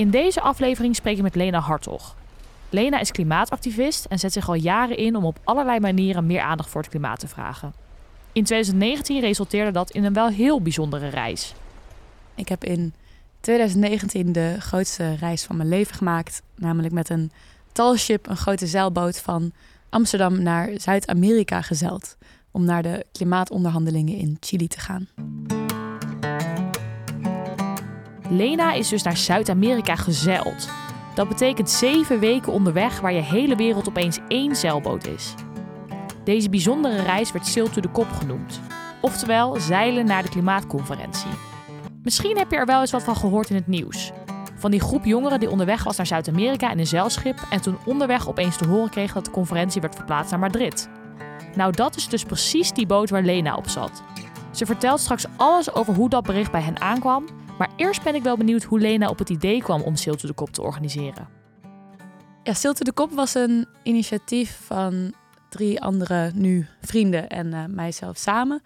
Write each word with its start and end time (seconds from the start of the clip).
In 0.00 0.10
deze 0.10 0.40
aflevering 0.40 0.96
spreek 0.96 1.16
ik 1.16 1.22
met 1.22 1.34
Lena 1.34 1.58
Hartog. 1.58 2.16
Lena 2.70 3.00
is 3.00 3.10
klimaatactivist 3.10 4.04
en 4.04 4.18
zet 4.18 4.32
zich 4.32 4.48
al 4.48 4.54
jaren 4.54 4.96
in 4.96 5.16
om 5.16 5.24
op 5.24 5.38
allerlei 5.44 5.80
manieren 5.80 6.26
meer 6.26 6.40
aandacht 6.40 6.70
voor 6.70 6.80
het 6.80 6.90
klimaat 6.90 7.18
te 7.18 7.28
vragen. 7.28 7.74
In 8.32 8.44
2019 8.44 9.20
resulteerde 9.20 9.70
dat 9.70 9.90
in 9.90 10.04
een 10.04 10.12
wel 10.12 10.28
heel 10.28 10.62
bijzondere 10.62 11.08
reis. 11.08 11.54
Ik 12.34 12.48
heb 12.48 12.64
in 12.64 12.94
2019 13.40 14.32
de 14.32 14.56
grootste 14.58 15.14
reis 15.14 15.44
van 15.44 15.56
mijn 15.56 15.68
leven 15.68 15.94
gemaakt, 15.94 16.42
namelijk 16.56 16.94
met 16.94 17.08
een 17.08 17.32
talship, 17.72 18.28
een 18.28 18.36
grote 18.36 18.66
zeilboot 18.66 19.18
van 19.18 19.52
Amsterdam 19.88 20.42
naar 20.42 20.70
Zuid-Amerika 20.74 21.62
gezeild 21.62 22.16
om 22.50 22.64
naar 22.64 22.82
de 22.82 23.06
klimaatonderhandelingen 23.12 24.16
in 24.16 24.36
Chili 24.40 24.66
te 24.66 24.80
gaan. 24.80 25.08
Lena 28.30 28.72
is 28.72 28.88
dus 28.88 29.02
naar 29.02 29.16
Zuid-Amerika 29.16 29.96
gezeild. 29.96 30.68
Dat 31.14 31.28
betekent 31.28 31.70
zeven 31.70 32.18
weken 32.18 32.52
onderweg 32.52 33.00
waar 33.00 33.12
je 33.12 33.20
hele 33.20 33.56
wereld 33.56 33.88
opeens 33.88 34.18
één 34.28 34.56
zeilboot 34.56 35.06
is. 35.06 35.34
Deze 36.24 36.50
bijzondere 36.50 37.02
reis 37.02 37.32
werd 37.32 37.46
Sail 37.46 37.70
to 37.70 37.80
the 37.80 37.88
Kop 37.88 38.10
genoemd. 38.10 38.60
Oftewel 39.00 39.60
zeilen 39.60 40.06
naar 40.06 40.22
de 40.22 40.28
klimaatconferentie. 40.28 41.30
Misschien 42.02 42.38
heb 42.38 42.50
je 42.50 42.56
er 42.56 42.66
wel 42.66 42.80
eens 42.80 42.90
wat 42.90 43.02
van 43.02 43.16
gehoord 43.16 43.50
in 43.50 43.56
het 43.56 43.66
nieuws. 43.66 44.12
Van 44.56 44.70
die 44.70 44.80
groep 44.80 45.04
jongeren 45.04 45.40
die 45.40 45.50
onderweg 45.50 45.84
was 45.84 45.96
naar 45.96 46.06
Zuid-Amerika 46.06 46.70
in 46.70 46.78
een 46.78 46.86
zeilschip 46.86 47.46
en 47.50 47.60
toen 47.60 47.78
onderweg 47.86 48.28
opeens 48.28 48.56
te 48.56 48.66
horen 48.66 48.90
kreeg 48.90 49.12
dat 49.12 49.24
de 49.24 49.30
conferentie 49.30 49.80
werd 49.80 49.94
verplaatst 49.94 50.30
naar 50.30 50.40
Madrid. 50.40 50.88
Nou, 51.54 51.72
dat 51.72 51.96
is 51.96 52.08
dus 52.08 52.24
precies 52.24 52.72
die 52.72 52.86
boot 52.86 53.10
waar 53.10 53.22
Lena 53.22 53.56
op 53.56 53.68
zat. 53.68 54.02
Ze 54.50 54.66
vertelt 54.66 55.00
straks 55.00 55.26
alles 55.36 55.74
over 55.74 55.94
hoe 55.94 56.08
dat 56.08 56.22
bericht 56.22 56.50
bij 56.50 56.62
hen 56.62 56.80
aankwam 56.80 57.24
maar 57.60 57.70
eerst 57.76 58.02
ben 58.02 58.14
ik 58.14 58.22
wel 58.22 58.36
benieuwd 58.36 58.62
hoe 58.62 58.80
Lena 58.80 59.08
op 59.08 59.18
het 59.18 59.30
idee 59.30 59.62
kwam 59.62 59.82
om 59.82 59.96
Stilte 59.96 60.26
de 60.26 60.32
Kop 60.32 60.50
te 60.50 60.62
organiseren. 60.62 61.28
Ja, 62.42 62.52
Stilte 62.52 62.84
de 62.84 62.92
Kop 62.92 63.12
was 63.12 63.34
een 63.34 63.66
initiatief 63.82 64.60
van 64.64 65.14
drie 65.48 65.80
andere 65.82 66.30
nu 66.34 66.66
vrienden 66.80 67.28
en 67.28 67.46
uh, 67.46 67.64
mijzelf 67.68 68.16
samen. 68.16 68.62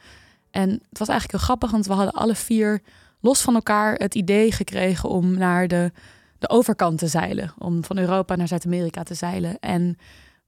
En 0.50 0.70
het 0.70 0.98
was 0.98 1.08
eigenlijk 1.08 1.38
heel 1.38 1.46
grappig, 1.46 1.70
want 1.70 1.86
we 1.86 1.92
hadden 1.92 2.14
alle 2.14 2.34
vier 2.34 2.82
los 3.20 3.40
van 3.40 3.54
elkaar 3.54 3.94
het 3.94 4.14
idee 4.14 4.52
gekregen 4.52 5.08
om 5.08 5.38
naar 5.38 5.68
de, 5.68 5.92
de 6.38 6.48
overkant 6.48 6.98
te 6.98 7.06
zeilen. 7.06 7.52
Om 7.58 7.84
van 7.84 7.98
Europa 7.98 8.36
naar 8.36 8.48
Zuid-Amerika 8.48 9.02
te 9.02 9.14
zeilen. 9.14 9.58
En 9.58 9.98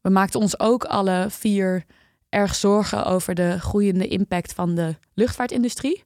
we 0.00 0.10
maakten 0.10 0.40
ons 0.40 0.60
ook 0.60 0.84
alle 0.84 1.26
vier 1.28 1.84
erg 2.28 2.54
zorgen 2.54 3.04
over 3.04 3.34
de 3.34 3.60
groeiende 3.60 4.08
impact 4.08 4.52
van 4.52 4.74
de 4.74 4.94
luchtvaartindustrie. 5.14 6.04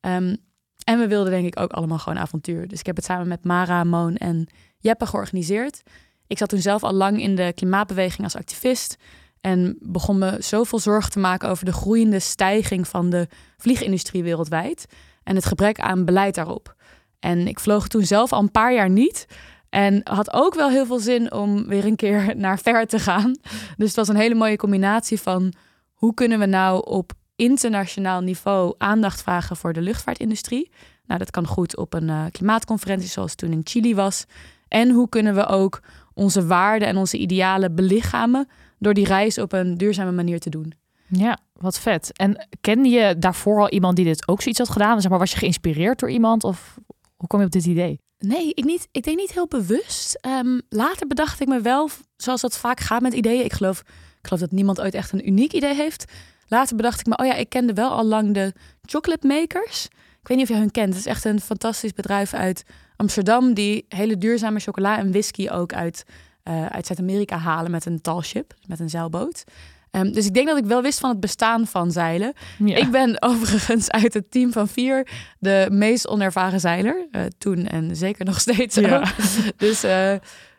Um, 0.00 0.44
en 0.86 0.98
we 0.98 1.08
wilden 1.08 1.32
denk 1.32 1.46
ik 1.46 1.60
ook 1.60 1.72
allemaal 1.72 1.98
gewoon 1.98 2.18
avontuur. 2.18 2.68
Dus 2.68 2.78
ik 2.78 2.86
heb 2.86 2.96
het 2.96 3.04
samen 3.04 3.28
met 3.28 3.44
Mara, 3.44 3.84
Moon 3.84 4.16
en 4.16 4.46
Jeppe 4.78 5.06
georganiseerd. 5.06 5.82
Ik 6.26 6.38
zat 6.38 6.48
toen 6.48 6.60
zelf 6.60 6.82
al 6.82 6.92
lang 6.92 7.20
in 7.20 7.34
de 7.34 7.52
klimaatbeweging 7.54 8.24
als 8.24 8.36
activist. 8.36 8.96
En 9.40 9.76
begon 9.80 10.18
me 10.18 10.36
zoveel 10.38 10.78
zorgen 10.78 11.10
te 11.10 11.18
maken 11.18 11.48
over 11.48 11.64
de 11.64 11.72
groeiende 11.72 12.18
stijging 12.18 12.88
van 12.88 13.10
de 13.10 13.28
vliegindustrie 13.56 14.22
wereldwijd. 14.22 14.86
En 15.22 15.34
het 15.34 15.44
gebrek 15.44 15.80
aan 15.80 16.04
beleid 16.04 16.34
daarop. 16.34 16.74
En 17.20 17.48
ik 17.48 17.60
vloog 17.60 17.88
toen 17.88 18.04
zelf 18.04 18.32
al 18.32 18.40
een 18.40 18.50
paar 18.50 18.74
jaar 18.74 18.90
niet. 18.90 19.26
En 19.68 20.00
had 20.04 20.32
ook 20.32 20.54
wel 20.54 20.70
heel 20.70 20.86
veel 20.86 20.98
zin 20.98 21.32
om 21.32 21.66
weer 21.66 21.84
een 21.84 21.96
keer 21.96 22.32
naar 22.36 22.58
ver 22.58 22.86
te 22.86 22.98
gaan. 22.98 23.36
Dus 23.76 23.86
het 23.86 23.96
was 23.96 24.08
een 24.08 24.16
hele 24.16 24.34
mooie 24.34 24.56
combinatie 24.56 25.20
van 25.20 25.52
hoe 25.92 26.14
kunnen 26.14 26.38
we 26.38 26.46
nou 26.46 26.84
op 26.84 27.12
internationaal 27.36 28.20
niveau 28.20 28.74
aandacht 28.78 29.22
vragen 29.22 29.56
voor 29.56 29.72
de 29.72 29.80
luchtvaartindustrie. 29.80 30.70
Nou, 31.06 31.18
dat 31.18 31.30
kan 31.30 31.46
goed 31.46 31.76
op 31.76 31.94
een 31.94 32.08
uh, 32.08 32.24
klimaatconferentie 32.30 33.08
zoals 33.08 33.34
toen 33.34 33.52
in 33.52 33.60
Chili 33.64 33.94
was. 33.94 34.24
En 34.68 34.90
hoe 34.90 35.08
kunnen 35.08 35.34
we 35.34 35.46
ook 35.46 35.80
onze 36.14 36.46
waarden 36.46 36.88
en 36.88 36.96
onze 36.96 37.18
idealen 37.18 37.74
belichamen 37.74 38.48
door 38.78 38.94
die 38.94 39.06
reis 39.06 39.38
op 39.38 39.52
een 39.52 39.74
duurzame 39.74 40.12
manier 40.12 40.40
te 40.40 40.50
doen. 40.50 40.74
Ja, 41.08 41.38
wat 41.52 41.78
vet. 41.78 42.12
En 42.12 42.48
kende 42.60 42.88
je 42.88 43.18
daarvoor 43.18 43.60
al 43.60 43.70
iemand 43.70 43.96
die 43.96 44.04
dit 44.04 44.28
ook 44.28 44.42
zoiets 44.42 44.60
had 44.60 44.70
gedaan? 44.70 45.00
Zeg 45.00 45.10
maar, 45.10 45.18
was 45.18 45.32
je 45.32 45.38
geïnspireerd 45.38 45.98
door 45.98 46.10
iemand 46.10 46.44
of 46.44 46.78
hoe 47.16 47.28
kom 47.28 47.40
je 47.40 47.46
op 47.46 47.52
dit 47.52 47.66
idee? 47.66 48.00
Nee, 48.18 48.54
ik, 48.54 48.64
niet, 48.64 48.88
ik 48.92 49.02
denk 49.02 49.16
niet 49.16 49.32
heel 49.32 49.46
bewust. 49.46 50.26
Um, 50.26 50.60
later 50.68 51.06
bedacht 51.06 51.40
ik 51.40 51.48
me 51.48 51.60
wel, 51.60 51.90
zoals 52.16 52.40
dat 52.40 52.58
vaak 52.58 52.80
gaat 52.80 53.02
met 53.02 53.14
ideeën. 53.14 53.44
Ik 53.44 53.52
geloof, 53.52 53.80
ik 54.20 54.26
geloof 54.26 54.40
dat 54.40 54.50
niemand 54.50 54.80
ooit 54.80 54.94
echt 54.94 55.12
een 55.12 55.28
uniek 55.28 55.52
idee 55.52 55.74
heeft. 55.74 56.12
Later 56.46 56.76
bedacht 56.76 57.00
ik 57.00 57.06
me, 57.06 57.16
oh 57.16 57.26
ja, 57.26 57.34
ik 57.34 57.48
kende 57.48 57.72
wel 57.72 57.90
al 57.90 58.04
lang 58.04 58.34
de 58.34 58.52
Chocolate 58.82 59.26
Makers. 59.26 59.84
Ik 60.20 60.28
weet 60.28 60.36
niet 60.36 60.50
of 60.50 60.54
je 60.54 60.60
hun 60.60 60.70
kent. 60.70 60.88
Het 60.88 60.98
is 60.98 61.06
echt 61.06 61.24
een 61.24 61.40
fantastisch 61.40 61.92
bedrijf 61.92 62.34
uit 62.34 62.62
Amsterdam 62.96 63.54
die 63.54 63.84
hele 63.88 64.18
duurzame 64.18 64.60
chocola 64.60 64.98
en 64.98 65.10
whisky 65.10 65.48
ook 65.48 65.72
uit, 65.72 66.04
uh, 66.44 66.66
uit 66.66 66.86
Zuid-Amerika 66.86 67.36
halen 67.36 67.70
met 67.70 67.86
een 67.86 68.00
talship, 68.00 68.54
met 68.66 68.80
een 68.80 68.90
zeilboot. 68.90 69.44
Um, 69.90 70.12
dus 70.12 70.26
ik 70.26 70.34
denk 70.34 70.46
dat 70.46 70.58
ik 70.58 70.64
wel 70.64 70.82
wist 70.82 70.98
van 70.98 71.10
het 71.10 71.20
bestaan 71.20 71.66
van 71.66 71.90
zeilen. 71.90 72.32
Ik 72.64 72.90
ben 72.90 73.22
overigens 73.30 73.90
uit 73.90 74.14
het 74.14 74.30
team 74.30 74.52
van 74.52 74.68
vier 74.68 75.08
de 75.38 75.68
meest 75.70 76.08
onervaren 76.08 76.60
zeiler. 76.60 77.08
Uh, 77.10 77.22
toen 77.38 77.66
en 77.66 77.96
zeker 77.96 78.24
nog 78.24 78.40
steeds. 78.40 78.74
Ja. 78.74 79.12
dus 79.56 79.84
uh, 79.84 80.10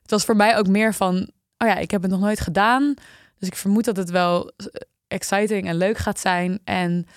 het 0.02 0.12
was 0.12 0.26
voor 0.26 0.36
mij 0.36 0.58
ook 0.58 0.68
meer 0.68 0.94
van, 0.94 1.16
oh 1.58 1.68
ja, 1.68 1.76
ik 1.76 1.92
heb 1.92 2.02
het 2.02 2.12
nog 2.12 2.20
nooit 2.20 2.40
gedaan. 2.40 2.94
Dus 3.40 3.48
ik 3.48 3.56
vermoed 3.56 3.86
dat 3.86 3.98
het 3.98 4.10
wel 4.10 4.52
exciting 5.08 5.68
en 5.68 5.76
leuk 5.76 5.98
gaat 5.98 6.20
zijn. 6.20 6.60
En 6.64 7.08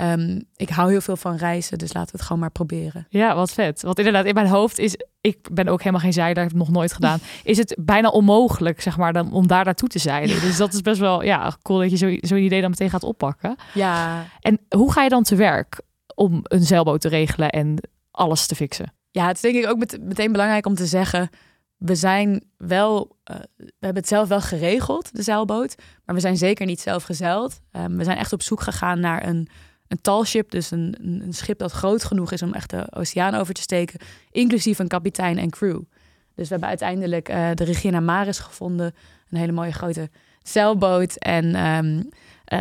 um, 0.00 0.44
ik 0.56 0.68
hou 0.68 0.90
heel 0.90 1.00
veel 1.00 1.16
van 1.16 1.36
reizen, 1.36 1.78
dus 1.78 1.92
laten 1.92 2.10
we 2.10 2.16
het 2.16 2.26
gewoon 2.26 2.40
maar 2.40 2.50
proberen. 2.50 3.06
Ja, 3.08 3.34
wat 3.34 3.52
vet. 3.52 3.82
Want 3.82 3.98
inderdaad, 3.98 4.24
in 4.24 4.34
mijn 4.34 4.46
hoofd 4.46 4.78
is, 4.78 4.96
ik 5.20 5.48
ben 5.52 5.68
ook 5.68 5.78
helemaal 5.78 6.00
geen 6.00 6.12
zeiler, 6.12 6.42
heb 6.42 6.48
het 6.48 6.58
nog 6.58 6.70
nooit 6.70 6.92
gedaan. 6.92 7.18
Is 7.44 7.58
het 7.58 7.76
bijna 7.80 8.08
onmogelijk, 8.08 8.80
zeg 8.80 8.96
maar, 8.96 9.12
dan, 9.12 9.32
om 9.32 9.46
daar 9.46 9.64
naartoe 9.64 9.88
te 9.88 9.98
zeilen. 9.98 10.40
Dus 10.40 10.56
dat 10.56 10.72
is 10.72 10.80
best 10.80 11.00
wel, 11.00 11.22
ja, 11.22 11.56
cool 11.62 11.78
dat 11.78 11.90
je 11.90 11.96
zo'n 11.96 12.18
zo 12.20 12.34
idee 12.34 12.60
dan 12.60 12.70
meteen 12.70 12.90
gaat 12.90 13.04
oppakken. 13.04 13.56
Ja. 13.74 14.24
En 14.40 14.60
hoe 14.68 14.92
ga 14.92 15.02
je 15.02 15.08
dan 15.08 15.22
te 15.22 15.36
werk 15.36 15.80
om 16.14 16.40
een 16.42 16.62
zeilboot 16.62 17.00
te 17.00 17.08
regelen 17.08 17.50
en 17.50 17.76
alles 18.10 18.46
te 18.46 18.54
fixen? 18.54 18.92
Ja, 19.10 19.26
het 19.26 19.36
is 19.36 19.42
denk 19.42 19.56
ik 19.56 19.70
ook 19.70 19.98
meteen 20.00 20.32
belangrijk 20.32 20.66
om 20.66 20.74
te 20.74 20.86
zeggen 20.86 21.30
we 21.80 21.94
zijn 21.94 22.44
wel, 22.56 23.16
uh, 23.30 23.36
we 23.56 23.72
hebben 23.80 24.02
het 24.02 24.08
zelf 24.08 24.28
wel 24.28 24.40
geregeld, 24.40 25.14
de 25.16 25.22
zeilboot, 25.22 25.74
maar 26.04 26.14
we 26.14 26.20
zijn 26.20 26.36
zeker 26.36 26.66
niet 26.66 26.80
zelf 26.80 27.02
gezeild. 27.02 27.60
Um, 27.72 27.96
we 27.96 28.04
zijn 28.04 28.16
echt 28.16 28.32
op 28.32 28.42
zoek 28.42 28.60
gegaan 28.60 29.00
naar 29.00 29.26
een, 29.26 29.48
een 29.88 30.00
talship, 30.00 30.50
dus 30.50 30.70
een, 30.70 30.96
een, 31.00 31.32
schip 31.32 31.58
dat 31.58 31.72
groot 31.72 32.04
genoeg 32.04 32.32
is 32.32 32.42
om 32.42 32.52
echt 32.52 32.70
de 32.70 32.86
oceaan 32.90 33.34
over 33.34 33.54
te 33.54 33.60
steken, 33.60 34.00
inclusief 34.30 34.78
een 34.78 34.88
kapitein 34.88 35.38
en 35.38 35.50
crew. 35.50 35.82
Dus 36.34 36.44
we 36.48 36.50
hebben 36.50 36.68
uiteindelijk 36.68 37.28
uh, 37.28 37.50
de 37.54 37.64
Regina 37.64 38.00
Maris 38.00 38.38
gevonden, 38.38 38.94
een 39.30 39.38
hele 39.38 39.52
mooie 39.52 39.72
grote 39.72 40.10
zeilboot 40.42 41.16
en 41.16 41.66
um, 41.66 41.96
uh, 41.96 42.02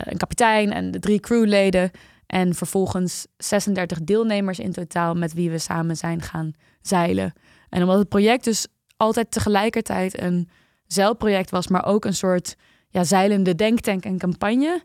een 0.04 0.18
kapitein 0.18 0.72
en 0.72 0.92
de 0.92 1.00
drie 1.00 1.20
crewleden. 1.20 1.92
En 2.26 2.56
vervolgens 2.56 3.28
36 3.38 4.00
deelnemers 4.02 4.60
in 4.60 4.72
totaal 4.72 5.14
met 5.14 5.34
wie 5.34 5.50
we 5.50 5.58
samen 5.58 5.98
zijn 5.98 6.22
gaan 6.22 6.52
zeilen. 6.82 7.34
En 7.70 7.82
omdat 7.82 7.98
het 7.98 8.10
project 8.10 8.44
dus 8.44 8.68
altijd 9.00 9.32
tegelijkertijd 9.32 10.22
een 10.22 10.50
zeilproject 10.88 11.50
was, 11.50 11.68
maar 11.68 11.86
ook 11.86 12.06
een 12.06 12.16
soort 12.16 12.56
ja, 12.90 13.04
zeilende 13.04 13.56
denktank 13.56 14.04
en 14.04 14.18
campagne. 14.18 14.84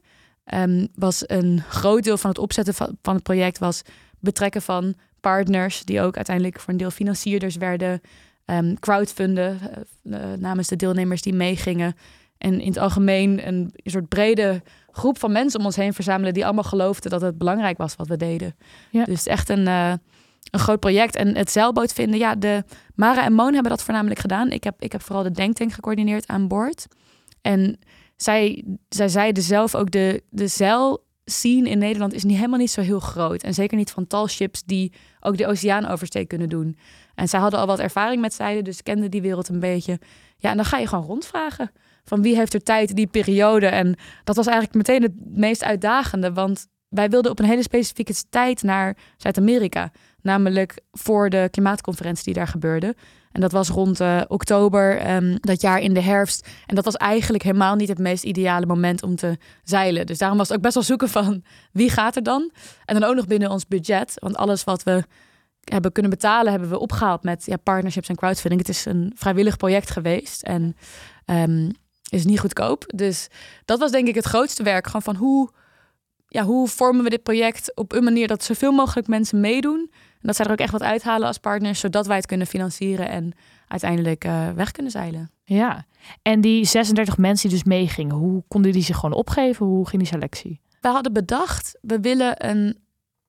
Um, 0.54 0.88
was 0.94 1.22
een 1.26 1.62
groot 1.68 2.04
deel 2.04 2.16
van 2.16 2.30
het 2.30 2.38
opzetten 2.38 2.74
van, 2.74 2.96
van, 3.02 3.14
het 3.14 3.22
project 3.22 3.58
was 3.58 3.82
betrekken 4.18 4.62
van 4.62 4.94
partners 5.20 5.84
die 5.84 6.00
ook 6.00 6.16
uiteindelijk 6.16 6.60
voor 6.60 6.72
een 6.72 6.78
deel 6.78 6.90
financierders 6.90 7.56
werden, 7.56 8.00
um, 8.46 8.78
crowdfunden 8.78 9.58
uh, 10.02 10.32
namens 10.38 10.68
de 10.68 10.76
deelnemers 10.76 11.22
die 11.22 11.34
meegingen. 11.34 11.96
En 12.38 12.60
in 12.60 12.68
het 12.68 12.78
algemeen 12.78 13.46
een, 13.46 13.70
een 13.74 13.90
soort 13.90 14.08
brede 14.08 14.62
groep 14.90 15.18
van 15.18 15.32
mensen 15.32 15.60
om 15.60 15.66
ons 15.66 15.76
heen 15.76 15.94
verzamelen 15.94 16.34
die 16.34 16.44
allemaal 16.44 16.64
geloofden 16.64 17.10
dat 17.10 17.20
het 17.20 17.38
belangrijk 17.38 17.78
was 17.78 17.96
wat 17.96 18.08
we 18.08 18.16
deden. 18.16 18.56
Ja. 18.90 19.04
Dus 19.04 19.26
echt 19.26 19.48
een, 19.48 19.66
uh, 19.66 19.92
een 20.50 20.60
groot 20.60 20.80
project. 20.80 21.16
En 21.16 21.36
het 21.36 21.50
zeilboot 21.50 21.92
vinden, 21.92 22.18
ja, 22.18 22.34
de 22.34 22.64
Mara 22.94 23.24
en 23.24 23.32
Moon 23.32 23.52
hebben 23.52 23.70
dat 23.70 23.82
voornamelijk 23.82 24.20
gedaan. 24.20 24.50
Ik 24.50 24.64
heb, 24.64 24.74
ik 24.78 24.92
heb 24.92 25.02
vooral 25.02 25.22
de 25.22 25.30
denktank 25.30 25.72
gecoördineerd 25.72 26.26
aan 26.26 26.48
boord. 26.48 26.86
En 27.40 27.78
zij, 28.16 28.64
zij 28.88 29.08
zeiden 29.08 29.42
zelf 29.42 29.74
ook 29.74 29.90
de, 29.90 30.22
de 30.30 30.46
zeil 30.46 31.04
scene 31.24 31.68
in 31.68 31.78
Nederland 31.78 32.12
is 32.12 32.24
niet, 32.24 32.36
helemaal 32.36 32.58
niet 32.58 32.70
zo 32.70 32.80
heel 32.80 33.00
groot. 33.00 33.42
En 33.42 33.54
zeker 33.54 33.76
niet 33.76 33.90
van 33.90 34.06
talships 34.06 34.62
die 34.62 34.92
ook 35.20 35.36
de 35.36 35.46
oceaan 35.46 35.86
oversteek 35.86 36.28
kunnen 36.28 36.48
doen. 36.48 36.78
En 37.14 37.28
zij 37.28 37.40
hadden 37.40 37.60
al 37.60 37.66
wat 37.66 37.78
ervaring 37.78 38.20
met 38.20 38.34
zeilen, 38.34 38.64
dus 38.64 38.82
kenden 38.82 39.10
die 39.10 39.22
wereld 39.22 39.48
een 39.48 39.60
beetje. 39.60 40.00
Ja, 40.36 40.50
en 40.50 40.56
dan 40.56 40.64
ga 40.64 40.78
je 40.78 40.86
gewoon 40.86 41.04
rondvragen. 41.04 41.70
Van 42.04 42.22
wie 42.22 42.36
heeft 42.36 42.54
er 42.54 42.62
tijd 42.62 42.96
die 42.96 43.06
periode? 43.06 43.66
En 43.66 43.96
dat 44.24 44.36
was 44.36 44.46
eigenlijk 44.46 44.76
meteen 44.76 45.02
het 45.02 45.36
meest 45.36 45.64
uitdagende. 45.64 46.32
Want 46.32 46.66
wij 46.88 47.08
wilden 47.08 47.30
op 47.30 47.38
een 47.38 47.44
hele 47.44 47.62
specifieke 47.62 48.14
tijd 48.30 48.62
naar 48.62 48.96
Zuid-Amerika. 49.16 49.92
Namelijk 50.24 50.80
voor 50.92 51.30
de 51.30 51.48
klimaatconferentie 51.50 52.24
die 52.24 52.34
daar 52.34 52.48
gebeurde. 52.48 52.94
En 53.32 53.40
dat 53.40 53.52
was 53.52 53.68
rond 53.68 54.00
uh, 54.00 54.20
oktober 54.26 55.14
um, 55.14 55.36
dat 55.40 55.60
jaar 55.60 55.80
in 55.80 55.94
de 55.94 56.00
herfst. 56.00 56.48
En 56.66 56.74
dat 56.74 56.84
was 56.84 56.94
eigenlijk 56.94 57.42
helemaal 57.42 57.74
niet 57.74 57.88
het 57.88 57.98
meest 57.98 58.24
ideale 58.24 58.66
moment 58.66 59.02
om 59.02 59.16
te 59.16 59.38
zeilen. 59.64 60.06
Dus 60.06 60.18
daarom 60.18 60.38
was 60.38 60.48
het 60.48 60.56
ook 60.56 60.62
best 60.62 60.74
wel 60.74 60.82
zoeken 60.82 61.08
van 61.08 61.42
wie 61.72 61.90
gaat 61.90 62.16
er 62.16 62.22
dan? 62.22 62.50
En 62.84 63.00
dan 63.00 63.08
ook 63.08 63.14
nog 63.14 63.26
binnen 63.26 63.50
ons 63.50 63.66
budget. 63.66 64.14
Want 64.14 64.36
alles 64.36 64.64
wat 64.64 64.82
we 64.82 65.04
hebben 65.64 65.92
kunnen 65.92 66.10
betalen, 66.10 66.50
hebben 66.50 66.70
we 66.70 66.78
opgehaald 66.78 67.22
met 67.22 67.46
ja, 67.46 67.56
partnerships 67.56 68.08
en 68.08 68.16
crowdfunding. 68.16 68.60
Het 68.60 68.70
is 68.70 68.84
een 68.84 69.12
vrijwillig 69.16 69.56
project 69.56 69.90
geweest. 69.90 70.42
En 70.42 70.76
um, 71.26 71.70
is 72.08 72.24
niet 72.24 72.40
goedkoop. 72.40 72.84
Dus 72.94 73.28
dat 73.64 73.78
was 73.78 73.90
denk 73.90 74.08
ik 74.08 74.14
het 74.14 74.24
grootste 74.24 74.62
werk. 74.62 74.86
Gewoon 74.86 75.02
van 75.02 75.16
hoe, 75.16 75.50
ja, 76.28 76.44
hoe 76.44 76.68
vormen 76.68 77.04
we 77.04 77.10
dit 77.10 77.22
project 77.22 77.74
op 77.74 77.92
een 77.92 78.04
manier 78.04 78.28
dat 78.28 78.44
zoveel 78.44 78.72
mogelijk 78.72 79.06
mensen 79.06 79.40
meedoen. 79.40 79.90
Dat 80.26 80.36
zij 80.36 80.44
er 80.44 80.52
ook 80.52 80.58
echt 80.58 80.72
wat 80.72 80.82
uithalen 80.82 81.26
als 81.26 81.38
partners, 81.38 81.80
zodat 81.80 82.06
wij 82.06 82.16
het 82.16 82.26
kunnen 82.26 82.46
financieren 82.46 83.08
en 83.08 83.32
uiteindelijk 83.68 84.24
uh, 84.24 84.50
weg 84.50 84.70
kunnen 84.70 84.92
zeilen. 84.92 85.30
Ja, 85.44 85.86
en 86.22 86.40
die 86.40 86.64
36 86.64 87.16
mensen 87.18 87.48
die 87.48 87.58
dus 87.58 87.66
meegingen, 87.66 88.16
hoe 88.16 88.44
konden 88.48 88.72
die 88.72 88.82
zich 88.82 88.96
gewoon 88.96 89.16
opgeven? 89.16 89.66
Hoe 89.66 89.88
ging 89.88 90.02
die 90.02 90.10
selectie? 90.10 90.60
We 90.80 90.88
hadden 90.88 91.12
bedacht, 91.12 91.78
we 91.80 92.00
willen 92.00 92.50
een 92.50 92.78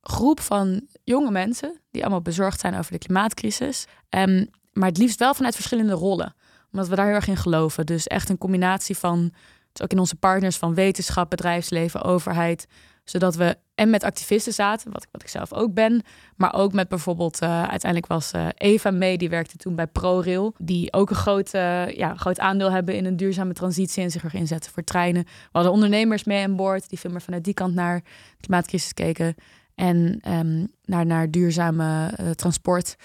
groep 0.02 0.40
van 0.40 0.88
jonge 1.04 1.32
mensen 1.32 1.80
die 1.92 2.02
allemaal 2.02 2.22
bezorgd 2.22 2.60
zijn 2.60 2.78
over 2.78 2.92
de 2.92 2.98
klimaatcrisis. 2.98 3.86
Um, 4.10 4.50
maar 4.74 4.90
het 4.90 4.98
liefst 4.98 5.20
wel 5.20 5.34
vanuit 5.34 5.56
verschillende 5.56 5.94
rollen 5.94 6.36
omdat 6.76 6.90
we 6.90 6.96
daar 6.96 7.06
heel 7.06 7.16
erg 7.16 7.28
in 7.28 7.38
geloven. 7.38 7.86
Dus 7.86 8.08
echt 8.08 8.30
een 8.30 8.38
combinatie 8.38 8.98
van, 8.98 9.34
dus 9.72 9.82
ook 9.82 9.92
in 9.92 10.00
onze 10.00 10.16
partners 10.16 10.58
van 10.58 10.74
wetenschap, 10.74 11.30
bedrijfsleven, 11.30 12.02
overheid. 12.02 12.68
Zodat 13.06 13.36
we 13.36 13.58
en 13.76 13.90
met 13.90 14.04
activisten 14.04 14.54
zaten, 14.54 14.92
wat, 14.92 15.08
wat 15.12 15.22
ik 15.22 15.28
zelf 15.28 15.54
ook 15.54 15.74
ben. 15.74 16.02
Maar 16.36 16.54
ook 16.54 16.74
met 16.74 16.88
bijvoorbeeld, 16.88 17.42
uh, 17.42 17.50
uiteindelijk 17.50 18.12
was 18.12 18.32
uh, 18.34 18.48
Eva 18.56 18.92
mee, 18.92 19.18
die 19.18 19.30
werkte 19.30 19.58
toen 19.58 19.76
bij 19.76 19.88
ProRail. 19.88 20.54
Die 20.58 20.94
ook 20.94 21.10
een 21.10 21.16
groot, 21.16 21.54
uh, 21.54 21.90
ja, 21.90 22.16
groot 22.16 22.40
aandeel 22.40 22.72
hebben 22.72 22.96
in 22.96 23.06
een 23.06 23.18
duurzame 23.18 23.54
transitie 23.54 24.04
en 24.04 24.12
zich 24.12 24.24
erin 24.24 24.40
inzetten 24.40 24.72
voor 24.72 24.84
treinen. 24.84 25.24
We 25.24 25.50
hadden 25.52 25.72
ondernemers 25.72 26.24
mee 26.24 26.44
aan 26.44 26.56
boord, 26.56 26.90
die 26.90 27.00
veel 27.00 27.12
meer 27.12 27.22
vanuit 27.22 27.44
die 27.44 27.54
kant 27.54 27.74
naar 27.74 28.02
de 28.02 28.38
klimaatcrisis 28.40 28.94
keken. 28.94 29.36
En 29.76 30.22
um, 30.28 30.68
naar, 30.86 31.06
naar 31.06 31.32
duurzame 31.32 32.14
transport. 32.36 32.96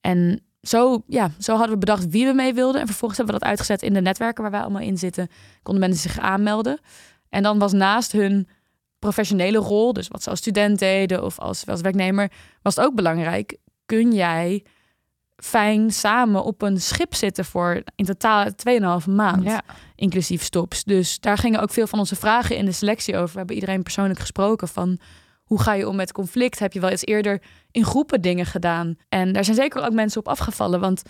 En 0.00 0.42
zo, 0.62 1.02
ja, 1.06 1.30
zo 1.38 1.52
hadden 1.52 1.72
we 1.72 1.78
bedacht 1.78 2.08
wie 2.08 2.26
we 2.26 2.32
mee 2.32 2.54
wilden. 2.54 2.80
En 2.80 2.86
vervolgens 2.86 3.18
hebben 3.18 3.34
we 3.34 3.40
dat 3.40 3.50
uitgezet 3.50 3.82
in 3.82 3.94
de 3.94 4.00
netwerken 4.00 4.42
waar 4.42 4.52
wij 4.52 4.60
allemaal 4.60 4.82
in 4.82 4.98
zitten. 4.98 5.28
Konden 5.62 5.88
mensen 5.88 6.10
zich 6.10 6.20
aanmelden. 6.20 6.80
En 7.28 7.42
dan 7.42 7.58
was 7.58 7.72
naast 7.72 8.12
hun 8.12 8.48
professionele 9.00 9.58
rol, 9.58 9.92
dus 9.92 10.08
wat 10.08 10.22
ze 10.22 10.30
als 10.30 10.38
student 10.38 10.78
deden 10.78 11.24
of 11.24 11.38
als, 11.38 11.66
als 11.66 11.80
werknemer, 11.80 12.30
was 12.62 12.76
het 12.76 12.84
ook 12.84 12.94
belangrijk. 12.94 13.56
Kun 13.86 14.12
jij 14.12 14.64
fijn 15.36 15.90
samen 15.90 16.44
op 16.44 16.62
een 16.62 16.80
schip 16.80 17.14
zitten 17.14 17.44
voor 17.44 17.82
in 17.96 18.04
totaal 18.04 18.46
2,5 19.00 19.08
maand, 19.10 19.42
ja. 19.42 19.62
inclusief 19.94 20.42
stops. 20.42 20.84
Dus 20.84 21.20
daar 21.20 21.38
gingen 21.38 21.60
ook 21.60 21.70
veel 21.70 21.86
van 21.86 21.98
onze 21.98 22.16
vragen 22.16 22.56
in 22.56 22.64
de 22.64 22.72
selectie 22.72 23.16
over. 23.16 23.32
We 23.32 23.38
hebben 23.38 23.54
iedereen 23.54 23.82
persoonlijk 23.82 24.20
gesproken 24.20 24.68
van 24.68 24.98
hoe 25.42 25.60
ga 25.60 25.74
je 25.74 25.88
om 25.88 25.96
met 25.96 26.12
conflict? 26.12 26.58
Heb 26.58 26.72
je 26.72 26.80
wel 26.80 26.90
eens 26.90 27.06
eerder 27.06 27.42
in 27.70 27.84
groepen 27.84 28.20
dingen 28.20 28.46
gedaan? 28.46 28.96
En 29.08 29.32
daar 29.32 29.44
zijn 29.44 29.56
zeker 29.56 29.82
ook 29.82 29.92
mensen 29.92 30.20
op 30.20 30.28
afgevallen, 30.28 30.80
want 30.80 31.02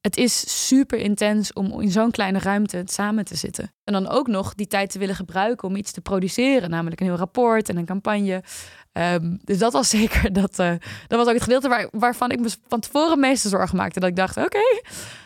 het 0.00 0.16
is 0.16 0.66
super 0.66 0.98
intens 0.98 1.52
om 1.52 1.80
in 1.80 1.90
zo'n 1.90 2.10
kleine 2.10 2.38
ruimte 2.38 2.82
samen 2.84 3.24
te 3.24 3.36
zitten. 3.36 3.72
En 3.84 3.92
dan 3.92 4.08
ook 4.08 4.26
nog 4.26 4.54
die 4.54 4.66
tijd 4.66 4.90
te 4.90 4.98
willen 4.98 5.14
gebruiken 5.14 5.68
om 5.68 5.76
iets 5.76 5.92
te 5.92 6.00
produceren, 6.00 6.70
namelijk 6.70 7.00
een 7.00 7.06
heel 7.06 7.16
rapport 7.16 7.68
en 7.68 7.76
een 7.76 7.84
campagne. 7.84 8.42
Um, 8.92 9.38
dus 9.44 9.58
dat 9.58 9.72
was 9.72 9.88
zeker, 9.98 10.32
dat, 10.32 10.58
uh, 10.58 10.72
dat 11.06 11.18
was 11.18 11.26
ook 11.26 11.34
het 11.34 11.42
gedeelte 11.42 11.68
waar, 11.68 11.88
waarvan 11.90 12.30
ik 12.30 12.40
me 12.40 12.50
van 12.68 12.80
tevoren 12.80 13.20
meeste 13.20 13.48
zorgen 13.48 13.76
maakte. 13.76 14.00
Dat 14.00 14.08
ik 14.08 14.16
dacht, 14.16 14.36
oké, 14.36 14.82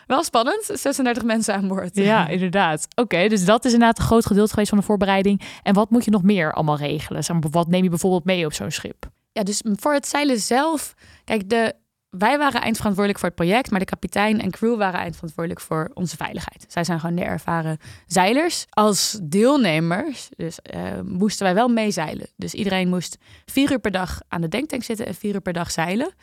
wel 0.07 0.23
spannend, 0.23 0.69
36 0.73 1.23
mensen 1.23 1.53
aan 1.53 1.67
boord. 1.67 1.95
Ja, 1.95 2.27
inderdaad. 2.37 2.87
Oké, 2.95 3.27
dus 3.27 3.45
dat 3.45 3.65
is 3.65 3.73
inderdaad 3.73 3.99
een 3.99 4.05
groot 4.05 4.25
gedeelte 4.25 4.51
geweest 4.51 4.69
van 4.69 4.77
de 4.77 4.83
voorbereiding. 4.85 5.41
En 5.63 5.73
wat 5.73 5.89
moet 5.89 6.05
je 6.05 6.11
nog 6.11 6.23
meer 6.23 6.53
allemaal 6.53 6.77
regelen? 6.77 7.23
Wat 7.51 7.67
neem 7.67 7.83
je 7.83 7.89
bijvoorbeeld 7.89 8.25
mee 8.25 8.45
op 8.45 8.53
zo'n 8.53 8.71
schip? 8.71 9.09
Ja, 9.31 9.43
dus 9.43 9.63
voor 9.75 9.93
het 9.93 10.07
zeilen 10.07 10.39
zelf, 10.39 10.93
kijk, 11.23 11.49
de, 11.49 11.73
wij 12.17 12.37
waren 12.37 12.61
eindverantwoordelijk 12.61 13.19
voor 13.19 13.27
het 13.27 13.37
project, 13.37 13.71
maar 13.71 13.79
de 13.79 13.85
kapitein 13.85 14.41
en 14.41 14.51
crew 14.51 14.77
waren 14.77 14.99
eindverantwoordelijk 14.99 15.61
voor 15.61 15.91
onze 15.93 16.15
veiligheid. 16.15 16.65
Zij 16.67 16.83
zijn 16.83 16.99
gewoon 16.99 17.15
de 17.15 17.23
ervaren 17.23 17.77
zeilers. 18.07 18.65
Als 18.69 19.19
deelnemers 19.23 20.29
dus, 20.35 20.59
uh, 20.75 20.81
moesten 21.03 21.45
wij 21.45 21.53
wel 21.53 21.67
meezeilen. 21.67 22.27
Dus 22.35 22.53
iedereen 22.53 22.89
moest 22.89 23.17
vier 23.45 23.71
uur 23.71 23.79
per 23.79 23.91
dag 23.91 24.21
aan 24.27 24.41
de 24.41 24.47
denktank 24.47 24.83
zitten 24.83 25.05
en 25.05 25.15
vier 25.15 25.33
uur 25.33 25.41
per 25.41 25.53
dag 25.53 25.71
zeilen. 25.71 26.13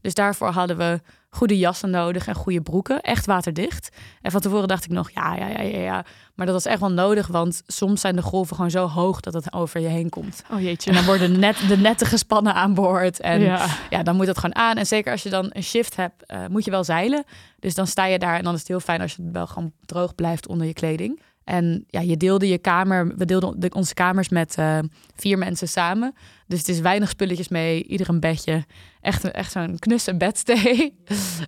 Dus 0.00 0.14
daarvoor 0.14 0.48
hadden 0.48 0.76
we 0.76 1.00
goede 1.30 1.58
jassen 1.58 1.90
nodig 1.90 2.26
en 2.26 2.34
goede 2.34 2.60
broeken. 2.60 3.00
Echt 3.00 3.26
waterdicht. 3.26 3.96
En 4.22 4.30
van 4.30 4.40
tevoren 4.40 4.68
dacht 4.68 4.84
ik 4.84 4.90
nog, 4.90 5.10
ja, 5.10 5.34
ja, 5.34 5.48
ja, 5.48 5.60
ja, 5.60 5.78
ja. 5.78 6.04
Maar 6.34 6.46
dat 6.46 6.54
was 6.54 6.72
echt 6.72 6.80
wel 6.80 6.92
nodig, 6.92 7.26
want 7.26 7.62
soms 7.66 8.00
zijn 8.00 8.16
de 8.16 8.22
golven 8.22 8.56
gewoon 8.56 8.70
zo 8.70 8.86
hoog 8.86 9.20
dat 9.20 9.34
het 9.34 9.52
over 9.52 9.80
je 9.80 9.88
heen 9.88 10.08
komt. 10.08 10.42
Oh 10.50 10.60
jeetje. 10.60 10.90
En 10.90 10.96
dan 10.96 11.04
worden 11.04 11.38
net, 11.38 11.68
de 11.68 11.76
netten 11.76 12.06
gespannen 12.06 12.54
aan 12.54 12.74
boord. 12.74 13.20
En 13.20 13.40
ja. 13.40 13.66
ja. 13.90 14.02
dan 14.02 14.16
moet 14.16 14.26
het 14.26 14.38
gewoon 14.38 14.56
aan. 14.56 14.76
En 14.76 14.86
zeker 14.86 15.12
als 15.12 15.22
je 15.22 15.30
dan 15.30 15.50
een 15.52 15.62
shift 15.62 15.96
hebt, 15.96 16.32
uh, 16.32 16.46
moet 16.46 16.64
je 16.64 16.70
wel 16.70 16.84
zeilen. 16.84 17.24
Dus 17.58 17.74
dan 17.74 17.86
sta 17.86 18.04
je 18.04 18.18
daar 18.18 18.36
en 18.36 18.44
dan 18.44 18.54
is 18.54 18.58
het 18.58 18.68
heel 18.68 18.80
fijn 18.80 19.00
als 19.00 19.14
je 19.14 19.28
wel 19.32 19.46
gewoon 19.46 19.72
droog 19.84 20.14
blijft 20.14 20.48
onder 20.48 20.66
je 20.66 20.72
kleding. 20.72 21.20
En 21.44 21.84
ja, 21.86 22.00
je 22.00 22.16
deelde 22.16 22.48
je 22.48 22.58
kamer, 22.58 23.16
we 23.16 23.24
deelden 23.24 23.60
de, 23.60 23.70
onze 23.74 23.94
kamers 23.94 24.28
met 24.28 24.56
uh, 24.58 24.78
vier 25.16 25.38
mensen 25.38 25.68
samen. 25.68 26.14
Dus 26.46 26.58
het 26.58 26.68
is 26.68 26.80
weinig 26.80 27.08
spulletjes 27.08 27.48
mee, 27.48 27.84
ieder 27.84 28.08
een 28.08 28.20
bedje. 28.20 28.64
Echt, 29.00 29.30
echt 29.30 29.52
zo'n 29.52 29.78
knusse 29.78 30.16
bedstee. 30.16 30.98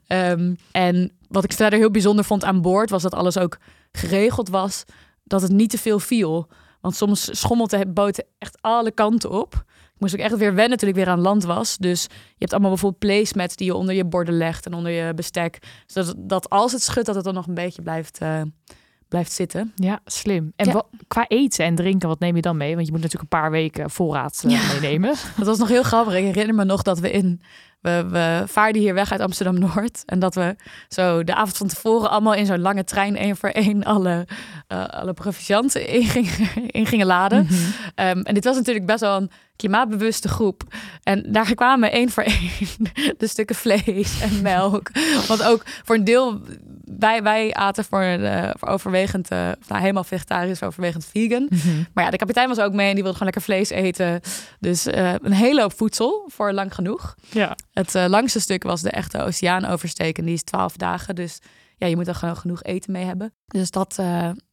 um, 0.09 0.57
en 0.73 1.13
wat 1.29 1.45
ik 1.45 1.53
verder 1.53 1.79
heel 1.79 1.91
bijzonder 1.91 2.25
vond 2.25 2.45
aan 2.45 2.61
boord, 2.61 2.91
was 2.91 3.03
dat 3.03 3.15
alles 3.15 3.39
ook 3.39 3.59
geregeld 3.93 4.49
was. 4.49 4.85
Dat 5.25 5.43
het 5.43 5.53
niet 5.53 5.71
te 5.71 5.79
veel 5.79 5.99
viel. 5.99 6.49
Want 6.81 6.97
soms 6.97 7.41
schommelt 7.41 7.71
de 7.71 7.87
boot 7.87 8.25
echt 8.39 8.59
alle 8.61 8.91
kanten 8.91 9.31
op. 9.31 9.55
Ik 9.95 10.01
moest 10.11 10.15
ook 10.15 10.21
echt 10.21 10.37
weer 10.37 10.55
wennen 10.55 10.79
toen 10.79 10.89
ik 10.89 10.95
weer 10.95 11.09
aan 11.09 11.21
land 11.21 11.45
was. 11.45 11.77
Dus 11.77 12.03
je 12.03 12.39
hebt 12.39 12.53
allemaal 12.53 12.71
bijvoorbeeld 12.71 13.01
placemats 13.01 13.57
die 13.57 13.67
je 13.67 13.75
onder 13.75 13.95
je 13.95 14.05
borden 14.05 14.37
legt 14.37 14.67
en 14.67 14.75
onder 14.75 14.93
je 14.93 15.15
bestek. 15.15 15.59
Zodat 15.87 16.15
dat 16.19 16.51
als 16.51 16.73
het 16.73 16.83
schudt, 16.83 17.07
dat 17.07 17.15
het 17.15 17.25
dan 17.25 17.35
nog 17.35 17.47
een 17.47 17.55
beetje 17.55 17.83
blijft... 17.83 18.23
Uh, 18.23 18.43
blijft 19.13 19.33
zitten. 19.33 19.73
Ja, 19.75 20.01
slim. 20.05 20.53
En 20.57 20.67
ja. 20.67 20.83
qua 21.09 21.25
eten 21.29 21.65
en 21.65 21.75
drinken, 21.75 22.09
wat 22.09 22.19
neem 22.19 22.37
je 22.37 22.43
dan 22.43 22.57
mee? 22.57 22.75
Want 22.75 22.87
je 22.87 22.93
moet 22.93 23.03
natuurlijk 23.03 23.33
een 23.33 23.41
paar 23.41 23.51
weken 23.51 23.91
voorraad 23.91 24.43
uh, 24.47 24.53
ja. 24.53 24.73
meenemen. 24.73 25.15
Dat 25.37 25.47
was 25.47 25.59
nog 25.59 25.69
heel 25.69 25.83
grappig. 25.83 26.15
Ik 26.15 26.25
herinner 26.25 26.55
me 26.55 26.65
nog 26.65 26.83
dat 26.83 26.99
we 26.99 27.11
in... 27.11 27.41
We, 27.81 28.07
we 28.11 28.43
vaarden 28.47 28.83
hier 28.83 28.95
weg 28.95 29.13
uit 29.13 29.21
Amsterdam-Noord. 29.21 30.03
En 30.07 30.19
dat 30.19 30.35
we 30.35 30.57
zo 30.89 31.25
de 31.25 31.35
avond 31.35 31.57
van 31.57 31.67
tevoren 31.67 32.11
allemaal 32.11 32.35
in 32.35 32.47
zo'n 32.47 32.61
lange 32.61 32.85
trein... 32.85 33.17
één 33.17 33.37
voor 33.37 33.49
één 33.49 33.85
alle, 33.85 34.27
uh, 34.69 34.87
alle 34.87 35.13
provianten 35.13 35.89
in 35.89 36.05
gingen, 36.05 36.49
in 36.81 36.87
gingen 36.87 37.07
laden. 37.07 37.43
Mm 37.43 37.49
-hmm. 37.49 38.09
um, 38.09 38.23
en 38.23 38.35
dit 38.35 38.45
was 38.45 38.57
natuurlijk 38.57 38.87
best 38.87 39.01
wel 39.01 39.17
een 39.17 39.31
klimaatbewuste 39.57 40.29
groep. 40.29 40.63
En 41.03 41.33
daar 41.33 41.55
kwamen 41.55 41.93
één 41.93 42.11
voor 42.11 42.23
één 42.23 42.51
de 43.19 43.27
stukken 43.27 43.57
vlees 43.57 44.21
en 44.21 44.43
melk. 44.43 44.91
Want 45.29 45.43
ook 45.43 45.63
voor 45.85 45.97
een 45.97 46.05
deel 46.05 46.41
wij, 47.03 47.23
wij 47.23 47.55
aten 47.55 47.85
voor, 47.85 48.03
uh, 48.03 48.51
voor 48.59 48.69
overwegend, 48.69 49.33
uh, 49.33 49.39
nou, 49.39 49.81
helemaal 49.81 50.05
vegetarisch, 50.05 50.63
overwegend 50.63 51.05
vegan. 51.05 51.47
Mm 51.51 51.59
-hmm. 51.59 51.87
Maar 51.95 52.05
ja, 52.05 52.11
de 52.11 52.17
kapitein 52.17 52.49
was 52.49 52.59
ook 52.59 52.73
mee 52.73 52.89
en 52.89 52.95
die 52.95 53.03
wilde 53.03 53.19
gewoon 53.19 53.33
lekker 53.33 53.53
vlees 53.53 53.71
eten. 53.71 54.21
Dus 54.61 54.87
uh, 54.87 55.13
een 55.13 55.33
hele 55.33 55.61
hoop 55.61 55.77
voedsel 55.77 56.29
voor 56.33 56.53
lang 56.53 56.75
genoeg. 56.75 57.15
Ja. 57.31 57.57
Het 57.73 57.95
langste 57.95 58.41
stuk 58.41 58.63
was 58.63 58.83
de 58.83 58.91
echte 58.91 59.23
oceaan 59.23 59.65
oversteken. 59.65 60.25
Die 60.25 60.35
is 60.35 60.43
12 60.43 60.77
dagen. 60.77 61.15
Dus 61.15 61.39
ja, 61.77 61.87
je 61.87 61.97
moet 61.97 62.09
er 62.09 62.15
gewoon 62.15 62.37
genoeg 62.37 62.63
eten 62.63 62.93
mee 62.93 63.05
hebben. 63.05 63.35
Dus 63.47 63.71
dat, 63.71 63.99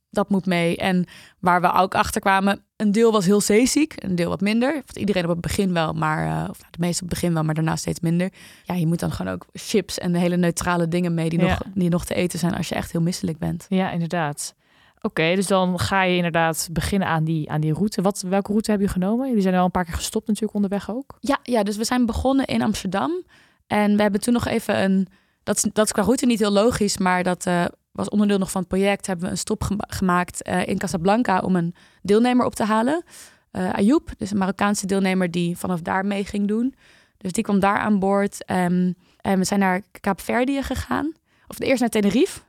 dat 0.10 0.30
moet 0.30 0.46
mee. 0.46 0.78
En 0.78 1.06
waar 1.40 1.62
we 1.62 1.74
ook 1.74 1.96
achter 1.96 2.22
kwamen, 2.22 2.64
een 2.76 2.92
deel 2.92 3.12
was 3.12 3.26
heel 3.26 3.42
zeeziek, 3.42 3.94
een 3.96 4.16
deel 4.16 4.30
wat 4.30 4.42
minder. 4.42 4.84
Iedereen 4.94 5.24
op 5.24 5.30
het 5.30 5.42
begin 5.42 5.74
wel, 5.74 5.94
maar 5.94 6.26
uh, 6.26 6.50
of 6.50 6.58
de 6.58 6.78
meeste 6.80 7.04
op 7.04 7.10
het 7.10 7.20
begin 7.20 7.34
wel, 7.34 7.44
maar 7.44 7.56
daarna 7.56 7.76
steeds 7.76 8.00
minder. 8.00 8.30
Ja, 8.64 8.74
je 8.74 8.88
moet 8.88 9.00
dan 9.00 9.12
gewoon 9.12 9.34
ook 9.34 9.46
chips 9.54 9.98
en 9.98 10.12
de 10.12 10.20
hele 10.20 10.38
neutrale 10.38 10.88
dingen 10.88 11.14
mee 11.14 11.30
die, 11.30 11.40
ja. 11.40 11.48
nog, 11.48 11.62
die 11.74 11.90
nog 11.90 12.06
te 12.06 12.14
eten 12.14 12.40
zijn 12.40 12.56
als 12.56 12.70
je 12.70 12.76
echt 12.76 12.92
heel 12.92 13.02
misselijk 13.02 13.38
bent. 13.38 13.66
Ja, 13.70 13.92
inderdaad. 13.92 14.56
Oké, 15.02 15.08
okay, 15.08 15.36
dus 15.36 15.48
dan 15.48 15.80
ga 15.80 16.04
je 16.04 16.16
inderdaad 16.16 16.70
beginnen 16.72 17.08
aan 17.08 17.24
die, 17.24 17.50
aan 17.52 17.62
die 17.62 17.74
route. 17.74 18.02
Wat, 18.02 18.22
welke 18.28 18.52
route 18.52 18.72
heb 18.72 18.80
je 18.80 18.88
genomen? 18.88 19.28
Jullie 19.28 19.42
zijn 19.42 19.56
al 19.56 19.66
een 19.66 19.72
paar 19.72 19.86
keer 19.86 19.94
gestopt 19.94 20.28
natuurlijk 20.28 20.54
onderweg 20.54 20.92
ook. 20.92 21.18
Ja, 21.20 21.40
ja, 21.44 21.64
dus 21.64 21.78
we 21.78 21.84
zijn 21.84 22.06
begonnen 22.06 22.46
in 22.46 22.62
Amsterdam. 22.62 23.24
En 23.68 23.96
we 23.96 24.02
hebben 24.02 24.22
toen 24.22 24.34
nog 24.34 24.48
even 24.48 24.84
een... 24.84 25.08
Dat, 25.44 25.70
dat 25.74 25.86
is 25.86 25.92
qua 25.92 26.04
route 26.04 26.26
niet 26.26 26.40
heel 26.40 26.52
logisch, 26.52 26.98
maar 26.98 27.24
dat 27.24 27.46
uh, 27.46 27.66
was 27.92 28.10
onderdeel 28.10 28.38
nog 28.38 28.52
van 28.52 28.62
het 28.62 28.70
project. 28.70 29.08
Hebben 29.08 29.26
we 29.26 29.32
een 29.32 29.38
stop 29.38 29.64
gema 29.64 29.86
gemaakt 29.88 30.48
uh, 30.48 30.68
in 30.68 30.78
Casablanca 30.78 31.40
om 31.40 31.56
een 31.56 31.76
deelnemer 32.02 32.46
op 32.46 32.56
te 32.56 32.64
halen. 32.64 33.04
uh, 33.52 33.74
Ayoub, 33.74 34.10
dus 34.18 34.32
een 34.32 34.38
Marokkaanse 34.38 34.86
deelnemer 34.86 35.32
die 35.32 35.58
vanaf 35.58 35.82
daar 35.82 36.06
mee 36.06 36.26
ging 36.26 36.48
doen. 36.48 36.76
Dus 37.18 37.32
die 37.32 37.44
kwam 37.44 37.60
daar 37.60 37.78
aan 37.78 38.00
boord. 38.00 38.52
Um, 38.52 38.96
en 39.18 39.38
we 39.38 39.44
zijn 39.44 39.60
naar 39.60 39.82
Kaapverdië 40.00 40.64
gegaan. 40.64 41.12
Of 41.48 41.60
eerst 41.60 41.80
naar 41.80 41.90
Tenerife, 41.90 42.40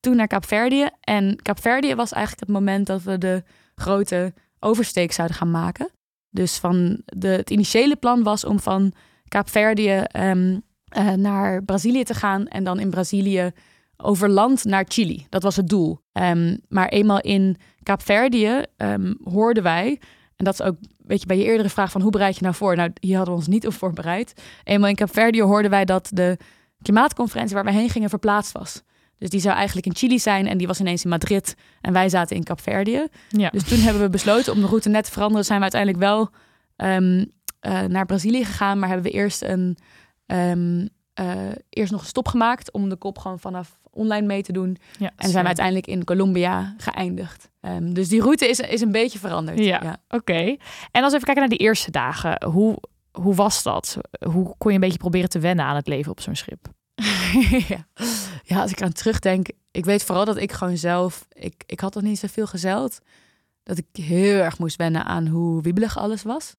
toen 0.00 0.16
naar 0.16 0.26
Kaapverdië. 0.26 0.88
En 1.00 1.42
Kaapverdië 1.42 1.94
was 1.94 2.12
eigenlijk 2.12 2.46
het 2.46 2.56
moment 2.56 2.86
dat 2.86 3.02
we 3.02 3.18
de 3.18 3.42
grote 3.74 4.34
oversteek 4.58 5.12
zouden 5.12 5.36
gaan 5.36 5.50
maken. 5.50 5.90
Dus 6.30 6.58
van 6.58 7.02
de, 7.04 7.28
het 7.28 7.50
initiële 7.50 7.96
plan 7.96 8.22
was 8.22 8.44
om 8.44 8.60
van 8.60 8.92
Kaapverdië 9.28 10.04
um, 10.18 10.62
naar 11.16 11.62
Brazilië 11.62 12.04
te 12.04 12.14
gaan 12.14 12.46
en 12.46 12.64
dan 12.64 12.80
in 12.80 12.90
Brazilië 12.90 13.52
over 13.96 14.28
land 14.28 14.64
naar 14.64 14.84
Chili. 14.88 15.26
Dat 15.28 15.42
was 15.42 15.56
het 15.56 15.68
doel. 15.68 15.98
Um, 16.12 16.60
maar 16.68 16.88
eenmaal 16.88 17.20
in 17.20 17.56
Kaapverdië 17.82 18.62
um, 18.76 19.18
hoorden 19.24 19.62
wij, 19.62 20.00
en 20.36 20.44
dat 20.44 20.54
is 20.54 20.62
ook, 20.62 20.76
weet 20.98 21.20
je, 21.20 21.26
bij 21.26 21.38
je 21.38 21.44
eerdere 21.44 21.68
vraag 21.68 21.90
van 21.90 22.00
hoe 22.00 22.10
bereid 22.10 22.36
je 22.36 22.42
nou 22.42 22.54
voor? 22.54 22.76
Nou, 22.76 22.90
hier 23.00 23.16
hadden 23.16 23.34
we 23.34 23.40
ons 23.40 23.48
niet 23.48 23.66
op 23.66 23.72
voorbereid. 23.72 24.42
Eenmaal 24.64 24.88
in 24.88 24.94
Kaapverdië 24.94 25.42
hoorden 25.42 25.70
wij 25.70 25.84
dat 25.84 26.08
de 26.12 26.38
klimaatconferentie 26.82 27.54
waar 27.54 27.64
we 27.64 27.72
heen 27.72 27.90
gingen 27.90 28.08
verplaatst 28.08 28.52
was. 28.52 28.82
Dus 29.18 29.30
die 29.30 29.40
zou 29.40 29.54
eigenlijk 29.54 29.86
in 29.86 29.94
Chili 29.94 30.18
zijn 30.18 30.46
en 30.46 30.58
die 30.58 30.66
was 30.66 30.80
ineens 30.80 31.04
in 31.04 31.10
Madrid 31.10 31.54
en 31.80 31.92
wij 31.92 32.08
zaten 32.08 32.36
in 32.36 32.42
Kaapverdië. 32.42 33.06
Ja. 33.28 33.50
Dus 33.50 33.64
toen 33.64 33.78
hebben 33.78 34.02
we 34.02 34.08
besloten 34.08 34.52
om 34.52 34.60
de 34.60 34.66
route 34.66 34.88
net 34.88 35.04
te 35.04 35.10
veranderen. 35.10 35.44
Zijn 35.44 35.58
we 35.58 35.70
uiteindelijk 35.70 36.02
wel 36.02 36.30
um, 36.76 37.32
uh, 37.66 37.82
naar 37.82 38.06
Brazilië 38.06 38.44
gegaan, 38.44 38.78
maar 38.78 38.88
hebben 38.88 39.06
we 39.06 39.18
eerst 39.18 39.42
een 39.42 39.76
um, 40.26 40.88
uh, 41.20 41.36
eerst 41.68 41.92
nog 41.92 42.00
een 42.00 42.06
stop 42.06 42.28
gemaakt 42.28 42.72
om 42.72 42.88
de 42.88 42.96
kop 42.96 43.18
gewoon 43.18 43.38
vanaf 43.38 43.78
online 43.94 44.26
mee 44.26 44.42
te 44.42 44.52
doen. 44.52 44.76
Ja, 44.98 45.10
en 45.16 45.28
zijn 45.28 45.40
we 45.40 45.46
uiteindelijk 45.46 45.86
in 45.86 46.04
Colombia 46.04 46.74
geëindigd. 46.78 47.50
Um, 47.60 47.94
dus 47.94 48.08
die 48.08 48.20
route 48.20 48.48
is, 48.48 48.60
is 48.60 48.80
een 48.80 48.92
beetje 48.92 49.18
veranderd. 49.18 49.58
Ja, 49.58 49.80
ja. 49.82 49.96
oké. 50.08 50.56
En 50.90 51.02
als 51.02 51.10
we 51.10 51.14
even 51.14 51.20
kijken 51.20 51.36
naar 51.36 51.48
die 51.48 51.58
eerste 51.58 51.90
dagen, 51.90 52.44
hoe, 52.44 52.78
hoe 53.12 53.34
was 53.34 53.62
dat? 53.62 53.98
Hoe 54.26 54.54
kon 54.58 54.70
je 54.70 54.74
een 54.74 54.80
beetje 54.84 54.98
proberen 54.98 55.28
te 55.28 55.38
wennen 55.38 55.64
aan 55.64 55.76
het 55.76 55.88
leven 55.88 56.10
op 56.10 56.20
zo'n 56.20 56.36
schip? 56.36 56.68
ja. 57.68 57.86
ja, 58.42 58.60
als 58.60 58.70
ik 58.70 58.82
aan 58.82 58.92
terugdenk, 58.92 59.48
ik 59.70 59.84
weet 59.84 60.04
vooral 60.04 60.24
dat 60.24 60.36
ik 60.36 60.52
gewoon 60.52 60.76
zelf, 60.76 61.26
ik, 61.32 61.62
ik 61.66 61.80
had 61.80 61.94
nog 61.94 62.02
niet 62.02 62.18
zoveel 62.18 62.46
gezeld, 62.46 62.98
dat 63.62 63.78
ik 63.78 63.86
heel 64.04 64.38
erg 64.38 64.58
moest 64.58 64.76
wennen 64.76 65.04
aan 65.04 65.26
hoe 65.26 65.62
wiebelig 65.62 65.98
alles 65.98 66.22
was. 66.22 66.54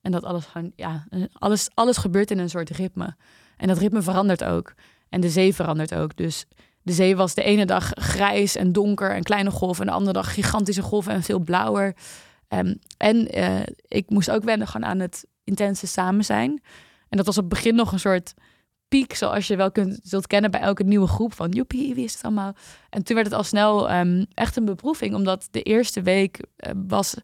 En 0.00 0.12
dat 0.12 0.24
alles 0.24 0.44
gewoon, 0.44 0.72
ja, 0.76 1.06
alles, 1.32 1.68
alles 1.74 1.96
gebeurt 1.96 2.30
in 2.30 2.38
een 2.38 2.50
soort 2.50 2.70
ritme. 2.70 3.16
En 3.56 3.68
dat 3.68 3.78
ritme 3.78 4.02
verandert 4.02 4.44
ook. 4.44 4.74
En 5.08 5.20
de 5.20 5.30
zee 5.30 5.54
verandert 5.54 5.94
ook. 5.94 6.16
Dus 6.16 6.46
de 6.86 6.92
zee 6.92 7.16
was 7.16 7.34
de 7.34 7.42
ene 7.42 7.66
dag 7.66 7.90
grijs 7.94 8.56
en 8.56 8.72
donker 8.72 9.10
en 9.10 9.22
kleine 9.22 9.50
golven. 9.50 9.80
En 9.80 9.86
de 9.86 9.96
andere 9.96 10.12
dag 10.12 10.34
gigantische 10.34 10.82
golven 10.82 11.12
en 11.12 11.22
veel 11.22 11.38
blauwer. 11.38 11.96
Um, 12.48 12.78
en 12.96 13.38
uh, 13.38 13.60
ik 13.88 14.10
moest 14.10 14.30
ook 14.30 14.44
wennen 14.44 14.84
aan 14.84 14.98
het 14.98 15.26
intense 15.44 15.86
samen 15.86 16.24
zijn. 16.24 16.62
En 17.08 17.16
dat 17.16 17.26
was 17.26 17.38
op 17.38 17.44
het 17.44 17.52
begin 17.52 17.74
nog 17.74 17.92
een 17.92 18.00
soort 18.00 18.34
piek, 18.88 19.14
zoals 19.14 19.46
je 19.46 19.56
wel 19.56 19.72
kunt, 19.72 20.00
zult 20.02 20.26
kennen 20.26 20.50
bij 20.50 20.60
elke 20.60 20.82
nieuwe 20.82 21.06
groep. 21.06 21.34
Van 21.34 21.50
joepie, 21.50 21.94
wie 21.94 22.04
is 22.04 22.12
het 22.12 22.22
allemaal? 22.22 22.54
En 22.90 23.02
toen 23.02 23.14
werd 23.14 23.28
het 23.28 23.36
al 23.36 23.44
snel 23.44 23.92
um, 23.92 24.26
echt 24.34 24.56
een 24.56 24.64
beproeving. 24.64 25.14
Omdat 25.14 25.48
de 25.50 25.62
eerste 25.62 26.02
week 26.02 26.38
uh, 26.38 26.70
was 26.88 27.16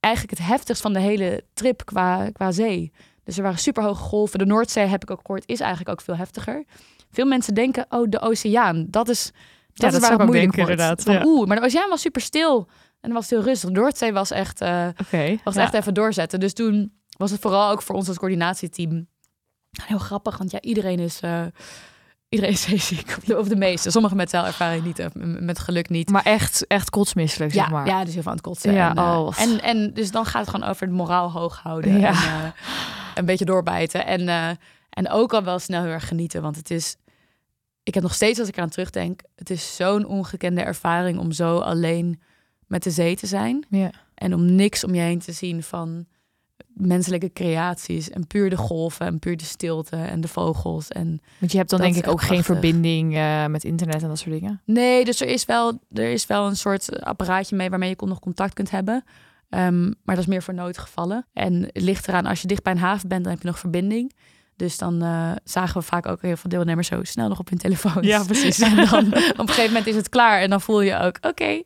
eigenlijk 0.00 0.38
het 0.38 0.48
heftigst 0.48 0.82
van 0.82 0.92
de 0.92 1.00
hele 1.00 1.44
trip 1.54 1.84
qua, 1.84 2.30
qua 2.30 2.52
zee. 2.52 2.92
Dus 3.24 3.36
er 3.36 3.42
waren 3.42 3.58
superhoge 3.58 4.02
golven. 4.02 4.38
De 4.38 4.46
Noordzee, 4.46 4.86
heb 4.86 5.02
ik 5.02 5.10
ook 5.10 5.20
gehoord, 5.20 5.46
is 5.46 5.60
eigenlijk 5.60 5.90
ook 5.90 6.00
veel 6.00 6.16
heftiger. 6.16 6.64
Veel 7.10 7.26
mensen 7.26 7.54
denken, 7.54 7.86
oh, 7.88 8.06
de 8.08 8.20
oceaan, 8.20 8.86
dat 8.88 9.08
is, 9.08 9.32
dat 9.74 9.90
ja, 9.90 9.96
is 9.96 10.02
waar 10.02 10.18
het 10.18 10.26
moeilijk 10.26 10.52
denken, 10.52 10.76
wordt. 10.76 10.80
Inderdaad, 10.80 11.02
Van. 11.02 11.26
Oeh, 11.26 11.46
maar 11.46 11.56
de 11.56 11.64
oceaan 11.64 11.88
was 11.88 12.00
super 12.00 12.20
stil. 12.20 12.68
En 13.00 13.12
was 13.12 13.30
heel 13.30 13.42
rustig. 13.42 13.70
Noordzee 13.70 14.12
was 14.12 14.30
echt, 14.30 14.62
uh, 14.62 14.86
okay, 15.06 15.40
was 15.44 15.56
echt 15.56 15.74
even 15.74 15.94
doorzetten. 15.94 16.40
Dus 16.40 16.52
toen 16.52 16.92
was 17.16 17.30
het 17.30 17.40
vooral 17.40 17.70
ook 17.70 17.82
voor 17.82 17.94
ons 17.94 18.08
als 18.08 18.18
coördinatieteam 18.18 19.06
heel 19.82 19.98
grappig. 19.98 20.38
Want 20.38 20.50
ja, 20.50 20.60
iedereen 20.60 20.98
is... 20.98 21.20
Uh, 21.24 21.42
Iedereen 22.28 22.52
is 22.52 22.62
zeeziek, 22.68 23.16
of 23.36 23.48
de 23.48 23.56
meeste. 23.56 23.90
Sommigen 23.90 24.16
met 24.16 24.30
zelfervaring 24.30 24.84
niet, 24.84 24.98
of 25.00 25.10
met 25.14 25.58
geluk 25.58 25.88
niet. 25.88 26.10
Maar 26.10 26.22
echt, 26.22 26.66
echt 26.66 26.90
kotsmisselijk, 26.90 27.52
ja, 27.52 27.60
zeg 27.60 27.70
maar. 27.70 27.86
Ja, 27.86 28.04
dus 28.04 28.12
heel 28.12 28.22
veel 28.22 28.30
aan 28.30 28.36
het 28.36 28.46
kotsen. 28.46 28.72
Ja, 28.72 28.90
en, 28.90 28.96
uh, 28.96 29.20
oh. 29.20 29.40
en, 29.40 29.62
en 29.62 29.92
dus 29.94 30.10
dan 30.10 30.24
gaat 30.24 30.40
het 30.40 30.50
gewoon 30.50 30.68
over 30.68 30.86
het 30.86 30.96
moraal 30.96 31.30
hoog 31.30 31.60
houden. 31.62 31.98
Ja. 31.98 32.08
En, 32.08 32.14
uh, 32.14 32.50
een 33.14 33.24
beetje 33.24 33.44
doorbijten. 33.44 34.06
En, 34.06 34.20
uh, 34.20 34.48
en 34.96 35.10
ook 35.10 35.34
al 35.34 35.42
wel 35.42 35.58
snel 35.58 35.82
heel 35.82 35.92
erg 35.92 36.08
genieten. 36.08 36.42
Want 36.42 36.56
het 36.56 36.70
is... 36.70 36.96
Ik 37.82 37.94
heb 37.94 38.02
nog 38.02 38.14
steeds, 38.14 38.38
als 38.38 38.48
ik 38.48 38.56
eraan 38.56 38.68
terugdenk... 38.68 39.20
Het 39.34 39.50
is 39.50 39.76
zo'n 39.76 40.06
ongekende 40.06 40.60
ervaring 40.60 41.18
om 41.18 41.32
zo 41.32 41.58
alleen 41.58 42.20
met 42.66 42.82
de 42.82 42.90
zee 42.90 43.16
te 43.16 43.26
zijn. 43.26 43.66
Ja. 43.68 43.90
En 44.14 44.34
om 44.34 44.54
niks 44.54 44.84
om 44.84 44.94
je 44.94 45.00
heen 45.00 45.18
te 45.18 45.32
zien 45.32 45.62
van 45.62 46.06
menselijke 46.66 47.32
creaties. 47.32 48.10
En 48.10 48.26
puur 48.26 48.50
de 48.50 48.56
golven 48.56 49.06
en 49.06 49.18
puur 49.18 49.36
de 49.36 49.44
stilte 49.44 49.96
en 49.96 50.20
de 50.20 50.28
vogels. 50.28 50.88
En 50.88 51.20
Want 51.38 51.52
je 51.52 51.58
hebt 51.58 51.70
dan 51.70 51.80
denk 51.80 51.96
ik 51.96 52.08
ook 52.08 52.22
geen 52.22 52.44
verbinding 52.44 53.14
uh, 53.14 53.46
met 53.46 53.64
internet 53.64 54.02
en 54.02 54.08
dat 54.08 54.18
soort 54.18 54.40
dingen. 54.40 54.62
Nee, 54.64 55.04
dus 55.04 55.20
er 55.20 55.28
is 55.28 55.44
wel, 55.44 55.80
er 55.92 56.10
is 56.12 56.26
wel 56.26 56.46
een 56.46 56.56
soort 56.56 57.00
apparaatje 57.02 57.56
mee 57.56 57.70
waarmee 57.70 57.88
je 57.88 58.06
nog 58.06 58.20
contact 58.20 58.54
kunt 58.54 58.70
hebben. 58.70 59.04
Um, 59.50 59.94
maar 60.02 60.14
dat 60.14 60.24
is 60.24 60.26
meer 60.26 60.42
voor 60.42 60.54
noodgevallen. 60.54 61.26
En 61.32 61.62
het 61.62 61.82
ligt 61.82 62.08
eraan, 62.08 62.26
als 62.26 62.40
je 62.40 62.46
dicht 62.46 62.62
bij 62.62 62.72
een 62.72 62.78
haven 62.78 63.08
bent, 63.08 63.22
dan 63.22 63.32
heb 63.32 63.42
je 63.42 63.48
nog 63.48 63.58
verbinding. 63.58 64.12
Dus 64.56 64.78
dan 64.78 65.04
uh, 65.04 65.32
zagen 65.44 65.80
we 65.80 65.86
vaak 65.86 66.06
ook 66.06 66.22
heel 66.22 66.36
veel 66.36 66.50
deelnemers 66.50 66.88
zo 66.88 67.04
snel 67.04 67.28
nog 67.28 67.38
op 67.38 67.48
hun 67.48 67.58
telefoon. 67.58 68.02
Ja, 68.02 68.24
precies. 68.24 68.58
En 68.68 68.76
dan 68.76 69.06
op 69.06 69.38
een 69.38 69.48
gegeven 69.48 69.66
moment 69.66 69.86
is 69.86 69.96
het 69.96 70.08
klaar. 70.08 70.40
En 70.40 70.50
dan 70.50 70.60
voel 70.60 70.80
je 70.80 70.96
ook, 70.98 71.16
oké, 71.16 71.28
okay, 71.28 71.64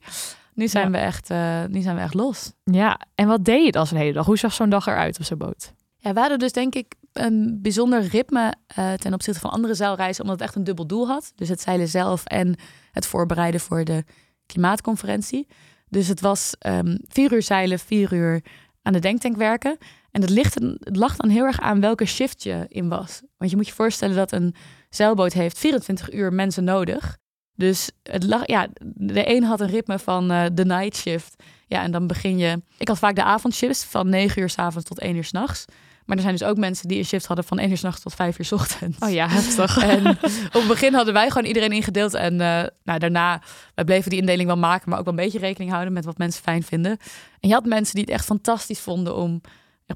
nu 0.54 0.68
zijn 0.68 0.84
Ja. 0.84 0.90
we 0.90 0.98
echt, 0.98 1.30
uh, 1.30 1.64
nu 1.68 1.80
zijn 1.80 1.96
we 1.96 2.02
echt 2.02 2.14
los. 2.14 2.52
Ja, 2.64 3.00
en 3.14 3.26
wat 3.26 3.44
deed 3.44 3.64
je 3.64 3.72
dan 3.72 3.86
zo'n 3.86 3.98
hele 3.98 4.12
dag? 4.12 4.26
Hoe 4.26 4.38
zag 4.38 4.52
zo'n 4.52 4.70
dag 4.70 4.86
eruit 4.86 5.18
op 5.18 5.24
zo'n 5.24 5.38
boot? 5.38 5.72
Ja, 5.96 6.12
we 6.12 6.20
hadden 6.20 6.38
dus 6.38 6.52
denk 6.52 6.74
ik 6.74 6.94
een 7.12 7.58
bijzonder 7.62 8.02
ritme 8.02 8.54
uh, 8.78 8.92
ten 8.92 9.14
opzichte 9.14 9.40
van 9.40 9.50
andere 9.50 9.74
zeilreizen, 9.74 10.22
omdat 10.22 10.38
het 10.38 10.48
echt 10.48 10.56
een 10.56 10.64
dubbel 10.64 10.86
doel 10.86 11.06
had. 11.06 11.32
Dus 11.34 11.48
het 11.48 11.60
zeilen 11.60 11.88
zelf 11.88 12.24
en 12.24 12.56
het 12.92 13.06
voorbereiden 13.06 13.60
voor 13.60 13.84
de 13.84 14.04
klimaatconferentie. 14.46 15.46
Dus 15.88 16.08
het 16.08 16.20
was 16.20 16.54
um, 16.66 16.98
vier 17.08 17.32
uur 17.32 17.42
zeilen, 17.42 17.78
vier 17.78 18.12
uur 18.12 18.42
aan 18.82 18.92
de 18.92 18.98
denktank 18.98 19.36
werken. 19.36 19.78
En 20.10 20.20
het, 20.20 20.30
ligt, 20.30 20.54
het 20.54 20.96
lag 20.96 21.16
dan 21.16 21.30
heel 21.30 21.44
erg 21.44 21.60
aan 21.60 21.80
welke 21.80 22.04
shift 22.04 22.42
je 22.42 22.64
in 22.68 22.88
was. 22.88 23.22
Want 23.36 23.50
je 23.50 23.56
moet 23.56 23.66
je 23.66 23.74
voorstellen 23.74 24.16
dat 24.16 24.32
een 24.32 24.54
zeilboot 24.88 25.32
heeft 25.32 25.58
24 25.58 26.12
uur 26.12 26.32
mensen 26.32 26.64
nodig. 26.64 27.18
Dus 27.54 27.90
het 28.02 28.24
lag, 28.24 28.46
ja, 28.46 28.68
de 28.82 29.30
een 29.30 29.42
had 29.42 29.60
een 29.60 29.68
ritme 29.68 29.98
van 29.98 30.32
uh, 30.32 30.44
de 30.52 30.64
night 30.64 30.96
shift. 30.96 31.42
Ja, 31.66 31.82
en 31.82 31.90
dan 31.90 32.06
begin 32.06 32.38
je. 32.38 32.62
Ik 32.78 32.88
had 32.88 32.98
vaak 32.98 33.14
de 33.14 33.22
avondshifts 33.22 33.84
van 33.84 34.08
9 34.08 34.42
uur 34.42 34.50
s 34.50 34.58
avonds 34.58 34.88
tot 34.88 35.00
1 35.00 35.16
uur 35.16 35.24
s'nachts. 35.24 35.64
Maar 36.10 36.18
er 36.18 36.24
zijn 36.24 36.38
dus 36.38 36.48
ook 36.48 36.56
mensen 36.56 36.88
die 36.88 36.98
een 36.98 37.04
shift 37.04 37.26
hadden 37.26 37.44
van 37.44 37.58
1 37.58 37.70
uur 37.70 37.76
s'nachts 37.76 38.02
tot 38.02 38.14
5 38.14 38.38
uur 38.38 38.44
s 38.44 38.52
ochtends. 38.52 38.98
Oh 38.98 39.10
ja, 39.10 39.28
heftig. 39.28 39.78
en 39.92 40.06
op 40.46 40.52
het 40.52 40.68
begin 40.68 40.94
hadden 40.94 41.14
wij 41.14 41.28
gewoon 41.28 41.44
iedereen 41.46 41.72
ingedeeld. 41.72 42.14
En 42.14 42.32
uh, 42.32 42.62
nou, 42.84 42.98
daarna, 42.98 43.42
wij 43.74 43.84
bleven 43.84 44.10
die 44.10 44.18
indeling 44.18 44.48
wel 44.48 44.56
maken, 44.56 44.90
maar 44.90 44.98
ook 44.98 45.04
wel 45.04 45.14
een 45.14 45.20
beetje 45.20 45.38
rekening 45.38 45.70
houden 45.70 45.92
met 45.92 46.04
wat 46.04 46.18
mensen 46.18 46.42
fijn 46.42 46.62
vinden. 46.62 46.90
En 47.40 47.48
je 47.48 47.54
had 47.54 47.64
mensen 47.64 47.94
die 47.94 48.04
het 48.04 48.12
echt 48.12 48.24
fantastisch 48.24 48.80
vonden 48.80 49.16
om 49.16 49.40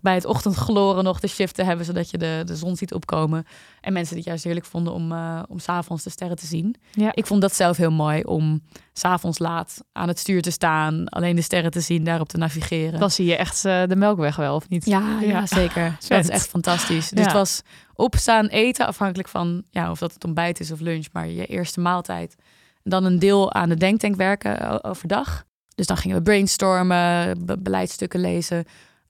bij 0.02 0.14
het 0.14 0.24
ochtendgloren 0.24 1.04
nog 1.04 1.20
de 1.20 1.26
shift 1.28 1.54
te 1.54 1.62
hebben, 1.64 1.86
zodat 1.86 2.10
je 2.10 2.18
de, 2.18 2.42
de 2.44 2.56
zon 2.56 2.76
ziet 2.76 2.92
opkomen. 2.94 3.44
En 3.80 3.92
mensen 3.92 4.08
die 4.14 4.18
het 4.18 4.26
juist 4.26 4.44
heerlijk 4.44 4.66
vonden 4.66 4.92
om, 4.92 5.12
uh, 5.12 5.42
om 5.48 5.58
s'avonds 5.58 6.02
de 6.04 6.10
sterren 6.10 6.36
te 6.36 6.46
zien. 6.46 6.74
Ja. 6.92 7.10
Ik 7.14 7.26
vond 7.26 7.40
dat 7.40 7.54
zelf 7.54 7.76
heel 7.76 7.90
mooi 7.90 8.22
om 8.22 8.62
s'avonds 8.92 9.38
laat 9.38 9.80
aan 9.92 10.08
het 10.08 10.18
stuur 10.18 10.42
te 10.42 10.50
staan, 10.50 11.08
alleen 11.08 11.36
de 11.36 11.42
sterren 11.42 11.70
te 11.70 11.80
zien, 11.80 12.04
daarop 12.04 12.28
te 12.28 12.36
navigeren. 12.38 13.00
Dan 13.00 13.10
zie 13.10 13.26
je 13.26 13.36
echt 13.36 13.64
uh, 13.64 13.82
de 13.86 13.96
melkweg 13.96 14.36
wel, 14.36 14.54
of 14.54 14.68
niet? 14.68 14.84
Ja, 14.84 15.18
ja. 15.20 15.26
ja 15.28 15.46
zeker. 15.46 15.96
dat 16.08 16.20
is 16.20 16.28
echt 16.28 16.46
fantastisch. 16.48 17.08
Dus 17.08 17.18
Ja. 17.18 17.24
het 17.24 17.32
was 17.32 17.62
opstaan, 17.94 18.46
eten, 18.46 18.86
afhankelijk 18.86 19.28
van 19.28 19.64
ja, 19.70 19.90
of 19.90 19.98
dat 19.98 20.12
het 20.14 20.24
ontbijt 20.24 20.60
is 20.60 20.70
of 20.72 20.80
lunch, 20.80 21.06
maar 21.12 21.28
je 21.28 21.46
eerste 21.46 21.80
maaltijd. 21.80 22.34
Dan 22.82 23.04
een 23.04 23.18
deel 23.18 23.52
aan 23.52 23.68
de 23.68 23.76
denktank 23.76 24.16
werken 24.16 24.70
o- 24.70 24.88
overdag. 24.90 25.44
Dus 25.74 25.86
dan 25.86 25.96
gingen 25.96 26.16
we 26.16 26.22
brainstormen, 26.22 27.44
be- 27.46 27.58
beleidsstukken 27.58 28.20
lezen. 28.20 28.64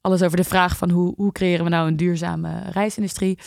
Alles 0.04 0.22
over 0.22 0.36
de 0.36 0.44
vraag 0.44 0.76
van 0.76 0.90
hoe, 0.90 1.12
hoe 1.16 1.32
creëren 1.32 1.64
we 1.64 1.70
nou 1.70 1.88
een 1.88 1.96
duurzame 1.96 2.70
reisindustrie. 2.70 3.38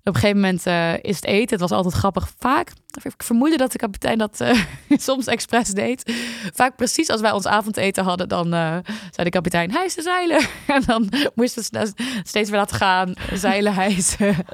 Op 0.00 0.14
een 0.14 0.20
gegeven 0.20 0.40
moment 0.40 0.66
eh, 0.66 0.92
is 1.02 1.16
het 1.16 1.24
eten. 1.24 1.50
Het 1.50 1.60
was 1.60 1.70
altijd 1.70 1.94
grappig. 1.94 2.28
Vaak, 2.38 2.72
ik 3.02 3.22
vermoedde 3.22 3.56
dat 3.56 3.72
de 3.72 3.78
kapitein 3.78 4.18
dat 4.18 4.40
eh, 4.40 4.60
soms 5.08 5.26
expres 5.26 5.68
deed. 5.68 6.12
Vaak 6.54 6.76
precies 6.76 7.08
als 7.08 7.20
wij 7.20 7.32
ons 7.32 7.46
avondeten 7.46 8.04
hadden, 8.04 8.28
dan 8.28 8.54
eh, 8.54 8.76
zei 9.10 9.24
de 9.24 9.28
kapitein, 9.30 9.70
hij 9.72 9.84
is 9.84 9.94
de 9.94 10.02
zeilen. 10.02 10.40
en 10.66 10.82
dan 10.86 11.08
moesten 11.34 11.64
snel- 11.64 11.86
steeds 12.22 12.50
weer 12.50 12.58
laten 12.58 12.76
gaan, 12.76 13.12
zeilen 13.32 13.74
hijsen. 13.74 14.36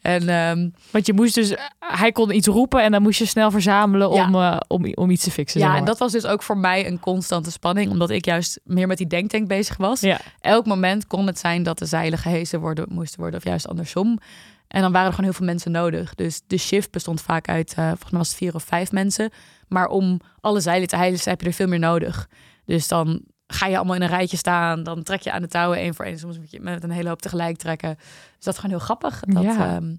en 0.00 0.28
ehm, 0.28 0.68
Want 0.90 1.06
je 1.06 1.12
moest 1.12 1.34
dus, 1.34 1.54
hij 1.78 2.12
kon 2.12 2.34
iets 2.34 2.46
roepen 2.46 2.82
en 2.82 2.90
dan 2.92 3.02
moest 3.02 3.18
je 3.18 3.26
snel 3.26 3.50
verzamelen 3.50 4.12
Ja. 4.12 4.26
om, 4.26 4.60
om, 4.68 4.92
om 4.94 5.10
iets 5.10 5.24
te 5.24 5.30
fixen. 5.30 5.60
ja, 5.60 5.70
zeg 5.70 5.78
en 5.78 5.84
dat 5.84 5.98
was 5.98 6.12
dus 6.12 6.26
ook 6.26 6.42
voor 6.42 6.58
mij 6.58 6.86
een 6.86 7.00
constante 7.00 7.50
spanning, 7.50 7.90
omdat 7.90 8.10
ik 8.10 8.24
juist 8.24 8.60
meer 8.64 8.86
met 8.86 8.98
die 8.98 9.06
denktank 9.06 9.48
bezig 9.48 9.76
was. 9.76 10.00
Ja. 10.00 10.20
Elk 10.40 10.66
moment 10.66 11.06
kon 11.06 11.26
het 11.26 11.38
zijn 11.38 11.62
dat 11.62 11.78
de 11.78 11.86
zeilen 11.86 12.18
gehezen 12.18 12.60
worden, 12.60 12.86
moesten 12.88 13.20
worden, 13.20 13.38
of 13.38 13.44
juist 13.44 13.68
andersom. 13.68 14.18
En 14.74 14.82
dan 14.82 14.92
waren 14.92 15.06
er 15.06 15.14
gewoon 15.14 15.30
heel 15.30 15.38
veel 15.38 15.46
mensen 15.46 15.70
nodig. 15.70 16.14
Dus 16.14 16.42
de 16.46 16.56
shift 16.56 16.90
bestond 16.90 17.20
vaak 17.20 17.48
uit, 17.48 17.74
eh, 17.76 17.86
volgens 17.86 18.10
mij 18.10 18.18
was 18.18 18.28
het 18.28 18.36
vier 18.36 18.54
of 18.54 18.62
vijf 18.62 18.92
mensen. 18.92 19.30
Maar 19.68 19.86
om 19.88 20.20
alle 20.40 20.60
zeilen 20.60 20.88
te 20.88 20.96
hijsen 20.96 21.30
heb 21.30 21.40
je 21.40 21.46
er 21.46 21.52
veel 21.52 21.66
meer 21.68 21.78
nodig. 21.78 22.28
Dus 22.64 22.88
dan 22.88 23.22
ga 23.46 23.66
je 23.66 23.76
allemaal 23.76 23.94
in 23.94 24.02
een 24.02 24.08
rijtje 24.08 24.36
staan. 24.36 24.82
Dan 24.82 25.02
trek 25.02 25.20
je 25.20 25.32
aan 25.32 25.42
de 25.42 25.48
touwen 25.48 25.78
één 25.78 25.94
voor 25.94 26.04
één. 26.04 26.18
Soms 26.18 26.38
moet 26.38 26.50
je 26.50 26.60
met 26.60 26.82
een 26.82 26.90
hele 26.90 27.08
hoop 27.08 27.22
tegelijk 27.22 27.56
trekken. 27.56 27.94
Dus 27.96 28.44
dat 28.44 28.54
is 28.54 28.60
gewoon 28.60 28.76
heel 28.76 28.84
grappig. 28.84 29.20
Dat, 29.20 29.42
Ja. 29.42 29.50
ehm, 29.74 29.94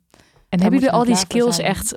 En 0.49 0.61
hebben 0.61 0.79
jullie 0.79 0.91
al 0.95 1.03
die 1.05 1.15
skills 1.15 1.57
echt 1.57 1.95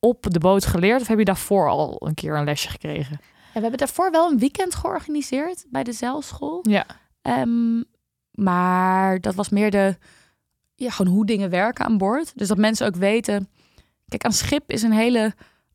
op 0.00 0.26
de 0.32 0.38
boot 0.38 0.66
geleerd? 0.66 1.00
Of 1.00 1.06
heb 1.06 1.18
je 1.18 1.24
daarvoor 1.24 1.68
al 1.68 2.06
een 2.06 2.14
keer 2.14 2.36
een 2.36 2.44
lesje 2.44 2.68
gekregen? 2.68 3.18
ja, 3.20 3.52
we 3.52 3.60
hebben 3.60 3.78
daarvoor 3.78 4.10
wel 4.10 4.30
een 4.30 4.38
weekend 4.38 4.74
georganiseerd 4.74 5.64
bij 5.70 5.82
de 5.84 5.92
zeilschool. 5.92 6.58
Ja. 6.68 6.86
Ehm, 7.22 7.82
maar 8.30 9.20
dat 9.20 9.34
was 9.34 9.48
meer 9.48 9.70
de, 9.70 9.96
ja, 10.76 10.90
gewoon 10.90 11.12
hoe 11.12 11.26
dingen 11.26 11.50
werken 11.50 11.84
aan 11.84 11.98
boord. 11.98 12.32
Dus 12.38 12.48
dat 12.48 12.58
mensen 12.58 12.86
ook 12.86 12.96
weten. 12.96 13.48
Kijk, 14.08 14.24
aan 14.24 14.32
schip 14.32 14.70
is 14.70 14.82
een 14.82 14.92
hele 14.92 15.34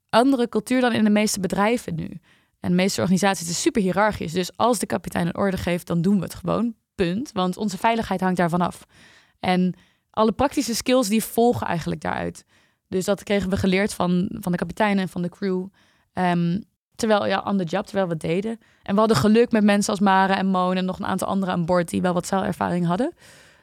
andere 0.10 0.50
cultuur 0.50 0.82
dan 0.82 0.94
in 0.94 1.04
de 1.04 1.10
meeste 1.10 1.40
bedrijven 1.40 1.96
nu. 1.96 2.20
En 2.60 2.70
de 2.70 2.76
meeste 2.76 3.02
organisaties 3.02 3.50
is 3.50 3.62
super 3.62 3.82
hiërarchisch. 3.82 4.32
Dus 4.32 4.58
als 4.58 4.80
de 4.80 4.86
kapitein 4.86 5.28
een 5.28 5.38
orde 5.38 5.58
geeft, 5.58 5.88
dan 5.88 6.02
doen 6.02 6.18
we 6.18 6.24
het 6.24 6.36
gewoon. 6.36 6.74
Punt. 6.96 7.32
Want 7.34 7.58
onze 7.58 7.78
veiligheid 7.78 8.22
hangt 8.22 8.38
daarvan 8.38 8.62
af. 8.62 8.86
En 9.40 9.74
alle 10.10 10.32
praktische 10.32 10.76
skills 10.76 11.08
die 11.08 11.24
volgen 11.24 11.68
eigenlijk 11.68 12.02
daaruit. 12.02 12.46
Dus 12.88 13.06
dat 13.06 13.24
kregen 13.24 13.50
we 13.50 13.58
geleerd 13.58 13.94
van, 13.94 14.30
van 14.40 14.52
de 14.52 14.58
kapitein 14.58 15.00
en 15.00 15.10
van 15.10 15.22
de 15.22 15.30
crew. 15.30 15.66
Ehm, 16.14 16.60
terwijl, 16.96 17.26
ja, 17.26 17.44
on 17.46 17.58
the 17.58 17.64
job, 17.64 17.86
terwijl 17.86 18.08
we 18.08 18.18
deden. 18.18 18.60
En 18.84 18.94
we 18.94 19.00
hadden 19.00 19.18
geluk 19.18 19.52
met 19.52 19.64
mensen 19.64 19.92
als 19.92 20.00
Mara 20.02 20.38
en 20.38 20.48
Moon 20.48 20.76
en 20.76 20.86
nog 20.86 21.00
een 21.00 21.06
aantal 21.06 21.28
anderen 21.28 21.54
aan 21.54 21.66
boord 21.66 21.90
die 21.90 22.02
wel 22.02 22.14
wat 22.14 22.28
zeilervaring 22.28 22.86
hadden. 22.86 23.14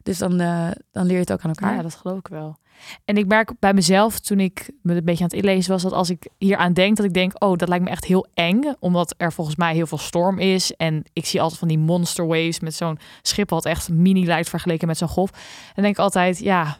Dus 0.09 0.19
dan, 0.19 0.41
eh, 0.41 0.71
dan 0.91 1.07
leer 1.07 1.15
je 1.15 1.21
het 1.21 1.33
ook 1.33 1.43
aan 1.43 1.51
elkaar. 1.51 1.75
Ja, 1.75 1.83
dat 1.83 1.95
geloof 1.95 2.19
ik 2.19 2.29
wel. 2.29 2.57
En 3.05 3.17
ik 3.17 3.27
merk 3.27 3.53
bij 3.59 3.75
mezelf, 3.75 4.19
toen 4.19 4.41
ik 4.41 4.71
me 4.83 4.95
een 4.95 5.05
beetje 5.05 5.25
aan 5.25 5.31
het 5.31 5.39
inlezen 5.39 5.73
was, 5.73 5.83
dat 5.83 5.93
als 5.93 6.11
ik 6.11 6.29
hier 6.39 6.57
aan 6.57 6.73
denk, 6.73 6.97
dat 6.97 7.07
ik 7.07 7.15
denk, 7.15 7.45
oh, 7.45 7.57
dat 7.57 7.69
lijkt 7.69 7.85
me 7.85 7.91
echt 7.91 8.05
heel 8.05 8.27
eng. 8.35 8.61
Omdat 8.79 9.15
er 9.17 9.33
volgens 9.33 9.57
mij 9.57 9.75
heel 9.75 9.87
veel 9.87 9.99
storm 9.99 10.39
is. 10.39 10.77
En 10.77 11.05
ik 11.13 11.27
zie 11.27 11.41
altijd 11.41 11.59
van 11.59 11.69
die 11.69 11.79
monster 11.79 12.27
waves 12.27 12.61
met 12.61 12.75
zo'n 12.75 12.99
schip 13.23 13.51
wat 13.51 13.65
echt 13.65 13.89
mini 13.89 14.27
lijkt 14.27 14.49
vergeleken 14.49 14.87
met 14.87 14.99
zo'n 14.99 15.09
golf. 15.09 15.31
En 15.75 15.83
denk 15.83 15.95
ik 15.95 16.01
altijd, 16.01 16.39
ja, 16.39 16.79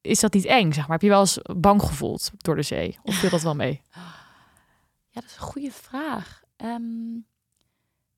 is 0.00 0.20
dat 0.20 0.32
niet 0.32 0.44
eng? 0.44 0.72
Zeg 0.72 0.82
maar. 0.82 0.92
Heb 0.92 1.02
je 1.02 1.08
wel 1.08 1.20
eens 1.20 1.38
bang 1.56 1.82
gevoeld 1.82 2.30
door 2.36 2.56
de 2.56 2.62
zee? 2.62 2.98
Of 3.02 3.14
viel 3.14 3.30
dat 3.30 3.42
wel 3.42 3.54
mee? 3.54 3.80
Ja, 5.10 5.20
dat 5.20 5.24
is 5.24 5.36
een 5.36 5.42
goede 5.42 5.72
vraag. 5.72 6.42
Ehm, 6.56 7.16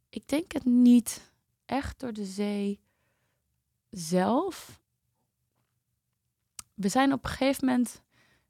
ik 0.08 0.28
denk 0.28 0.52
het 0.52 0.64
niet 0.64 1.30
echt 1.66 2.00
door 2.00 2.12
de 2.12 2.24
zee 2.24 2.84
zelf. 3.98 4.80
We 6.74 6.88
zijn 6.88 7.12
op 7.12 7.24
een 7.24 7.30
gegeven 7.30 7.66
moment, 7.66 8.02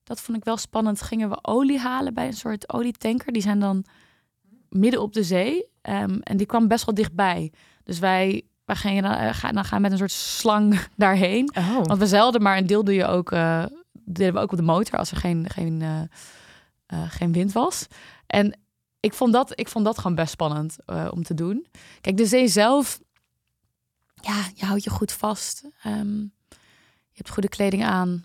dat 0.02 0.20
vond 0.20 0.38
ik 0.38 0.44
wel 0.44 0.56
spannend, 0.56 1.02
gingen 1.02 1.28
we 1.28 1.38
olie 1.42 1.78
halen 1.78 2.14
bij 2.14 2.26
een 2.26 2.32
soort 2.32 2.72
olietanker. 2.72 3.32
Die 3.32 3.42
zijn 3.42 3.60
dan 3.60 3.84
midden 4.68 5.02
op 5.02 5.12
de 5.12 5.22
zee 5.22 5.68
Ehm, 5.86 6.18
en 6.22 6.36
die 6.36 6.46
kwam 6.46 6.68
best 6.68 6.84
wel 6.84 6.94
dichtbij. 6.94 7.52
Dus 7.84 7.98
wij, 7.98 8.42
wij 8.64 8.76
gingen 8.76 9.02
dan, 9.02 9.12
eh, 9.12 9.34
gaan, 9.34 9.54
dan 9.54 9.64
gaan 9.64 9.80
met 9.80 9.92
een 9.92 9.98
soort 9.98 10.12
slang 10.12 10.80
daarheen. 10.96 11.50
Oh. 11.58 11.84
Want 11.84 11.98
we 11.98 12.06
zeilden, 12.06 12.42
maar 12.42 12.56
een 12.56 12.66
deel 12.66 12.84
doe 12.84 12.94
je 12.94 13.06
ook, 13.06 13.32
eh, 13.32 13.64
deden 13.92 14.34
we 14.34 14.40
ook 14.40 14.50
op 14.50 14.56
de 14.56 14.64
motor 14.64 14.98
als 14.98 15.10
er 15.10 15.16
geen, 15.16 15.50
geen, 15.50 15.82
eh, 16.86 17.02
geen 17.08 17.32
wind 17.32 17.52
was. 17.52 17.86
En 18.26 18.58
ik 19.00 19.14
vond 19.14 19.32
dat, 19.32 19.52
ik 19.58 19.68
vond 19.68 19.84
dat 19.84 19.98
gewoon 19.98 20.16
best 20.16 20.30
spannend 20.30 20.76
om 21.10 21.22
te 21.22 21.34
doen. 21.34 21.66
Kijk, 22.00 22.16
de 22.16 22.26
zee 22.26 22.48
zelf, 22.48 23.00
ja, 24.26 24.44
je 24.54 24.64
houdt 24.64 24.84
je 24.84 24.90
goed 24.90 25.12
vast. 25.12 25.64
Ehm, 25.82 26.18
je 27.10 27.22
hebt 27.22 27.30
goede 27.30 27.48
kleding 27.48 27.84
aan. 27.84 28.24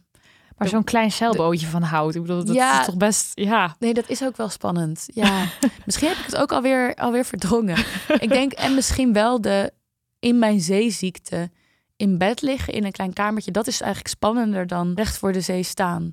Maar 0.58 0.67
zo'n 0.70 0.84
klein 0.84 1.12
zeilbootje 1.12 1.67
van 1.67 1.81
hout, 1.81 2.15
ik 2.15 2.22
bedoel, 2.22 2.46
dat 2.46 2.55
Ja. 2.55 2.79
is 2.79 2.86
toch 2.86 2.98
best, 2.98 3.31
ja. 3.34 3.75
Nee, 3.79 3.93
dat 3.93 4.10
is 4.10 4.24
ook 4.24 4.38
wel 4.38 4.50
spannend. 4.50 5.05
Ja, 5.13 5.46
misschien 5.86 6.08
heb 6.08 6.17
ik 6.17 6.25
het 6.25 6.36
ook 6.36 6.51
alweer, 6.51 6.96
alweer 6.96 7.25
verdrongen. 7.25 7.77
ik 8.20 8.29
denk, 8.29 8.51
en 8.51 8.75
misschien 8.75 9.13
wel 9.13 9.41
de 9.41 9.74
in 10.20 10.39
mijn 10.39 10.60
zeeziekte 10.62 11.51
in 11.96 12.17
bed 12.17 12.41
liggen 12.41 12.74
in 12.74 12.84
een 12.86 12.91
klein 12.91 13.13
kamertje. 13.13 13.51
Dat 13.51 13.67
is 13.67 13.81
eigenlijk 13.81 14.13
spannender 14.13 14.67
dan 14.67 14.93
recht 14.96 15.17
voor 15.17 15.31
de 15.34 15.41
zee 15.41 15.63
staan. 15.63 16.12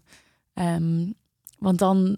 Ehm, 0.54 1.12
want 1.58 1.78
dan, 1.78 2.16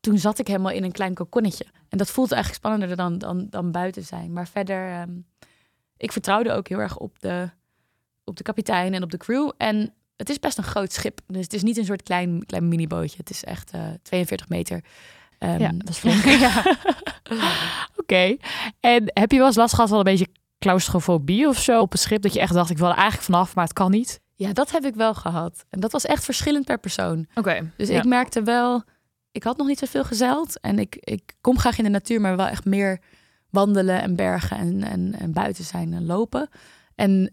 toen 0.00 0.18
zat 0.18 0.38
ik 0.38 0.46
helemaal 0.46 0.72
in 0.72 0.84
een 0.84 0.92
klein 0.92 1.14
kokonnetje. 1.14 1.66
En 1.88 1.98
dat 1.98 2.10
voelt 2.10 2.32
eigenlijk 2.32 2.62
spannender 2.64 2.96
dan, 2.96 3.18
dan, 3.18 3.46
dan 3.50 3.70
buiten 3.70 4.04
zijn. 4.04 4.32
Maar 4.32 4.48
verder, 4.48 4.90
ehm, 4.90 5.10
ik 6.04 6.12
vertrouwde 6.12 6.52
ook 6.52 6.68
heel 6.68 6.78
erg 6.78 6.96
op 6.96 7.20
de, 7.20 7.50
op 8.24 8.36
de 8.36 8.42
kapitein 8.42 8.94
en 8.94 9.02
op 9.02 9.10
de 9.10 9.16
crew. 9.16 9.50
En 9.56 9.92
het 10.16 10.30
is 10.30 10.38
best 10.38 10.58
een 10.58 10.64
groot 10.64 10.92
schip. 10.92 11.20
Dus 11.26 11.42
het 11.42 11.52
is 11.52 11.62
niet 11.62 11.76
een 11.76 11.84
soort 11.84 12.02
klein, 12.02 12.46
klein 12.46 12.68
minibootje. 12.68 13.16
Het 13.16 13.30
is 13.30 13.44
echt 13.44 13.70
eh 13.70 13.80
42 14.02 14.48
meter. 14.48 14.84
Ehm, 15.38 15.60
Ja, 15.60 15.70
dat 15.72 15.88
is 15.88 15.98
flink. 15.98 16.24
ja. 16.46 16.62
Oké. 17.96 18.36
En 18.80 19.02
heb 19.14 19.30
je 19.30 19.36
wel 19.38 19.46
eens 19.46 19.56
last 19.56 19.74
gehad 19.74 19.88
van 19.88 19.98
een 19.98 20.04
beetje 20.04 20.28
claustrofobie 20.58 21.48
of 21.48 21.58
zo 21.58 21.80
op 21.80 21.92
een 21.92 21.98
schip? 21.98 22.22
Dat 22.22 22.32
je 22.34 22.40
echt 22.40 22.52
dacht, 22.52 22.70
ik 22.70 22.78
wil 22.78 22.88
er 22.88 22.94
eigenlijk 22.94 23.24
vanaf, 23.24 23.54
maar 23.54 23.64
het 23.64 23.72
kan 23.72 23.90
niet? 23.90 24.20
Ja, 24.34 24.52
dat 24.52 24.70
heb 24.70 24.84
ik 24.84 24.94
wel 24.94 25.14
gehad. 25.14 25.64
En 25.70 25.80
dat 25.80 25.92
was 25.92 26.04
echt 26.04 26.24
verschillend 26.24 26.64
per 26.64 26.78
persoon. 26.78 27.26
Oké. 27.34 27.70
Dus 27.76 27.88
Ja. 27.88 27.98
ik 27.98 28.04
merkte 28.04 28.42
wel, 28.42 28.82
ik 29.32 29.42
had 29.42 29.56
nog 29.56 29.66
niet 29.66 29.78
zoveel 29.78 30.04
gezeild. 30.04 30.60
En 30.60 30.78
ik, 30.78 30.96
ik 31.00 31.34
kom 31.40 31.58
graag 31.58 31.78
in 31.78 31.84
de 31.84 31.90
natuur, 31.90 32.20
maar 32.20 32.36
wel 32.36 32.46
echt 32.46 32.64
meer 32.64 33.00
wandelen 33.54 34.02
en 34.02 34.16
bergen 34.16 34.56
en, 34.56 34.82
en, 34.82 35.14
en 35.18 35.32
buiten 35.32 35.64
zijn 35.64 35.92
en 35.92 36.06
lopen. 36.06 36.48
En 36.94 37.32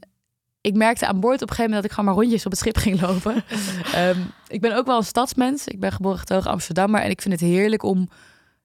ik 0.62 0.76
merkte 0.76 1.08
aan 1.08 1.20
boord 1.20 1.42
op 1.42 1.50
een 1.50 1.56
gegeven 1.56 1.72
moment 1.72 1.82
dat 1.82 1.92
ik 1.92 1.98
gewoon 1.98 2.06
maar 2.06 2.24
rondjes 2.24 2.46
op 2.46 2.52
het 2.52 2.60
schip 2.60 2.78
ging 2.86 3.02
lopen. 3.02 3.44
Ehm, 3.94 4.20
ik 4.48 4.62
ben 4.62 4.76
ook 4.76 4.86
wel 4.86 4.98
een 4.98 5.04
stadsmens. 5.04 5.68
Ik 5.68 5.80
ben 5.80 5.92
geboren 5.92 6.20
getogen 6.20 6.52
Amsterdammer. 6.52 7.02
En 7.02 7.10
ik 7.10 7.22
vind 7.22 7.40
het 7.40 7.50
heerlijk 7.50 7.84
om 7.84 8.10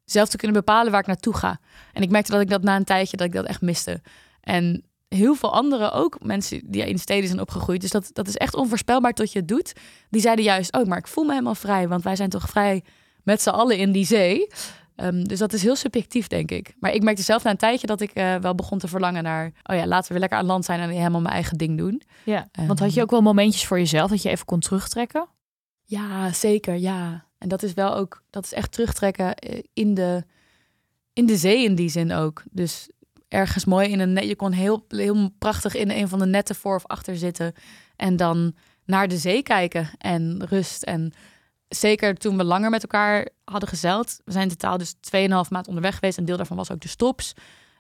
zelf 0.05 0.29
te 0.29 0.37
kunnen 0.37 0.57
bepalen 0.57 0.91
waar 0.91 1.01
ik 1.01 1.07
naartoe 1.07 1.35
ga. 1.35 1.61
En 1.93 2.03
ik 2.03 2.11
merkte 2.11 2.33
dat 2.33 2.41
ik 2.41 2.49
dat 2.49 2.63
na 2.63 2.77
een 2.77 2.85
tijdje 2.85 3.17
dat 3.17 3.27
ik 3.27 3.33
dat 3.33 3.45
echt 3.45 3.61
miste. 3.61 4.01
En 4.41 4.85
heel 5.09 5.35
veel 5.35 5.53
anderen 5.53 5.93
ook, 5.93 6.19
mensen 6.23 6.63
die 6.65 6.89
in 6.89 6.99
steden 6.99 7.29
zijn 7.29 7.41
opgegroeid. 7.41 7.81
Dus 7.81 7.91
dat, 7.91 8.11
dat 8.13 8.29
is 8.29 8.37
echt 8.37 8.55
onvoorspelbaar 8.55 9.13
tot 9.13 9.33
je 9.33 9.39
het 9.39 9.49
doet. 9.49 9.73
Die 10.11 10.21
zeiden 10.21 10.45
juist, 10.45 10.73
oh, 10.73 10.87
maar 10.87 10.99
ik 10.99 11.07
voel 11.07 11.25
me 11.25 11.31
helemaal 11.31 11.55
vrij. 11.55 11.89
Want 11.89 12.05
wij 12.05 12.17
zijn 12.17 12.31
toch 12.31 12.49
vrij 12.49 12.85
met 13.23 13.43
z'n 13.43 13.49
allen 13.49 13.79
in 13.79 13.93
die 13.93 14.07
zee. 14.07 14.47
Ehm, 14.97 15.25
dus 15.25 15.39
dat 15.39 15.53
is 15.53 15.63
heel 15.63 15.77
subjectief, 15.77 16.27
denk 16.27 16.51
ik. 16.51 16.75
Maar 16.79 16.93
ik 16.93 17.03
merkte 17.03 17.23
zelf 17.23 17.45
na 17.45 17.51
een 17.51 17.57
tijdje 17.57 17.87
dat 17.87 18.01
ik 18.01 18.11
eh, 18.11 18.37
wel 18.37 18.55
begon 18.55 18.79
te 18.79 18.89
verlangen 18.89 19.23
naar... 19.23 19.53
oh 19.63 19.77
ja, 19.77 19.87
laten 19.87 20.07
we 20.07 20.13
weer 20.13 20.21
lekker 20.21 20.39
aan 20.39 20.47
land 20.47 20.65
zijn 20.65 20.81
en 20.81 20.89
helemaal 20.89 21.21
mijn 21.21 21.35
eigen 21.35 21.59
ding 21.59 21.79
doen. 21.79 22.03
Ja. 22.25 22.49
Ehm. 22.53 22.67
Want 22.67 22.79
had 22.79 22.95
je 22.95 23.03
ook 23.03 23.11
wel 23.11 23.23
momentjes 23.23 23.67
voor 23.67 23.79
jezelf 23.79 24.11
dat 24.11 24.23
je 24.23 24.29
even 24.29 24.47
kon 24.47 24.61
terugtrekken? 24.61 25.29
Ja, 25.83 26.33
zeker, 26.33 26.75
ja. 26.75 27.25
En 27.39 27.49
dat 27.49 27.63
is 27.63 27.73
wel 27.73 27.95
ook, 27.95 28.23
dat 28.31 28.45
is 28.45 28.53
echt 28.53 28.73
terugtrekken 28.73 29.35
eh, 29.35 29.63
in 29.73 29.95
de, 29.95 30.25
in 31.13 31.27
de 31.27 31.37
zee 31.37 31.65
in 31.65 31.75
die 31.75 31.89
zin 31.89 32.13
ook. 32.13 32.43
Dus 32.51 32.89
ergens 33.29 33.65
mooi 33.65 33.89
in 33.89 34.01
een 34.01 34.13
net, 34.13 34.25
je 34.25 34.37
kon 34.37 34.53
heel, 34.53 34.85
heel 34.89 35.31
prachtig 35.39 35.75
in 35.75 35.91
een 35.91 36.09
van 36.09 36.19
de 36.19 36.27
netten 36.27 36.55
voor 36.55 36.75
of 36.75 36.87
achter 36.87 37.17
zitten. 37.17 37.53
En 37.97 38.17
dan 38.17 38.55
naar 38.85 39.09
de 39.09 39.17
zee 39.17 39.43
kijken 39.43 39.91
en 39.99 40.47
rust. 40.49 40.83
En 40.83 41.13
zeker 41.69 42.15
toen 42.15 42.37
we 42.37 42.45
langer 42.45 42.71
met 42.71 42.83
elkaar 42.83 43.29
hadden 43.45 43.69
gezeild, 43.69 44.21
we 44.25 44.33
zijn 44.33 44.49
in 44.49 44.57
totaal 44.57 44.79
dus 44.79 44.95
2,5 44.95 45.51
maand 45.51 45.69
onderweg 45.69 45.95
geweest. 45.95 46.19
Een 46.19 46.25
deel 46.25 46.37
daarvan 46.37 46.57
was 46.57 46.71
ook 46.71 46.81
de 46.81 46.89
stops. 46.89 47.33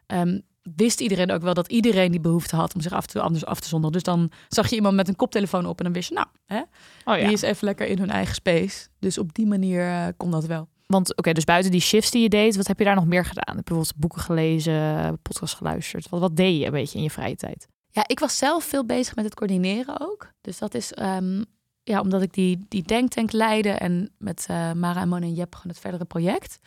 Ehm, 0.07 0.39
wist 0.77 1.01
iedereen 1.01 1.31
ook 1.31 1.43
wel 1.43 1.55
dat 1.55 1.69
iedereen 1.69 2.11
die 2.11 2.21
behoefte 2.21 2.57
had 2.57 2.75
om 2.75 2.81
zich 2.81 2.93
af 2.93 3.07
te, 3.07 3.21
anders 3.21 3.45
af 3.45 3.61
te 3.61 3.69
zonderen. 3.69 3.93
Dus 3.93 4.03
dan 4.03 4.31
zag 4.49 4.69
je 4.69 4.75
iemand 4.75 4.95
met 4.95 5.09
een 5.09 5.17
koptelefoon 5.17 5.67
op 5.67 5.79
en 5.79 5.85
dan 5.85 5.93
wist 5.93 6.09
je, 6.09 6.15
nou, 6.15 6.27
hè, 6.47 6.63
Oh 7.05 7.15
die 7.15 7.33
is 7.33 7.43
even 7.43 7.65
lekker 7.65 7.87
in 7.87 7.99
hun 7.99 8.11
eigen 8.11 8.35
space. 8.35 8.89
Dus 8.99 9.19
op 9.19 9.35
die 9.35 9.47
manier 9.47 9.89
eh, 9.89 10.07
kon 10.17 10.31
dat 10.31 10.45
wel. 10.45 10.69
Want 10.87 11.17
oké, 11.17 11.33
dus 11.33 11.45
buiten 11.45 11.71
die 11.71 11.81
shifts 11.81 12.11
die 12.11 12.23
je 12.23 12.29
deed, 12.29 12.57
wat 12.57 12.67
heb 12.67 12.79
je 12.79 12.85
daar 12.85 12.95
nog 12.95 13.07
meer 13.07 13.25
gedaan? 13.25 13.57
Heb 13.57 13.69
je 13.69 13.75
bijvoorbeeld 13.75 13.97
boeken 13.97 14.21
gelezen, 14.21 15.19
podcast 15.23 15.55
geluisterd? 15.55 16.09
Wat, 16.09 16.21
wat 16.21 16.37
deed 16.37 16.59
je 16.59 16.65
een 16.67 16.73
beetje 16.73 16.99
in 16.99 17.05
je 17.05 17.11
vrije 17.11 17.37
tijd? 17.37 17.69
Ja, 17.91 18.05
ik 18.07 18.19
was 18.19 18.39
zelf 18.39 18.65
veel 18.65 18.85
bezig 18.85 19.15
met 19.15 19.25
het 19.25 19.35
coördineren 19.35 20.01
ook. 20.01 20.31
Dus 20.41 20.59
dat 20.59 20.75
is, 20.75 20.93
ehm, 20.93 21.43
ja, 21.87 22.01
omdat 22.01 22.23
ik 22.23 22.33
die, 22.33 22.65
die 22.69 22.83
denktank 22.83 23.33
leidde 23.33 23.71
en 23.71 24.11
met 24.19 24.47
eh, 24.49 24.73
Mara 24.73 25.01
en 25.01 25.09
Mona 25.09 25.27
en 25.27 25.35
Jep 25.35 25.55
gewoon 25.55 25.73
het 25.73 25.81
verdere 25.81 26.05
project. 26.05 26.59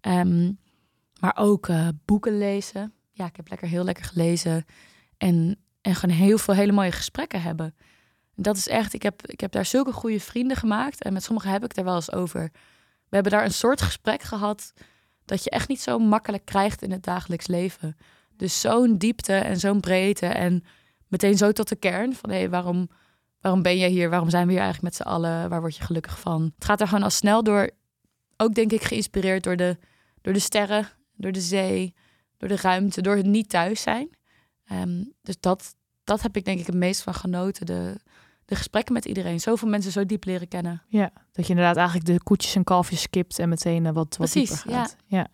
Ehm, 0.00 0.52
maar 1.20 1.36
ook 1.36 1.68
eh, 1.68 1.88
boeken 2.04 2.38
lezen. 2.38 2.92
Ja, 3.12 3.26
ik 3.26 3.36
heb 3.36 3.48
lekker 3.48 3.68
heel 3.68 3.84
lekker 3.84 4.04
gelezen. 4.04 4.64
En, 5.18 5.56
en 5.80 5.94
gewoon 5.94 6.16
heel 6.16 6.38
veel 6.38 6.54
hele 6.54 6.72
mooie 6.72 6.92
gesprekken 6.92 7.42
hebben. 7.42 7.74
Dat 8.34 8.56
is 8.56 8.68
echt, 8.68 8.94
ik 8.94 9.02
heb, 9.02 9.26
ik 9.26 9.40
heb 9.40 9.52
daar 9.52 9.64
zulke 9.64 9.92
goede 9.92 10.20
vrienden 10.20 10.56
gemaakt. 10.56 11.02
En 11.02 11.12
met 11.12 11.22
sommigen 11.22 11.50
heb 11.50 11.64
ik 11.64 11.76
er 11.76 11.84
wel 11.84 11.94
eens 11.94 12.12
over. 12.12 12.50
We 13.08 13.14
hebben 13.14 13.32
daar 13.32 13.44
een 13.44 13.52
soort 13.52 13.82
gesprek 13.82 14.22
gehad 14.22 14.72
dat 15.24 15.44
je 15.44 15.50
echt 15.50 15.68
niet 15.68 15.80
zo 15.80 15.98
makkelijk 15.98 16.44
krijgt 16.44 16.82
in 16.82 16.90
het 16.90 17.04
dagelijks 17.04 17.46
leven. 17.46 17.96
Dus 18.36 18.60
zo'n 18.60 18.98
diepte 18.98 19.34
en 19.34 19.60
zo'n 19.60 19.80
breedte 19.80 20.26
en 20.26 20.64
meteen 21.08 21.36
zo 21.36 21.52
tot 21.52 21.68
de 21.68 21.76
kern 21.76 22.14
van 22.14 22.30
hé, 22.30 22.48
waarom, 22.48 22.88
waarom 23.42 23.62
ben 23.62 23.78
je 23.78 23.88
hier? 23.88 24.10
Waarom 24.10 24.30
zijn 24.30 24.46
we 24.46 24.52
hier 24.52 24.62
eigenlijk 24.62 24.94
met 24.94 25.06
z'n 25.06 25.12
allen? 25.12 25.48
Waar 25.48 25.60
word 25.60 25.76
je 25.76 25.82
gelukkig 25.82 26.20
van? 26.20 26.52
Het 26.54 26.64
gaat 26.64 26.80
er 26.80 26.88
gewoon 26.88 27.02
al 27.02 27.10
snel 27.10 27.42
door, 27.42 27.70
ook 28.36 28.54
denk 28.54 28.72
ik 28.72 28.82
geïnspireerd 28.82 29.44
door 29.44 29.56
de, 29.56 29.78
door 30.20 30.32
de 30.32 30.38
sterren, 30.38 30.88
door 31.16 31.32
de 31.32 31.40
zee, 31.40 31.94
door 32.36 32.48
de 32.48 32.56
ruimte, 32.56 33.02
door 33.02 33.16
het 33.16 33.26
niet 33.26 33.48
thuis 33.48 33.82
zijn. 33.82 34.10
Ehm, 34.64 35.04
dus 35.22 35.36
dat, 35.40 35.74
dat 36.04 36.22
heb 36.22 36.36
ik 36.36 36.44
denk 36.44 36.60
ik 36.60 36.66
het 36.66 36.74
meest 36.74 37.02
van 37.02 37.14
genoten. 37.14 37.66
De, 37.66 38.00
de 38.44 38.54
gesprekken 38.54 38.92
met 38.94 39.04
iedereen. 39.04 39.40
Zoveel 39.40 39.68
mensen 39.68 39.92
zo 39.92 40.06
diep 40.06 40.24
leren 40.24 40.48
kennen. 40.48 40.82
Ja, 40.88 41.10
dat 41.32 41.44
je 41.46 41.50
inderdaad 41.50 41.76
eigenlijk 41.76 42.06
de 42.06 42.22
koetjes 42.22 42.54
en 42.54 42.64
kalfjes 42.64 43.02
skipt 43.02 43.38
en 43.38 43.48
meteen 43.48 43.86
eh, 43.86 43.92
wat, 43.92 44.16
wat 44.16 44.30
Precies, 44.30 44.50
dieper 44.50 44.72
gaat. 44.72 44.96
Ja. 45.06 45.28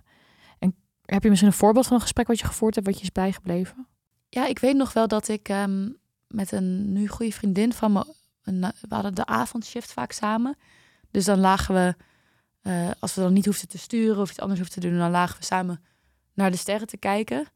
En 0.59 0.75
Heb 1.05 1.23
je 1.23 1.29
misschien 1.29 1.51
een 1.51 1.59
voorbeeld 1.59 1.87
van 1.87 1.97
een 1.97 2.03
gesprek 2.03 2.27
wat 2.27 2.39
je 2.39 2.47
gevoerd 2.47 2.75
hebt, 2.75 2.87
wat 2.87 2.97
je 2.97 3.03
is 3.03 3.13
bijgebleven? 3.13 3.87
Ja, 4.29 4.47
ik 4.47 4.59
weet 4.59 4.77
nog 4.77 4.93
wel 4.93 5.09
dat 5.09 5.29
ik 5.29 5.49
ehm, 5.49 5.89
met 6.29 6.53
een 6.53 6.93
nu 6.93 7.09
goede 7.09 7.33
vriendin 7.33 7.73
van 7.73 7.93
me, 7.93 8.05
we 8.89 8.95
hadden 8.95 9.15
de 9.15 9.27
avondshift 9.27 9.93
vaak 9.93 10.13
samen. 10.13 10.57
Dus 11.11 11.25
dan 11.25 11.39
lagen 11.39 11.75
we, 11.75 11.95
eh, 12.63 12.91
als 12.99 13.15
we 13.15 13.21
dan 13.21 13.33
niet 13.33 13.45
hoefden 13.45 13.69
te 13.69 13.79
sturen 13.79 14.21
of 14.21 14.31
iets 14.31 14.41
anders 14.41 14.61
hoefden 14.61 14.83
te 14.83 14.89
doen, 14.89 14.99
dan 14.99 15.11
lagen 15.11 15.39
we 15.39 15.45
samen 15.45 15.81
naar 16.35 16.51
de 16.51 16.57
sterren 16.57 16.87
te 16.87 16.97
kijken. 16.97 17.47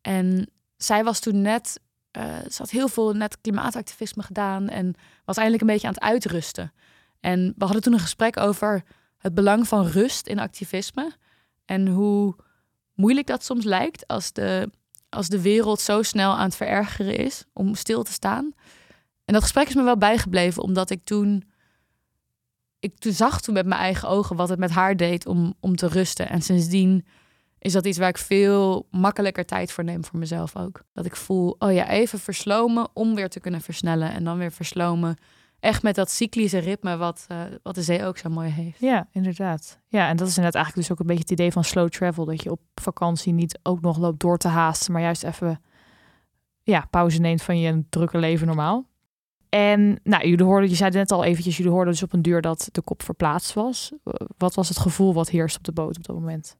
En 0.00 0.50
zij 0.76 1.04
was 1.04 1.20
toen 1.20 1.42
net, 1.42 1.80
uh, 2.18 2.38
ze 2.50 2.56
had 2.56 2.70
heel 2.70 2.88
veel 2.88 3.12
net 3.12 3.40
klimaatactivisme 3.40 4.22
gedaan 4.22 4.68
en 4.68 4.94
was 5.24 5.36
eindelijk 5.36 5.62
een 5.62 5.72
beetje 5.72 5.86
aan 5.86 5.94
het 5.94 6.02
uitrusten. 6.02 6.72
En 7.20 7.54
we 7.56 7.64
hadden 7.64 7.82
toen 7.82 7.92
een 7.92 7.98
gesprek 7.98 8.36
over 8.36 8.82
het 9.18 9.34
belang 9.34 9.68
van 9.68 9.86
rust 9.86 10.26
in 10.26 10.38
activisme 10.38 11.12
en 11.64 11.88
hoe 11.88 12.36
moeilijk 12.94 13.26
dat 13.26 13.44
soms 13.44 13.64
lijkt 13.64 14.06
als 14.06 14.32
de, 14.32 14.70
als 15.16 15.28
de 15.28 15.42
wereld 15.42 15.80
zo 15.80 16.02
snel 16.02 16.32
aan 16.32 16.44
het 16.44 16.56
verergeren 16.56 17.16
is 17.16 17.44
om 17.52 17.74
stil 17.74 18.02
te 18.02 18.12
staan. 18.12 18.52
En 19.24 19.34
dat 19.34 19.42
gesprek 19.42 19.68
is 19.68 19.74
me 19.74 19.82
wel 19.82 19.96
bijgebleven, 19.98 20.62
omdat 20.62 20.90
ik 20.90 21.04
toen, 21.04 21.44
ik 22.78 22.98
toen 22.98 23.12
zag 23.12 23.40
toen 23.40 23.54
met 23.54 23.66
mijn 23.66 23.80
eigen 23.80 24.08
ogen 24.08 24.36
wat 24.36 24.48
het 24.48 24.58
met 24.58 24.70
haar 24.70 24.96
deed 24.96 25.26
om, 25.26 25.54
om 25.60 25.76
te 25.76 25.88
rusten. 25.88 26.28
En 26.28 26.42
sindsdien 26.42 27.06
is 27.58 27.72
dat 27.72 27.86
iets 27.86 27.98
waar 27.98 28.08
ik 28.08 28.18
veel 28.18 28.86
makkelijker 28.90 29.44
tijd 29.44 29.72
voor 29.72 29.84
neem 29.84 30.04
voor 30.04 30.18
mezelf 30.18 30.56
ook. 30.56 30.82
Dat 30.92 31.04
ik 31.04 31.16
voel, 31.16 31.56
oh 31.58 31.72
ja, 31.72 31.88
even 31.88 32.18
verslomen 32.18 32.88
om 32.92 33.14
weer 33.14 33.28
te 33.28 33.40
kunnen 33.40 33.60
versnellen. 33.60 34.12
En 34.12 34.24
dan 34.24 34.38
weer 34.38 34.52
verslomen. 34.52 35.16
Echt 35.60 35.82
met 35.82 35.94
dat 35.94 36.10
cyclische 36.10 36.58
ritme 36.58 36.96
wat, 36.96 37.26
uh, 37.32 37.42
wat 37.62 37.74
de 37.74 37.82
zee 37.82 38.04
ook 38.04 38.18
zo 38.18 38.28
mooi 38.28 38.50
heeft. 38.50 38.80
Ja, 38.80 39.08
inderdaad. 39.12 39.80
Ja, 39.88 40.08
en 40.08 40.16
dat 40.16 40.28
is 40.28 40.36
inderdaad 40.36 40.62
eigenlijk 40.62 40.88
dus 40.88 40.96
ook 40.96 41.00
een 41.00 41.06
beetje 41.06 41.22
het 41.22 41.40
idee 41.40 41.52
van 41.52 41.64
slow 41.64 41.88
travel. 41.88 42.24
Dat 42.24 42.42
je 42.42 42.50
op 42.50 42.60
vakantie 42.74 43.32
niet 43.32 43.58
ook 43.62 43.80
nog 43.80 43.98
loopt 43.98 44.20
door 44.20 44.38
te 44.38 44.48
haasten, 44.48 44.92
maar 44.92 45.02
juist 45.02 45.24
even 45.24 45.60
ja, 46.62 46.86
pauze 46.90 47.20
neemt 47.20 47.42
van 47.42 47.58
je 47.58 47.84
drukke 47.88 48.18
leven 48.18 48.46
normaal. 48.46 48.86
En 49.48 50.00
nou, 50.02 50.28
jullie 50.28 50.44
hoorden, 50.44 50.68
je 50.68 50.76
zei 50.76 50.90
net 50.90 51.12
al 51.12 51.24
eventjes, 51.24 51.56
jullie 51.56 51.72
hoorden 51.72 51.92
dus 51.92 52.02
op 52.02 52.12
een 52.12 52.22
duur 52.22 52.40
dat 52.40 52.68
de 52.72 52.82
kop 52.82 53.02
verplaatst 53.02 53.52
was. 53.52 53.92
Wat 54.38 54.54
was 54.54 54.68
het 54.68 54.78
gevoel 54.78 55.14
wat 55.14 55.28
heerst 55.28 55.56
op 55.56 55.64
de 55.64 55.72
boot 55.72 55.96
op 55.96 56.06
dat 56.06 56.16
moment? 56.16 56.56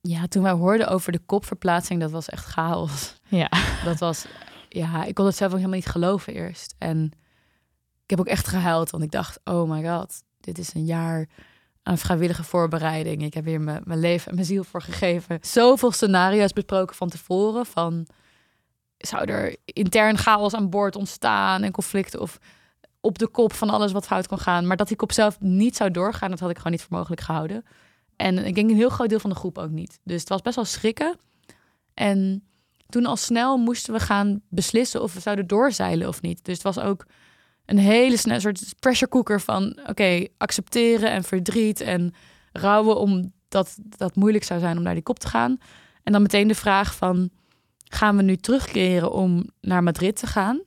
Ja, 0.00 0.26
toen 0.26 0.42
wij 0.42 0.52
hoorden 0.52 0.88
over 0.88 1.12
de 1.12 1.20
kopverplaatsing, 1.26 2.00
dat 2.00 2.10
was 2.10 2.28
echt 2.28 2.44
chaos. 2.44 3.20
Ja. 3.28 3.50
Dat 3.84 3.98
was, 3.98 4.26
ja, 4.68 5.04
ik 5.04 5.14
kon 5.14 5.26
het 5.26 5.36
zelf 5.36 5.50
ook 5.50 5.56
helemaal 5.56 5.78
niet 5.78 5.88
geloven 5.88 6.34
eerst. 6.34 6.74
En 6.78 7.12
ik 8.08 8.16
heb 8.16 8.26
ook 8.26 8.32
echt 8.32 8.48
gehuild, 8.48 8.90
want 8.90 9.02
ik 9.02 9.10
dacht, 9.10 9.40
oh 9.44 9.70
my 9.70 9.88
god, 9.88 10.22
dit 10.40 10.58
is 10.58 10.74
een 10.74 10.84
jaar 10.84 11.28
aan 11.82 11.98
vrijwillige 11.98 12.44
voorbereiding. 12.44 13.22
Ik 13.22 13.34
heb 13.34 13.44
hier 13.44 13.60
mijn, 13.60 13.82
mijn 13.84 14.00
leven 14.00 14.28
en 14.28 14.34
mijn 14.34 14.46
ziel 14.46 14.64
voor 14.64 14.82
gegeven. 14.82 15.38
Zoveel 15.40 15.90
scenario's 15.90 16.52
besproken 16.52 16.96
van 16.96 17.08
tevoren, 17.08 17.66
van 17.66 18.06
zou 18.98 19.24
er 19.24 19.56
intern 19.64 20.18
chaos 20.18 20.54
aan 20.54 20.70
boord 20.70 20.96
ontstaan 20.96 21.62
en 21.62 21.72
conflicten 21.72 22.20
of 22.20 22.38
op 23.00 23.18
de 23.18 23.28
kop 23.28 23.52
van 23.52 23.70
alles 23.70 23.92
wat 23.92 24.06
fout 24.06 24.26
kon 24.26 24.38
gaan. 24.38 24.66
Maar 24.66 24.76
dat 24.76 24.88
die 24.88 24.96
kop 24.96 25.12
zelf 25.12 25.40
niet 25.40 25.76
zou 25.76 25.90
doorgaan, 25.90 26.30
dat 26.30 26.40
had 26.40 26.50
ik 26.50 26.56
gewoon 26.56 26.72
niet 26.72 26.82
voor 26.82 26.96
mogelijk 26.96 27.20
gehouden. 27.20 27.64
En 28.16 28.38
ik 28.38 28.54
denk 28.54 28.70
een 28.70 28.76
heel 28.76 28.88
groot 28.88 29.08
deel 29.08 29.20
van 29.20 29.30
de 29.30 29.36
groep 29.36 29.58
ook 29.58 29.70
niet. 29.70 30.00
Dus 30.04 30.20
het 30.20 30.28
was 30.28 30.42
best 30.42 30.56
wel 30.56 30.64
schrikken. 30.64 31.18
En 31.94 32.44
toen 32.88 33.06
al 33.06 33.16
snel 33.16 33.56
moesten 33.56 33.92
we 33.92 34.00
gaan 34.00 34.42
beslissen 34.48 35.02
of 35.02 35.14
we 35.14 35.20
zouden 35.20 35.46
doorzeilen 35.46 36.08
of 36.08 36.22
niet. 36.22 36.44
Dus 36.44 36.54
het 36.54 36.62
was 36.62 36.78
ook 36.78 37.06
een 37.68 37.78
hele 37.78 38.16
snel 38.16 38.40
soort 38.40 38.74
pressure 38.80 39.10
cooker 39.10 39.40
van 39.40 39.78
oké, 39.86 40.26
accepteren 40.36 41.10
en 41.10 41.24
verdriet 41.24 41.80
en 41.80 42.14
rouwen 42.52 42.96
omdat 42.96 43.76
dat 43.78 44.16
moeilijk 44.16 44.44
zou 44.44 44.60
zijn 44.60 44.76
om 44.76 44.82
naar 44.82 44.94
die 44.94 45.02
kop 45.02 45.18
te 45.18 45.28
gaan. 45.28 45.58
En 46.02 46.12
dan 46.12 46.22
meteen 46.22 46.48
de 46.48 46.54
vraag 46.54 46.94
van 46.94 47.30
gaan 47.84 48.16
we 48.16 48.22
nu 48.22 48.36
terugkeren 48.36 49.12
om 49.12 49.46
naar 49.60 49.82
Madrid 49.82 50.16
te 50.16 50.26
gaan, 50.26 50.62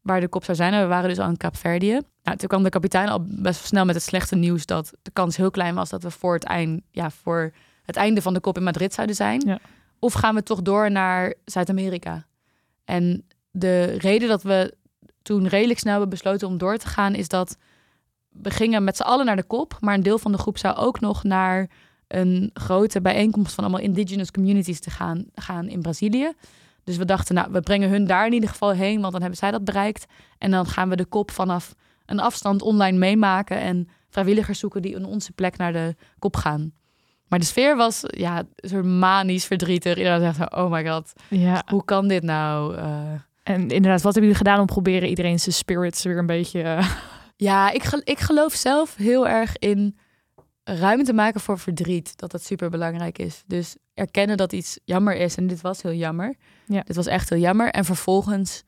waar 0.00 0.20
de 0.20 0.28
kop 0.28 0.44
zou 0.44 0.56
zijn. 0.56 0.72
En 0.72 0.80
we 0.80 0.86
waren 0.86 1.08
dus 1.08 1.18
al 1.18 1.28
in 1.28 1.36
Kaapverdië. 1.36 2.00
Nou, 2.22 2.36
toen 2.36 2.48
kwam 2.48 2.62
de 2.62 2.68
kapitein 2.68 3.08
al 3.08 3.24
best 3.26 3.64
snel 3.64 3.84
met 3.84 3.94
het 3.94 4.04
slechte 4.04 4.36
nieuws 4.36 4.66
dat 4.66 4.92
de 5.02 5.10
kans 5.10 5.36
heel 5.36 5.50
klein 5.50 5.74
was 5.74 5.90
dat 5.90 6.02
we 6.02 6.10
voor 6.10 6.34
het, 6.34 6.44
eind, 6.44 6.82
ja, 6.90 7.10
voor 7.10 7.52
het 7.82 7.96
einde 7.96 8.22
van 8.22 8.34
de 8.34 8.40
kop 8.40 8.56
in 8.56 8.62
Madrid 8.62 8.94
zouden 8.94 9.16
zijn. 9.16 9.42
Ja. 9.46 9.58
Of 9.98 10.12
gaan 10.12 10.34
we 10.34 10.42
toch 10.42 10.62
door 10.62 10.90
naar 10.90 11.34
Zuid-Amerika? 11.44 12.26
En 12.84 13.24
de 13.50 13.84
reden 13.84 14.28
dat 14.28 14.42
we 14.42 14.78
toen 15.22 15.48
redelijk 15.48 15.78
snel 15.78 15.92
hebben 15.92 16.10
besloten 16.10 16.48
om 16.48 16.58
door 16.58 16.76
te 16.76 16.86
gaan, 16.86 17.14
is 17.14 17.28
dat 17.28 17.56
we 18.28 18.50
gingen 18.50 18.84
met 18.84 18.96
z'n 18.96 19.02
allen 19.02 19.26
naar 19.26 19.36
de 19.36 19.42
kop, 19.42 19.76
maar 19.80 19.94
een 19.94 20.02
deel 20.02 20.18
van 20.18 20.32
de 20.32 20.38
groep 20.38 20.58
zou 20.58 20.76
ook 20.76 21.00
nog 21.00 21.24
naar 21.24 21.70
een 22.06 22.50
grote 22.54 23.00
bijeenkomst 23.00 23.54
van 23.54 23.64
allemaal 23.64 23.82
indigenous 23.82 24.30
communities 24.30 24.80
te 24.80 24.90
gaan, 24.90 25.24
gaan 25.34 25.68
in 25.68 25.82
Brazilië. 25.82 26.32
Dus 26.84 26.96
we 26.96 27.04
dachten, 27.04 27.34
nou, 27.34 27.52
we 27.52 27.60
brengen 27.60 27.88
hun 27.90 28.06
daar 28.06 28.26
in 28.26 28.32
ieder 28.32 28.48
geval 28.48 28.70
heen, 28.70 29.00
want 29.00 29.12
dan 29.12 29.20
hebben 29.20 29.38
zij 29.38 29.50
dat 29.50 29.64
bereikt. 29.64 30.06
En 30.38 30.50
dan 30.50 30.66
gaan 30.66 30.88
we 30.88 30.96
de 30.96 31.04
kop 31.04 31.30
vanaf 31.30 31.74
een 32.06 32.20
afstand 32.20 32.62
online 32.62 32.98
meemaken 32.98 33.58
en 33.60 33.88
vrijwilligers 34.08 34.58
zoeken 34.58 34.82
die 34.82 34.94
in 34.94 35.04
onze 35.04 35.32
plek 35.32 35.56
naar 35.56 35.72
de 35.72 35.94
kop 36.18 36.36
gaan. 36.36 36.72
Maar 37.28 37.38
de 37.38 37.44
sfeer 37.44 37.76
was 37.76 38.00
ja, 38.06 38.38
een 38.56 38.68
soort 38.68 38.84
manisch 38.84 39.44
verdrietig. 39.44 39.96
Iedereen 39.96 40.34
zegt, 40.34 40.54
oh 40.54 40.70
my 40.70 40.88
god, 40.88 41.12
Ja. 41.28 41.62
hoe 41.66 41.84
kan 41.84 42.08
dit 42.08 42.22
nou? 42.22 42.76
Uh, 42.76 43.12
En 43.42 43.60
inderdaad, 43.60 44.02
wat 44.02 44.14
hebben 44.14 44.22
jullie 44.22 44.36
gedaan 44.46 44.60
om 44.60 44.66
proberen 44.66 45.08
iedereen 45.08 45.40
zijn 45.40 45.54
spirits 45.54 46.02
weer 46.02 46.18
een 46.18 46.26
beetje... 46.26 46.62
eh, 46.62 46.90
Ja, 47.36 47.70
ik, 47.70 47.84
ik 48.04 48.18
geloof 48.18 48.52
zelf 48.52 48.94
heel 48.96 49.28
erg 49.28 49.56
in 49.58 49.98
ruimte 50.64 51.12
maken 51.12 51.40
voor 51.40 51.58
verdriet. 51.58 52.18
Dat 52.18 52.30
dat 52.30 52.44
super 52.44 52.70
belangrijk 52.70 53.18
is. 53.18 53.42
Dus 53.46 53.76
erkennen 53.94 54.36
dat 54.36 54.52
iets 54.52 54.78
jammer 54.84 55.16
is. 55.16 55.36
En 55.36 55.46
dit 55.46 55.60
was 55.60 55.82
heel 55.82 55.92
jammer. 55.92 56.34
Ja. 56.66 56.82
Dit 56.82 56.96
was 56.96 57.06
echt 57.06 57.30
heel 57.30 57.38
jammer. 57.38 57.70
En 57.70 57.84
vervolgens 57.84 58.62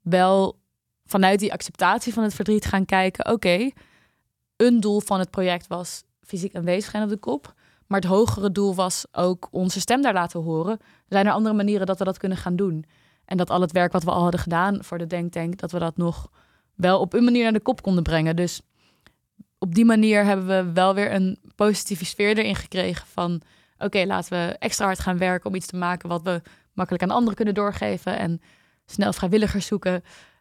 wel 0.00 0.58
vanuit 1.04 1.38
die 1.38 1.52
acceptatie 1.52 2.12
van 2.12 2.22
het 2.22 2.34
verdriet 2.34 2.64
gaan 2.64 2.84
kijken. 2.84 3.32
Oké, 3.32 3.70
een 4.56 4.80
doel 4.80 5.00
van 5.00 5.18
het 5.18 5.30
project 5.30 5.66
was 5.66 6.02
fysiek 6.20 6.54
aanwezig 6.54 6.90
zijn 6.90 7.02
op 7.02 7.08
de 7.08 7.16
kop. 7.16 7.54
Maar 7.86 8.00
het 8.00 8.08
hogere 8.08 8.52
doel 8.52 8.74
was 8.74 9.04
ook 9.12 9.48
onze 9.50 9.80
stem 9.80 10.02
daar 10.02 10.12
laten 10.14 10.40
horen. 10.40 10.78
Zijn 11.08 11.26
er 11.26 11.32
andere 11.32 11.54
manieren 11.54 11.86
dat 11.86 11.98
we 11.98 12.04
dat 12.04 12.18
kunnen 12.18 12.38
gaan 12.38 12.56
doen? 12.56 12.84
En 13.30 13.36
dat 13.36 13.50
al 13.50 13.60
het 13.60 13.72
werk 13.72 13.92
wat 13.92 14.04
we 14.04 14.10
al 14.10 14.22
hadden 14.22 14.40
gedaan 14.40 14.84
voor 14.84 14.98
de 14.98 15.06
Denktank, 15.06 15.58
dat 15.58 15.72
we 15.72 15.78
dat 15.78 15.96
nog 15.96 16.30
wel 16.74 17.00
op 17.00 17.12
een 17.12 17.24
manier 17.24 17.42
naar 17.42 17.52
de 17.52 17.60
kop 17.60 17.82
konden 17.82 18.02
brengen. 18.02 18.36
Dus 18.36 18.60
op 19.58 19.74
die 19.74 19.84
manier 19.84 20.24
hebben 20.24 20.46
we 20.46 20.72
wel 20.72 20.94
weer 20.94 21.12
een 21.12 21.38
positieve 21.54 22.04
sfeer 22.04 22.38
erin 22.38 22.56
gekregen 22.56 23.06
van 23.06 23.42
oké, 23.78 24.04
laten 24.06 24.30
we 24.30 24.56
extra 24.58 24.84
hard 24.84 24.98
gaan 24.98 25.18
werken 25.18 25.50
om 25.50 25.54
iets 25.54 25.66
te 25.66 25.76
maken 25.76 26.08
wat 26.08 26.22
we 26.22 26.42
makkelijk 26.72 27.02
aan 27.02 27.10
anderen 27.10 27.34
kunnen 27.34 27.54
doorgeven 27.54 28.18
en 28.18 28.40
snel 28.86 29.12
vrijwilligers 29.12 29.66
zoeken. 29.66 29.92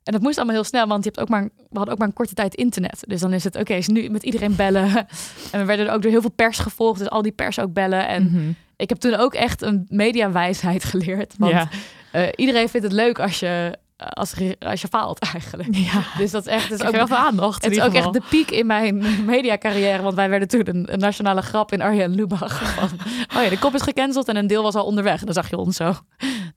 En 0.04 0.14
dat 0.14 0.22
moest 0.22 0.38
allemaal 0.38 0.56
heel 0.56 0.64
snel, 0.64 0.88
want 0.88 1.04
je 1.04 1.10
hebt 1.10 1.22
ook 1.22 1.30
maar, 1.30 1.44
we 1.44 1.78
hadden 1.78 1.94
ook 1.94 2.00
maar 2.00 2.08
een 2.08 2.14
korte 2.14 2.34
tijd 2.34 2.56
internet. 2.56 3.04
Dus 3.08 3.20
dan 3.20 3.34
is 3.34 3.44
het 3.44 3.56
oké, 3.56 3.74
is 3.74 3.88
nu 3.88 4.10
met 4.10 4.24
iedereen 4.24 4.56
bellen. 4.56 4.90
En 5.52 5.60
we 5.60 5.66
werden 5.66 5.94
ook 5.94 6.02
door 6.02 6.12
heel 6.12 6.22
veel 6.22 6.32
pers 6.36 6.60
gevolgd, 6.60 7.00
dus 7.00 7.10
al 7.10 7.22
die 7.22 7.32
pers 7.32 7.60
ook 7.60 7.74
bellen. 7.74 8.08
En 8.08 8.24
mhm. 8.24 8.52
ik 8.76 8.90
heb 8.90 8.98
toen 8.98 9.16
ook 9.16 9.34
echt 9.34 9.62
een 9.62 9.86
mediawijsheid 9.90 10.84
geleerd. 10.92 11.34
Want 11.38 11.52
ja. 11.52 11.70
Eh, 12.12 12.28
iedereen 12.36 12.70
vindt 12.70 12.88
het 12.88 12.96
leuk 12.96 13.20
als 13.20 13.40
je, 13.40 13.78
als, 13.98 14.34
als 14.60 14.82
je 14.82 14.88
faalt 14.88 15.20
eigenlijk. 15.34 15.76
ja. 15.76 16.04
Dus 16.18 16.32
dat 16.32 16.48
is 16.48 16.54
echt, 16.54 16.70
dat 16.70 16.80
is 16.80 16.88
ook 16.88 16.96
wel 16.96 17.08
veel 17.08 17.16
aandacht. 17.16 17.64
het 17.64 17.72
is 17.72 17.82
ook 17.82 17.94
echt 17.94 18.14
de 18.14 18.22
piek 18.30 18.52
in 18.52 18.66
mijn 18.66 19.04
mediacarrière. 19.26 20.04
Want 20.04 20.16
wij 20.16 20.30
werden 20.30 20.48
toen 20.48 20.68
een, 20.68 20.94
een 20.94 21.00
nationale 21.00 21.42
grap 21.42 21.72
in 21.72 21.82
Arjen 21.82 22.16
Lubach. 22.16 22.64
Van, 22.80 22.90
oh 23.38 23.44
ja, 23.44 23.50
de 23.50 23.60
kop 23.60 23.76
is 23.76 23.82
gecanceld 23.82 24.28
en 24.28 24.36
een 24.36 24.48
deel 24.48 24.64
was 24.64 24.76
al 24.76 24.86
onderweg. 24.86 25.24
Dan 25.24 25.34
zag 25.34 25.50
je 25.50 25.58
ons 25.58 25.76
zo 25.76 25.94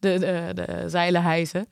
de, 0.01 0.19
de, 0.19 0.51
de 0.55 0.85
zeilen 0.87 1.23
hijsen. 1.23 1.67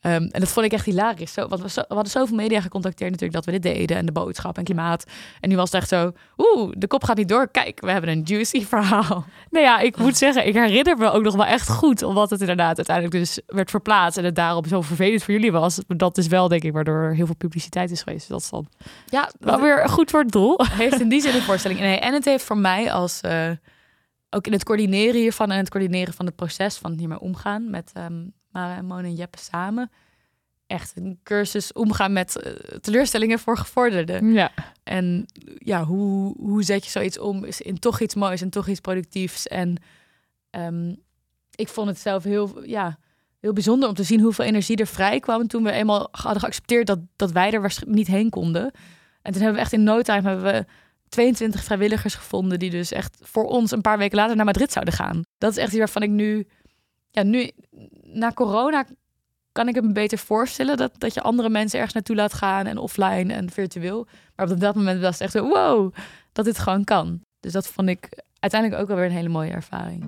Ehm, 0.00 0.22
en 0.22 0.40
dat 0.40 0.48
vond 0.48 0.66
ik 0.66 0.72
echt 0.72 0.84
hilarisch. 0.84 1.32
Zo, 1.32 1.48
want 1.48 1.62
we, 1.62 1.68
zo- 1.70 1.84
we 1.88 1.94
hadden 1.94 2.12
zoveel 2.12 2.36
media 2.36 2.60
gecontacteerd 2.60 3.10
natuurlijk 3.10 3.44
dat 3.44 3.54
we 3.54 3.60
dit 3.60 3.74
deden. 3.74 3.96
En 3.96 4.06
de 4.06 4.12
boodschap 4.12 4.58
en 4.58 4.64
klimaat. 4.64 5.04
En 5.40 5.48
nu 5.48 5.56
was 5.56 5.70
het 5.72 5.80
echt 5.80 5.88
zo... 5.88 6.12
Oeh, 6.36 6.72
de 6.76 6.86
kop 6.86 7.04
gaat 7.04 7.16
niet 7.16 7.28
door. 7.28 7.48
Kijk, 7.50 7.80
we 7.80 7.90
hebben 7.90 8.10
een 8.10 8.22
juicy 8.22 8.64
verhaal. 8.74 9.24
Nou 9.50 9.64
ja, 9.64 9.78
ik 9.78 9.96
moet 9.96 10.16
zeggen, 10.16 10.46
ik 10.46 10.54
herinner 10.54 10.96
me 10.96 11.10
ook 11.10 11.22
nog 11.22 11.34
wel 11.36 11.44
echt 11.44 11.68
goed, 11.70 12.02
omdat 12.02 12.30
het 12.30 12.40
inderdaad 12.40 12.76
uiteindelijk 12.76 13.16
dus 13.16 13.40
werd 13.46 13.70
verplaatst 13.70 14.18
en 14.18 14.24
het 14.24 14.34
daarom 14.34 14.64
zo 14.66 14.80
vervelend 14.82 15.22
voor 15.22 15.34
jullie 15.34 15.52
was. 15.52 15.78
Dat 15.86 16.18
is 16.18 16.26
wel, 16.26 16.48
denk 16.48 16.62
ik, 16.62 16.72
waardoor 16.72 16.96
er 17.02 17.14
heel 17.14 17.26
veel 17.26 17.34
publiciteit 17.36 17.90
is 17.90 18.02
geweest. 18.02 18.18
Dus 18.20 18.28
dat 18.28 18.40
is 18.40 18.50
dan 18.50 18.68
Ja, 19.06 19.30
wel 19.40 19.60
weer 19.60 19.88
goed 19.88 20.10
voor 20.10 20.20
het 20.20 20.32
doel. 20.32 20.60
heeft 20.72 21.00
in 21.00 21.08
die 21.08 21.20
zin 21.20 21.34
een 21.34 21.42
voorstelling. 21.42 21.80
Nee, 21.80 21.98
en 21.98 22.12
het 22.14 22.24
heeft 22.24 22.44
voor 22.44 22.58
mij 22.58 22.92
als 22.92 23.20
eh, 23.20 23.50
ook 24.30 24.46
in 24.46 24.52
het 24.52 24.64
coördineren 24.64 25.20
hiervan 25.20 25.50
en 25.50 25.58
het 25.58 25.70
coördineren 25.70 26.14
van 26.14 26.26
het 26.26 26.36
proces 26.36 26.76
van 26.76 26.92
hiermee 26.98 27.20
omgaan 27.20 27.70
met 27.70 27.90
ehm 27.94 28.14
Mara 28.58 28.76
en 28.76 28.84
Mona 28.84 29.02
en 29.02 29.14
Jeppe 29.14 29.38
samen. 29.38 29.90
Echt 30.66 30.96
een 30.96 31.20
cursus 31.22 31.72
omgaan 31.72 32.12
met 32.12 32.36
eh, 32.36 32.52
teleurstellingen 32.80 33.38
voor 33.38 33.56
gevorderden. 33.56 34.32
Ja. 34.32 34.50
En 34.82 35.26
ja, 35.58 35.84
hoe, 35.84 36.34
hoe 36.38 36.62
zet 36.62 36.84
je 36.84 36.90
zoiets 36.90 37.18
om 37.18 37.44
is 37.44 37.60
in 37.60 37.78
toch 37.78 38.00
iets 38.00 38.14
moois 38.14 38.40
en 38.40 38.50
toch 38.50 38.68
iets 38.68 38.80
productiefs. 38.80 39.46
En 39.46 39.82
ehm, 40.50 40.94
ik 41.54 41.68
vond 41.68 41.88
het 41.88 41.98
zelf 41.98 42.24
heel, 42.24 42.64
ja, 42.64 42.98
heel 43.40 43.52
bijzonder 43.52 43.88
om 43.88 43.94
te 43.94 44.02
zien 44.02 44.20
hoeveel 44.20 44.44
energie 44.44 44.76
er 44.76 44.86
vrij 44.86 45.20
kwam 45.20 45.46
toen 45.46 45.62
we 45.62 45.70
eenmaal 45.70 46.08
hadden 46.10 46.40
geaccepteerd 46.40 46.86
dat, 46.86 46.98
dat 47.16 47.32
wij 47.32 47.52
er 47.52 47.60
waarschijnlijk 47.60 47.98
niet 47.98 48.16
heen 48.16 48.30
konden. 48.30 48.70
En 49.22 49.32
toen 49.32 49.42
hebben 49.42 49.54
we 49.54 49.60
echt 49.60 49.72
in 49.72 49.82
no 49.82 50.02
time 50.02 50.28
hebben 50.28 50.52
we 50.52 50.66
22 51.08 51.64
vrijwilligers 51.64 52.14
gevonden 52.14 52.58
die 52.58 52.70
dus 52.70 52.92
echt 52.92 53.18
voor 53.22 53.44
ons 53.44 53.70
een 53.70 53.80
paar 53.80 53.98
weken 53.98 54.16
later 54.16 54.36
naar 54.36 54.44
Madrid 54.44 54.72
zouden 54.72 54.94
gaan. 54.94 55.22
Dat 55.38 55.50
is 55.50 55.56
echt 55.56 55.68
iets 55.68 55.78
waarvan 55.78 56.02
ik 56.02 56.10
nu, 56.10 56.46
ja, 57.10 57.22
nu 57.22 57.50
na 58.02 58.32
corona 58.32 58.84
kan 59.52 59.68
ik 59.68 59.74
het 59.74 59.84
me 59.84 59.92
beter 59.92 60.18
voorstellen 60.18 60.76
dat, 60.76 60.92
dat 60.98 61.14
je 61.14 61.22
andere 61.22 61.48
mensen 61.48 61.76
ergens 61.76 61.94
naartoe 61.94 62.16
laat 62.16 62.32
gaan 62.32 62.66
en 62.66 62.78
offline 62.78 63.32
en 63.32 63.50
virtueel. 63.50 64.06
Maar 64.36 64.50
op 64.50 64.60
dat 64.60 64.74
moment 64.74 65.00
was 65.00 65.12
het 65.12 65.20
echt 65.20 65.32
zo, 65.32 65.48
wow, 65.48 65.94
dat 66.32 66.44
dit 66.44 66.58
gewoon 66.58 66.84
kan. 66.84 67.20
Dus 67.40 67.52
dat 67.52 67.68
vond 67.68 67.88
ik 67.88 68.22
uiteindelijk 68.40 68.82
ook 68.82 68.88
wel 68.88 68.96
weer 68.96 69.06
een 69.06 69.12
hele 69.12 69.28
mooie 69.28 69.50
ervaring. 69.50 70.04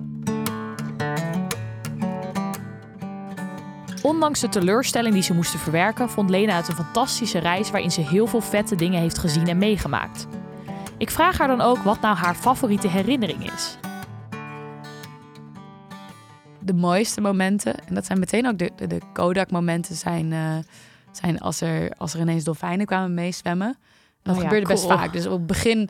Ondanks 4.01 4.39
de 4.39 4.49
teleurstelling 4.49 5.13
die 5.13 5.23
ze 5.23 5.33
moesten 5.33 5.59
verwerken, 5.59 6.09
vond 6.09 6.29
Lena 6.29 6.55
het 6.55 6.67
een 6.67 6.75
fantastische 6.75 7.39
reis 7.39 7.71
waarin 7.71 7.91
ze 7.91 8.01
heel 8.01 8.27
veel 8.27 8.41
vette 8.41 8.75
dingen 8.75 9.01
heeft 9.01 9.17
gezien 9.17 9.47
en 9.47 9.57
meegemaakt. 9.57 10.27
Ik 10.97 11.09
vraag 11.09 11.37
haar 11.37 11.47
dan 11.47 11.61
ook 11.61 11.77
wat 11.77 12.01
nou 12.01 12.15
haar 12.15 12.35
favoriete 12.35 12.87
herinnering 12.87 13.51
is. 13.53 13.77
De 16.63 16.73
mooiste 16.73 17.21
momenten, 17.21 17.75
en 17.87 17.93
dat 17.93 18.05
zijn 18.05 18.19
meteen 18.19 18.47
ook 18.47 18.57
de, 18.57 18.71
de, 18.75 18.87
de 18.87 19.01
Kodak-momenten, 19.13 19.95
zijn, 19.95 20.31
uh, 20.31 20.57
zijn 21.11 21.39
als, 21.39 21.61
er, 21.61 21.91
als 21.97 22.13
er 22.13 22.19
ineens 22.19 22.43
dolfijnen 22.43 22.85
kwamen 22.85 23.13
meezwemmen. 23.13 23.77
Dat 24.21 24.35
Oh 24.35 24.41
ja, 24.41 24.47
gebeurde 24.47 24.67
best 24.67 24.85
cool. 24.85 24.97
vaak. 24.97 25.13
Dus 25.13 25.25
op 25.25 25.31
het 25.31 25.47
begin, 25.47 25.89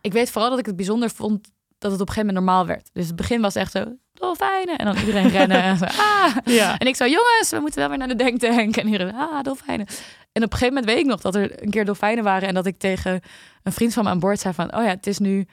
ik 0.00 0.12
weet 0.12 0.30
vooral 0.30 0.50
dat 0.50 0.58
ik 0.58 0.66
het 0.66 0.76
bijzonder 0.76 1.10
vond 1.10 1.50
dat 1.78 1.92
het 1.92 2.00
op 2.00 2.08
een 2.08 2.14
gegeven 2.14 2.34
moment 2.34 2.46
normaal 2.46 2.66
werd. 2.66 2.90
Dus 2.92 3.06
het 3.06 3.16
begin 3.16 3.40
was 3.40 3.54
echt 3.54 3.72
zo, 3.72 3.84
dolfijnen. 4.14 4.76
En 4.78 4.84
dan 4.84 4.96
iedereen 4.96 5.28
rennen. 5.38 5.62
En, 5.62 5.76
zo, 5.76 5.84
ah. 5.84 6.36
Ja. 6.44 6.78
en 6.78 6.86
ik 6.86 6.96
zo, 6.96 7.04
jongens, 7.04 7.50
we 7.50 7.58
moeten 7.60 7.80
wel 7.80 7.88
weer 7.88 7.98
naar 7.98 8.08
de 8.08 8.14
denktank. 8.14 8.76
En 8.76 8.86
iedereen, 8.86 9.14
ah, 9.14 9.42
dolfijnen. 9.42 9.86
En 10.32 10.42
op 10.44 10.52
een 10.52 10.58
gegeven 10.58 10.74
moment 10.74 10.84
weet 10.84 10.98
ik 10.98 11.06
nog 11.06 11.20
dat 11.20 11.34
er 11.34 11.62
een 11.62 11.70
keer 11.70 11.84
dolfijnen 11.84 12.24
waren. 12.24 12.48
En 12.48 12.54
dat 12.54 12.66
ik 12.66 12.78
tegen 12.78 13.20
een 13.62 13.72
vriend 13.72 13.92
van 13.92 14.04
me 14.04 14.10
aan 14.10 14.18
boord 14.18 14.40
zei 14.40 14.54
van, 14.54 14.74
oh 14.76 14.82
ja, 14.82 14.88
het 14.88 15.06
is 15.06 15.18
nu, 15.18 15.46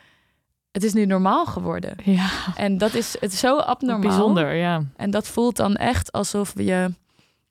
het 0.78 0.86
is 0.86 0.94
nu 0.94 1.06
normaal 1.06 1.46
geworden. 1.46 1.96
Ja, 2.04 2.30
En 2.56 2.78
dat 2.78 2.94
is, 2.94 3.16
het 3.20 3.34
is 3.34 3.40
zo 3.40 3.58
abnormaal. 3.58 4.10
bijzonder, 4.10 4.54
ja. 4.54 4.84
En 4.96 5.12
dat 5.12 5.28
voelt 5.28 5.56
dan 5.56 5.76
echt 5.76 6.12
alsof 6.12 6.54
je, 6.56 6.94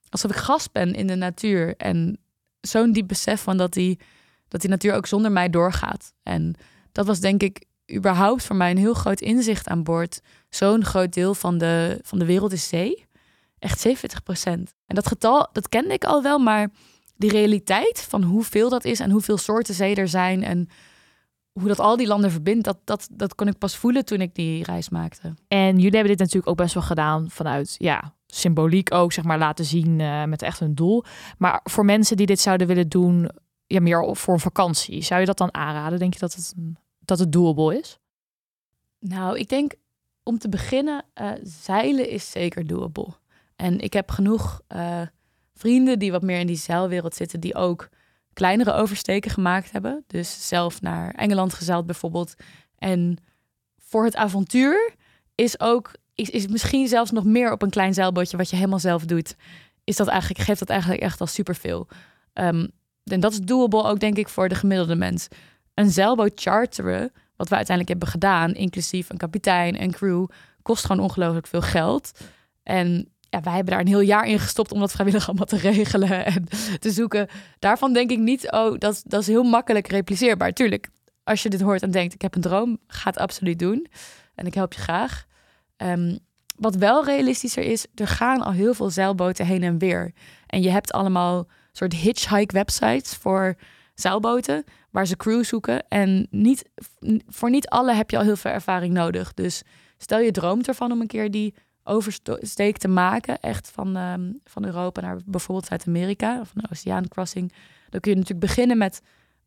alsof 0.09 0.31
ik 0.31 0.37
gast 0.37 0.73
ben 0.73 0.95
in 0.95 1.07
de 1.07 1.15
natuur. 1.15 1.77
En 1.77 2.19
zo'n 2.61 2.93
diep 2.93 3.09
besef 3.09 3.43
van 3.43 3.57
dat 3.57 3.73
die, 3.73 3.99
dat 4.49 4.61
die 4.61 4.71
natuur 4.71 4.95
ook 4.95 5.07
zonder 5.07 5.33
mij 5.33 5.51
doorgaat. 5.51 6.12
En 6.23 6.55
dat 6.93 7.07
was 7.07 7.21
denk 7.21 7.43
ik 7.43 7.65
überhaupt 7.93 8.45
voor 8.45 8.57
mij 8.57 8.71
een 8.71 8.79
heel 8.79 8.95
groot 8.95 9.21
inzicht 9.21 9.69
aan 9.69 9.83
boord. 9.83 10.21
Zo'n 10.49 10.85
groot 10.85 11.12
deel 11.12 11.35
van 11.35 11.59
de, 11.59 11.99
van 12.03 12.19
de 12.19 12.25
wereld 12.25 12.53
is 12.53 12.69
zee. 12.69 13.07
Echt 13.59 13.81
70 13.81 14.23
procent. 14.23 14.73
En 14.87 14.95
dat 14.95 15.07
getal, 15.07 15.49
dat 15.53 15.69
kende 15.69 15.95
ik 15.95 16.05
al 16.05 16.23
wel, 16.23 16.39
maar 16.39 16.69
die 17.17 17.31
realiteit 17.31 18.07
van 18.09 18.23
hoeveel 18.23 18.69
dat 18.69 18.85
is 18.85 19.01
en 19.01 19.11
hoeveel 19.11 19.39
soorten 19.39 19.75
zee 19.75 19.95
er 19.95 20.09
zijn 20.09 20.45
en 20.45 20.69
hoe 21.59 21.69
dat 21.69 21.81
al 21.81 21.97
die 21.97 22.07
landen 22.07 22.31
verbindt, 22.31 22.64
dat, 22.64 22.79
dat, 22.85 23.09
dat 23.11 23.35
kon 23.35 23.49
ik 23.49 23.59
pas 23.59 23.77
voelen 23.77 24.05
toen 24.05 24.21
ik 24.21 24.35
die 24.35 24.64
reis 24.64 24.88
maakte. 24.88 25.35
En 25.49 25.77
jullie 25.77 25.90
hebben 25.90 26.09
dit 26.09 26.19
natuurlijk 26.19 26.49
ook 26.49 26.57
best 26.57 26.75
wel 26.75 26.83
gedaan 26.83 27.31
vanuit, 27.31 27.75
ja, 27.79 28.14
symboliek 28.27 28.95
ook, 28.95 29.12
zeg 29.12 29.25
maar, 29.25 29.38
laten 29.38 29.64
zien 29.64 30.01
eh, 30.01 30.25
met 30.25 30.42
echt 30.42 30.61
een 30.61 30.75
doel. 30.75 31.05
Maar 31.38 31.61
voor 31.64 31.85
mensen 31.85 32.16
die 32.16 32.27
dit 32.27 32.40
zouden 32.40 32.66
willen 32.66 32.88
doen, 32.88 33.31
ja, 33.66 33.81
meer 33.81 34.16
voor 34.16 34.35
een 34.35 34.40
vakantie, 34.40 35.03
zou 35.03 35.21
je 35.21 35.27
dat 35.27 35.38
dan 35.38 35.55
aanraden? 35.55 35.99
Denk 35.99 36.12
je 36.12 36.21
dat 36.21 36.35
het, 36.35 36.55
dat 36.99 37.19
het 37.19 37.33
doable 37.33 37.79
is? 37.79 37.99
Nou, 38.99 39.38
ik 39.38 39.49
denk 39.49 39.75
om 40.23 40.38
te 40.38 40.49
beginnen, 40.49 41.05
eh, 41.14 41.31
zeilen 41.42 42.11
is 42.11 42.31
zeker 42.31 42.66
doable. 42.66 43.09
En 43.57 43.81
ik 43.81 43.92
heb 43.92 44.11
genoeg 44.11 44.61
eh, 44.66 45.01
vrienden 45.55 45.99
die 45.99 46.12
wat 46.12 46.23
meer 46.23 46.38
in 46.38 46.47
die 46.47 46.57
zeilwereld 46.57 47.14
zitten, 47.14 47.40
die 47.40 47.55
ook 47.55 47.88
kleinere 48.37 48.72
oversteken 48.72 49.31
gemaakt 49.31 49.72
hebben. 49.72 50.05
Dus 50.07 50.49
zelf 50.49 50.81
naar 50.81 51.14
Engeland 51.14 51.55
gezeild 51.55 51.87
bijvoorbeeld. 51.87 52.35
En 52.79 53.18
voor 53.79 54.05
het 54.05 54.16
avontuur 54.16 54.94
is 55.35 55.61
ook, 55.61 55.90
is, 56.14 56.31
is 56.31 56.46
misschien 56.46 56.88
zelfs 56.88 57.11
nog 57.11 57.25
meer 57.25 57.53
op 57.53 57.62
een 57.62 57.70
klein 57.70 57.94
zeilbootje 57.94 58.37
wat 58.37 58.51
je 58.51 58.57
helemaal 58.57 58.79
zelf 58.79 59.05
doet. 59.05 59.37
Is 59.85 59.96
dat 59.96 60.07
eigenlijk, 60.07 60.40
geeft 60.40 60.59
dat 60.59 60.68
eigenlijk 60.68 61.03
echt 61.03 61.20
al 61.20 61.27
superveel. 61.27 61.88
Ehm 62.33 62.66
en 63.11 63.20
dat 63.20 63.33
is 63.33 63.40
doable 63.40 63.83
ook 63.83 64.01
denk 64.01 64.16
ik 64.16 64.29
voor 64.29 64.49
de 64.49 64.55
gemiddelde 64.55 64.94
mens. 64.94 65.29
Een 65.75 65.90
zeilboot 65.90 66.40
charteren 66.40 67.12
wat 67.37 67.49
we 67.49 67.55
uiteindelijk 67.57 67.88
hebben 67.88 68.09
gedaan, 68.09 68.55
inclusief 68.55 69.11
een 69.11 69.16
kapitein 69.16 69.77
en 69.77 69.90
crew, 69.90 70.27
kost 70.62 70.85
gewoon 70.85 71.03
ongelooflijk 71.03 71.46
veel 71.46 71.62
geld. 71.62 72.20
En 72.62 73.09
ja, 73.31 73.41
wij 73.41 73.53
hebben 73.55 73.73
daar 73.73 73.81
een 73.81 73.87
heel 73.87 74.01
jaar 74.01 74.27
in 74.27 74.39
gestopt 74.39 74.73
om 74.73 74.81
dat 74.81 74.93
vrijwillig 74.93 75.29
allemaal 75.29 75.47
te 75.47 75.57
regelen 75.71 76.25
en 76.25 76.45
te 76.79 76.91
zoeken. 76.91 77.29
Daarvan 77.59 77.93
denk 77.93 78.11
ik 78.11 78.19
niet, 78.19 78.53
oh, 78.53 78.79
dat, 78.79 79.03
dat 79.07 79.21
is 79.21 79.27
heel 79.27 79.45
makkelijk 79.45 79.89
repliceerbaar. 79.89 80.53
Tuurlijk, 80.53 80.89
als 81.25 81.43
je 81.43 81.49
dit 81.49 81.61
hoort 81.61 81.83
en 81.83 81.91
denkt, 81.91 82.15
ik 82.15 82.23
heb 82.23 82.35
een 82.35 82.41
droom, 82.41 82.79
ga 82.87 83.11
het 83.11 83.19
absoluut 83.19 83.59
doen. 83.59 83.87
En 84.35 84.47
ik 84.47 84.55
help 84.55 84.73
je 84.73 84.81
graag. 84.81 85.27
Ehm, 85.77 86.17
wat 86.57 86.75
wel 86.75 87.05
realistischer 87.05 87.62
is, 87.62 87.87
er 87.95 88.09
gaan 88.09 88.43
al 88.43 88.53
heel 88.53 88.75
veel 88.75 88.91
zeilboten 88.91 89.47
heen 89.47 89.62
en 89.62 89.79
weer. 89.79 90.12
En 90.47 90.62
je 90.62 90.71
hebt 90.71 90.93
allemaal 90.93 91.47
soort 91.73 91.93
hitchhike 91.93 92.55
websites 92.55 93.15
voor 93.15 93.57
zeilboten 93.95 94.65
waar 94.91 95.07
ze 95.07 95.17
crew 95.17 95.45
zoeken. 95.45 95.89
En 95.89 96.27
niet, 96.31 96.65
voor 97.29 97.51
niet 97.51 97.69
alle 97.69 97.93
heb 97.93 98.11
je 98.11 98.17
al 98.17 98.23
heel 98.23 98.37
veel 98.37 98.51
ervaring 98.51 98.95
nodig. 98.95 99.35
Dus 99.35 99.62
stel 99.99 100.19
je 100.19 100.31
droomt 100.31 100.69
ervan 100.69 100.93
om 100.93 101.01
een 101.01 101.07
keer 101.07 101.31
die 101.31 101.55
oversteek 101.87 102.79
te 102.79 102.88
maken. 102.88 103.40
Echt 103.40 103.70
van, 103.70 103.96
ehm, 103.96 104.33
van 104.44 104.64
Europa 104.64 105.01
naar 105.01 105.18
bijvoorbeeld 105.25 105.66
Zuid-Amerika. 105.66 106.40
Of 106.40 106.53
een 106.55 106.70
oceaancrossing. 106.70 107.53
Dan 107.88 108.01
kun 108.01 108.11
je 108.11 108.16
natuurlijk 108.18 108.46
beginnen 108.46 108.79
met 108.79 109.03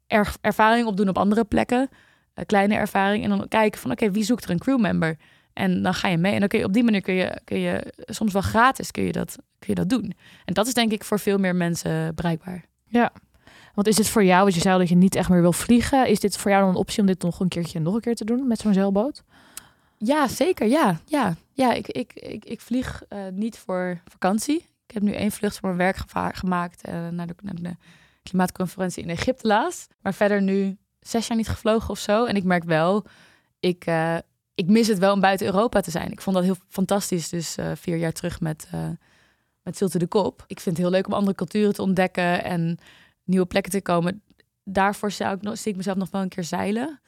er, 0.08 0.36
ervaring 0.42 0.88
opdoen 0.88 1.10
op 1.10 1.18
andere 1.18 1.44
plekken. 1.44 1.90
Een 2.34 2.46
kleine 2.46 2.76
ervaring. 2.76 3.24
En 3.24 3.30
dan 3.30 3.48
kijken 3.48 3.80
van 3.80 3.92
oké, 3.92 4.12
wie 4.12 4.24
zoekt 4.24 4.44
er 4.44 4.50
een 4.50 4.60
crewmember? 4.60 5.18
En 5.54 5.84
dan 5.84 5.94
ga 5.94 6.08
je 6.08 6.18
mee. 6.18 6.34
En 6.34 6.40
dan 6.40 6.48
kun 6.48 6.60
je 6.60 6.66
op 6.66 6.74
die 6.74 6.84
manier 6.84 7.02
kun 7.02 7.14
je, 7.14 7.42
kun 7.44 7.60
je 7.60 7.94
soms 8.06 8.34
wel 8.34 8.42
gratis 8.42 8.92
kun 8.92 9.04
je, 9.04 9.12
dat, 9.12 9.36
kun 9.60 9.68
je 9.68 9.76
dat 9.76 9.90
doen. 9.90 10.14
En 10.46 10.54
dat 10.54 10.68
is 10.68 10.74
denk 10.74 10.92
ik 10.92 11.04
voor 11.04 11.20
veel 11.20 11.38
meer 11.38 11.56
mensen 11.56 12.16
bereikbaar. 12.16 12.66
Want 13.74 13.88
is 13.88 13.96
dit 13.96 14.10
voor 14.10 14.24
jou, 14.24 14.42
want 14.42 14.56
je 14.56 14.62
zei 14.62 14.78
dat 14.78 14.90
je 14.90 14.96
niet 14.96 15.16
echt 15.16 15.30
meer 15.30 15.42
wil 15.42 15.54
vliegen, 15.54 16.08
is 16.08 16.20
dit 16.20 16.38
voor 16.38 16.52
jou 16.52 16.64
dan 16.64 16.74
een 16.74 16.80
optie 16.80 17.00
om 17.00 17.06
dit 17.06 17.22
nog 17.22 17.40
een 17.40 17.48
keertje 17.48 17.80
nog 17.80 17.94
een 17.94 18.02
keer 18.02 18.16
te 18.16 18.26
doen 18.26 18.48
met 18.48 18.60
zo'n 18.60 18.74
zeilboot? 18.74 19.24
Ja, 19.98 20.28
zeker. 20.28 20.68
Ja, 20.68 21.00
ja. 21.06 21.36
Ja 21.60 21.74
ik, 21.74 21.88
ik, 21.88 22.14
ik, 22.14 22.46
ik 22.46 22.62
vlieg 22.62 23.04
eh, 23.08 23.28
niet 23.32 23.58
voor 23.58 24.02
vakantie. 24.06 24.58
Ik 24.86 24.94
heb 24.94 25.04
nu 25.04 25.14
één 25.14 25.32
vlucht 25.32 25.60
voor 25.60 25.76
mijn 25.76 25.94
werk 25.94 25.98
gemaakt 26.38 26.82
eh, 26.82 27.08
naar, 27.08 27.28
de, 27.28 27.34
naar 27.42 27.56
de 27.56 27.76
klimaatconferentie 28.24 29.04
in 29.04 29.10
Egypte 29.10 29.48
laatst. 29.48 29.94
Maar 30.02 30.14
verder 30.14 30.42
nu 30.42 30.78
zes 31.00 31.28
jaar 31.28 31.38
niet 31.38 31.48
gevlogen 31.48 31.90
of 31.90 32.00
zo. 32.00 32.26
En 32.26 32.36
ik 32.36 32.44
merk 32.44 32.64
wel, 32.64 33.06
ik, 33.60 33.86
eh, 33.86 34.18
ik 34.54 34.68
mis 34.68 34.88
het 34.88 34.98
wel 34.98 35.14
om 35.14 35.20
buiten 35.20 35.46
Europa 35.46 35.82
te 35.82 35.92
zijn. 35.92 36.12
Ik 36.12 36.22
vond 36.22 36.36
dat 36.36 36.46
heel 36.46 36.58
fantastisch. 36.68 37.30
Dus 37.30 37.56
vier 37.74 37.98
jaar 37.98 38.14
terug 38.14 38.40
met, 38.40 38.70
met 39.62 39.78
Zilte 39.78 39.98
de 39.98 40.08
Kop. 40.08 40.44
Ik 40.48 40.60
vind 40.60 40.78
het 40.78 40.86
heel 40.86 40.96
leuk 40.96 41.08
om 41.08 41.14
andere 41.14 41.36
culturen 41.36 41.74
te 41.74 41.82
ontdekken 41.82 42.44
en 42.44 42.78
nieuwe 43.24 43.46
plekken 43.46 43.72
te 43.72 43.82
komen. 43.82 44.22
Daarvoor 44.64 45.12
zou 45.12 45.38
ik 45.42 45.58
zie 45.58 45.72
ik 45.72 45.78
mezelf 45.78 45.98
nog 45.98 46.12
wel 46.12 46.22
een 46.22 46.30
keer 46.30 46.44
zeilen. 46.44 47.00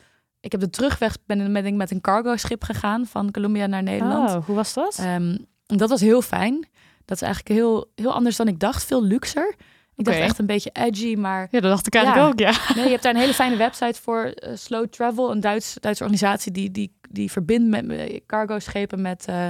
Ik 0.42 0.52
heb 0.52 0.62
de 0.62 0.70
terugweg 0.70 1.18
ben 1.26 1.54
ben 1.54 1.66
ik 1.66 1.74
met 1.74 1.92
een 1.92 2.02
cargo 2.02 2.36
schip 2.36 2.64
gegaan 2.64 3.06
van 3.06 3.32
Colombia 3.32 3.66
naar 3.66 3.84
Nederland. 3.84 4.30
Oh, 4.30 4.46
hoe 4.46 4.56
was 4.56 4.74
dat? 4.74 4.98
Ehm, 5.00 5.38
dat 5.66 5.90
was 5.90 6.02
heel 6.02 6.22
fijn. 6.22 6.68
Dat 7.06 7.16
is 7.16 7.22
eigenlijk 7.22 7.60
heel, 7.60 7.92
heel 7.96 8.14
anders 8.14 8.36
dan 8.36 8.48
ik 8.48 8.60
dacht. 8.60 8.84
Veel 8.84 9.04
luxer. 9.04 9.56
Ik 9.96 10.06
dacht 10.06 10.20
echt 10.20 10.40
een 10.40 10.46
beetje 10.46 10.70
edgy, 10.74 11.16
maar 11.16 11.48
ja, 11.52 11.60
dat 11.60 11.72
dacht 11.72 11.88
ik 11.88 11.96
eigenlijk 11.96 12.40
ja. 12.40 12.50
ook, 12.50 12.56
ja. 12.56 12.74
nee, 12.76 12.84
je 12.84 12.90
hebt 12.90 13.04
daar 13.04 13.14
een 13.14 13.20
hele 13.20 13.34
fijne 13.34 13.56
website 13.56 14.02
voor. 14.02 14.24
eh, 14.24 14.56
Slow 14.56 14.88
Travel, 14.88 15.32
een 15.32 15.40
Duits, 15.40 15.74
Duitse 15.80 16.04
organisatie 16.04 16.52
die, 16.52 16.72
die, 16.72 16.98
die 17.10 17.32
verbindt 17.32 17.70
met 17.70 17.90
eh, 17.90 18.20
cargo-schepen 18.28 19.02
met 19.02 19.26
eh, 19.26 19.50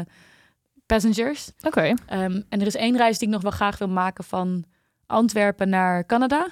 passengers. 0.85 1.51
Oké. 1.61 1.93
Ehm, 2.05 2.41
en 2.49 2.59
er 2.59 2.67
is 2.67 2.75
één 2.75 2.97
reis 2.97 3.17
die 3.17 3.27
ik 3.27 3.33
nog 3.33 3.41
wel 3.41 3.51
graag 3.51 3.77
wil 3.77 3.87
maken 3.87 4.23
van 4.23 4.63
Antwerpen 5.05 5.69
naar 5.69 6.05
Canada. 6.05 6.47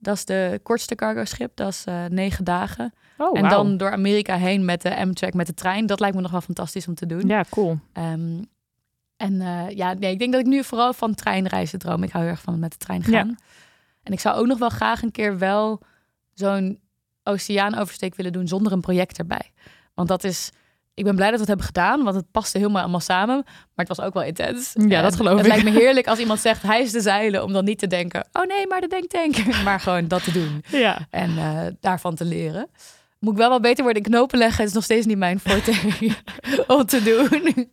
Dat 0.00 0.16
is 0.16 0.24
de 0.24 0.60
kortste 0.62 0.94
cargo-schip. 0.94 1.50
Dat 1.56 1.68
is 1.68 1.84
eh, 1.84 2.04
negen 2.04 2.44
dagen. 2.44 2.92
Oh, 3.18 3.38
en 3.38 3.48
dan 3.48 3.76
door 3.76 3.92
Amerika 3.92 4.36
heen 4.36 4.64
met 4.64 4.82
de 4.82 4.96
Amtrak, 4.96 5.34
met 5.34 5.46
de 5.46 5.54
trein. 5.54 5.86
Dat 5.86 6.00
lijkt 6.00 6.16
me 6.16 6.22
nog 6.22 6.30
wel 6.30 6.40
fantastisch 6.40 6.88
om 6.88 6.94
te 6.94 7.06
doen. 7.06 7.26
Ja, 7.26 7.44
cool. 7.50 7.78
Ehm, 7.92 8.42
en 9.16 9.40
eh, 9.40 9.70
ja, 9.70 9.92
nee, 9.92 10.12
ik 10.12 10.18
denk 10.18 10.32
dat 10.32 10.40
ik 10.40 10.46
nu 10.46 10.64
vooral 10.64 10.92
van 10.92 11.14
treinreizen 11.14 11.78
droom. 11.78 12.02
Ik 12.02 12.10
hou 12.10 12.24
heel 12.24 12.32
erg 12.32 12.42
van 12.42 12.58
met 12.58 12.70
de 12.72 12.78
trein 12.78 13.02
Ja. 13.06 13.10
gaan. 13.18 13.36
En 14.02 14.12
ik 14.12 14.20
zou 14.20 14.36
ook 14.36 14.46
nog 14.46 14.58
wel 14.58 14.68
graag 14.68 15.02
een 15.02 15.10
keer 15.10 15.38
wel 15.38 15.80
zo'n 16.34 16.80
oceaanoversteek 17.22 18.14
willen 18.14 18.32
doen 18.32 18.48
zonder 18.48 18.72
een 18.72 18.80
project 18.80 19.18
erbij. 19.18 19.52
Want 19.94 20.08
dat 20.08 20.24
is, 20.24 20.50
ik 20.98 21.04
ben 21.04 21.14
blij 21.14 21.30
dat 21.30 21.34
we 21.34 21.40
het 21.40 21.48
hebben 21.48 21.66
gedaan, 21.66 22.02
want 22.04 22.16
het 22.16 22.30
paste 22.30 22.58
helemaal 22.58 22.80
allemaal 22.82 23.00
samen. 23.00 23.36
Maar 23.44 23.86
het 23.86 23.96
was 23.96 24.00
ook 24.00 24.14
wel 24.14 24.22
intens. 24.22 24.72
Ja, 24.88 25.02
dat 25.02 25.16
geloof 25.16 25.36
het 25.36 25.46
ik. 25.46 25.52
lijkt 25.52 25.64
me 25.64 25.80
heerlijk 25.80 26.06
als 26.06 26.18
iemand 26.18 26.40
zegt, 26.40 26.62
hij 26.72 26.80
is 26.82 26.92
de 26.92 27.00
zeilen, 27.00 27.44
om 27.44 27.52
dan 27.52 27.64
niet 27.64 27.78
te 27.78 27.86
denken, 27.86 28.28
oh 28.32 28.46
nee, 28.46 28.66
maar 28.66 28.80
de 28.80 28.86
denktank. 28.88 29.36
maar 29.64 29.80
gewoon 29.80 30.08
dat 30.08 30.24
te 30.24 30.32
doen 30.32 30.64
Ja. 30.70 31.06
en 31.10 31.38
eh, 31.38 31.66
daarvan 31.80 32.14
te 32.14 32.24
leren. 32.24 32.68
Moet 33.18 33.32
ik 33.32 33.38
wel 33.38 33.48
wat 33.48 33.62
beter 33.62 33.84
worden 33.84 34.02
in 34.02 34.10
knopen 34.10 34.38
leggen. 34.38 34.58
Het 34.58 34.68
is 34.68 34.74
nog 34.74 34.84
steeds 34.84 35.06
niet 35.06 35.18
mijn 35.18 35.40
forte 35.40 35.72
om 36.76 36.84
te 36.84 37.02
doen. 37.02 37.70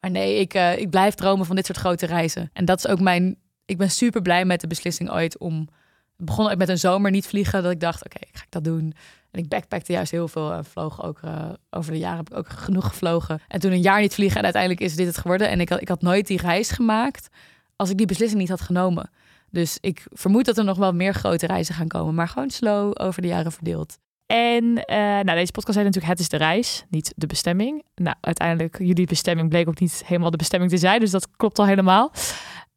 Maar 0.00 0.10
nee, 0.10 0.40
ik, 0.40 0.54
eh, 0.54 0.78
ik 0.78 0.90
blijf 0.90 1.14
dromen 1.14 1.46
van 1.46 1.56
dit 1.56 1.66
soort 1.66 1.78
grote 1.78 2.06
reizen. 2.06 2.50
En 2.52 2.64
dat 2.64 2.78
is 2.78 2.86
ook 2.86 3.00
mijn... 3.00 3.36
Ik 3.64 3.78
ben 3.78 3.90
super 3.90 4.22
blij 4.22 4.44
met 4.44 4.60
de 4.60 4.66
beslissing 4.66 5.10
ooit 5.10 5.38
om 5.38 5.68
Het 6.16 6.26
begon 6.26 6.56
met 6.58 6.68
een 6.68 6.78
zomer 6.78 7.10
niet 7.10 7.26
vliegen, 7.26 7.62
dat 7.62 7.72
ik 7.72 7.80
dacht, 7.80 8.04
oké, 8.04 8.18
ga 8.32 8.42
ik 8.42 8.50
dat 8.50 8.64
doen. 8.64 8.94
Ik 9.36 9.48
backpackte 9.48 9.92
juist 9.92 10.10
heel 10.10 10.28
veel 10.28 10.52
en 10.52 10.64
vloog 10.64 11.02
ook 11.02 11.20
uh, 11.24 11.50
over 11.70 11.92
de 11.92 11.98
jaren 11.98 12.16
heb 12.16 12.30
ik 12.30 12.36
ook 12.36 12.48
genoeg 12.48 12.88
gevlogen. 12.88 13.40
En 13.48 13.60
toen 13.60 13.72
een 13.72 13.80
jaar 13.80 14.00
niet 14.00 14.14
vliegen 14.14 14.36
en 14.36 14.44
uiteindelijk 14.44 14.82
is 14.82 14.96
dit 14.96 15.06
het 15.06 15.18
geworden. 15.18 15.48
En 15.48 15.60
ik 15.60 15.68
had, 15.68 15.80
ik 15.80 15.88
had 15.88 16.02
nooit 16.02 16.26
die 16.26 16.40
reis 16.40 16.70
gemaakt 16.70 17.28
als 17.76 17.90
ik 17.90 17.96
die 17.96 18.06
beslissing 18.06 18.40
niet 18.40 18.48
had 18.48 18.60
genomen. 18.60 19.10
Dus 19.50 19.78
ik 19.80 20.06
vermoed 20.10 20.44
dat 20.44 20.58
er 20.58 20.64
nog 20.64 20.78
wel 20.78 20.92
meer 20.92 21.14
grote 21.14 21.46
reizen 21.46 21.74
gaan 21.74 21.88
komen, 21.88 22.14
maar 22.14 22.28
gewoon 22.28 22.50
slow 22.50 22.92
over 22.94 23.22
de 23.22 23.28
jaren 23.28 23.52
verdeeld. 23.52 23.98
En 24.26 24.64
uh, 24.64 24.96
nou, 24.96 25.24
deze 25.24 25.52
podcast 25.52 25.76
heet 25.76 25.86
natuurlijk 25.86 26.12
Het 26.12 26.20
is 26.20 26.28
de 26.28 26.36
reis, 26.36 26.84
niet 26.88 27.12
de 27.16 27.26
bestemming. 27.26 27.84
Nou, 27.94 28.16
uiteindelijk, 28.20 28.78
jullie 28.78 29.06
bestemming 29.06 29.48
bleek 29.48 29.68
ook 29.68 29.80
niet 29.80 30.02
helemaal 30.06 30.30
de 30.30 30.36
bestemming 30.36 30.70
te 30.70 30.78
zijn, 30.78 31.00
dus 31.00 31.10
dat 31.10 31.28
klopt 31.36 31.58
al 31.58 31.66
helemaal. 31.66 32.12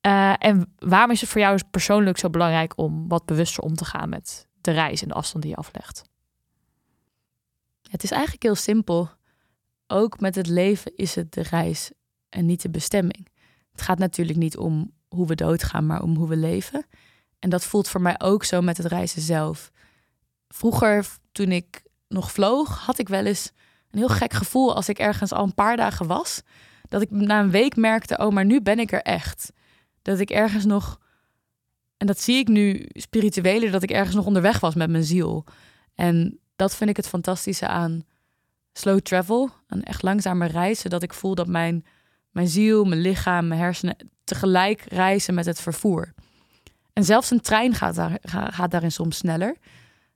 Uh, 0.08 0.34
en 0.38 0.74
waarom 0.78 1.12
is 1.12 1.22
het 1.22 1.30
voor 1.30 1.42
jou 1.42 1.60
persoonlijk 1.72 2.18
zo 2.18 2.30
belangrijk 2.30 2.74
om 2.76 3.08
wat 3.08 3.26
bewuster 3.26 3.64
om 3.64 3.76
te 3.76 3.86
gaan 3.86 4.10
met 4.10 4.48
de 4.62 4.72
reis 4.72 5.02
en 5.02 5.08
de 5.08 5.14
afstand 5.14 5.44
die 5.44 5.52
je 5.52 5.58
aflegt? 5.58 6.04
Het 8.00 8.12
is 8.12 8.18
eigenlijk 8.18 8.44
heel 8.44 8.56
simpel. 8.56 9.10
Ook 9.88 10.20
met 10.20 10.36
het 10.36 10.48
leven 10.48 10.96
is 10.96 11.16
het 11.16 11.34
de 11.34 11.42
reis 11.42 11.92
en 12.30 12.46
niet 12.46 12.62
de 12.62 12.70
bestemming. 12.70 13.28
Het 13.72 13.82
gaat 13.82 13.98
natuurlijk 13.98 14.38
niet 14.38 14.58
om 14.58 14.92
hoe 15.08 15.28
we 15.28 15.36
doodgaan, 15.36 15.86
maar 15.86 16.02
om 16.02 16.16
hoe 16.16 16.28
we 16.28 16.36
leven. 16.36 16.86
En 17.40 17.50
dat 17.50 17.66
voelt 17.66 17.88
voor 17.88 18.02
mij 18.02 18.16
ook 18.20 18.44
zo 18.44 18.62
met 18.62 18.78
het 18.78 18.86
reizen 18.86 19.22
zelf. 19.22 19.72
Vroeger, 20.48 21.08
toen 21.32 21.52
ik 21.52 21.84
nog 22.08 22.32
vloog, 22.32 22.86
had 22.86 23.00
ik 23.00 23.10
wel 23.10 23.26
eens 23.26 23.52
een 23.92 24.00
heel 24.00 24.10
gek 24.10 24.34
gevoel 24.34 24.76
als 24.76 24.90
ik 24.90 25.00
ergens 25.00 25.32
al 25.32 25.44
een 25.44 25.54
paar 25.54 25.78
dagen 25.78 26.08
was. 26.08 26.42
Dat 26.88 27.02
ik 27.02 27.12
na 27.12 27.40
een 27.40 27.52
week 27.52 27.76
merkte, 27.76 28.18
oh, 28.18 28.32
maar 28.32 28.46
nu 28.46 28.62
ben 28.62 28.80
ik 28.80 28.92
er 28.92 29.02
echt. 29.02 29.52
Dat 30.02 30.20
ik 30.20 30.30
ergens 30.30 30.66
nog, 30.66 31.00
en 31.98 32.08
dat 32.08 32.22
zie 32.22 32.38
ik 32.38 32.48
nu 32.48 32.86
spiritueler, 32.88 33.72
dat 33.72 33.84
ik 33.84 33.92
ergens 33.92 34.16
nog 34.16 34.26
onderweg 34.26 34.60
was 34.60 34.76
met 34.76 34.90
mijn 34.90 35.04
ziel. 35.04 35.46
En 35.96 36.40
dat 36.60 36.76
vind 36.76 36.90
ik 36.90 36.98
het 36.98 37.08
fantastische 37.08 37.68
aan 37.68 38.04
slow 38.74 39.00
travel, 39.00 39.50
een 39.68 39.84
echt 39.84 40.04
langzame 40.04 40.46
reizen, 40.46 40.90
dat 40.90 41.04
ik 41.04 41.14
voel 41.14 41.36
dat 41.36 41.48
mijn, 41.48 41.86
mijn 42.32 42.48
ziel, 42.48 42.86
mijn 42.86 43.02
lichaam, 43.02 43.48
mijn 43.48 43.60
hersenen 43.60 43.96
tegelijk 44.24 44.82
reizen 44.82 45.34
met 45.34 45.46
het 45.46 45.62
vervoer. 45.62 46.14
En 46.94 47.04
zelfs 47.04 47.32
een 47.32 47.42
trein 47.42 47.74
gaat, 47.74 47.96
daar, 47.96 48.18
gaat 48.52 48.72
daarin 48.72 48.92
soms 48.92 49.18
sneller. 49.18 49.56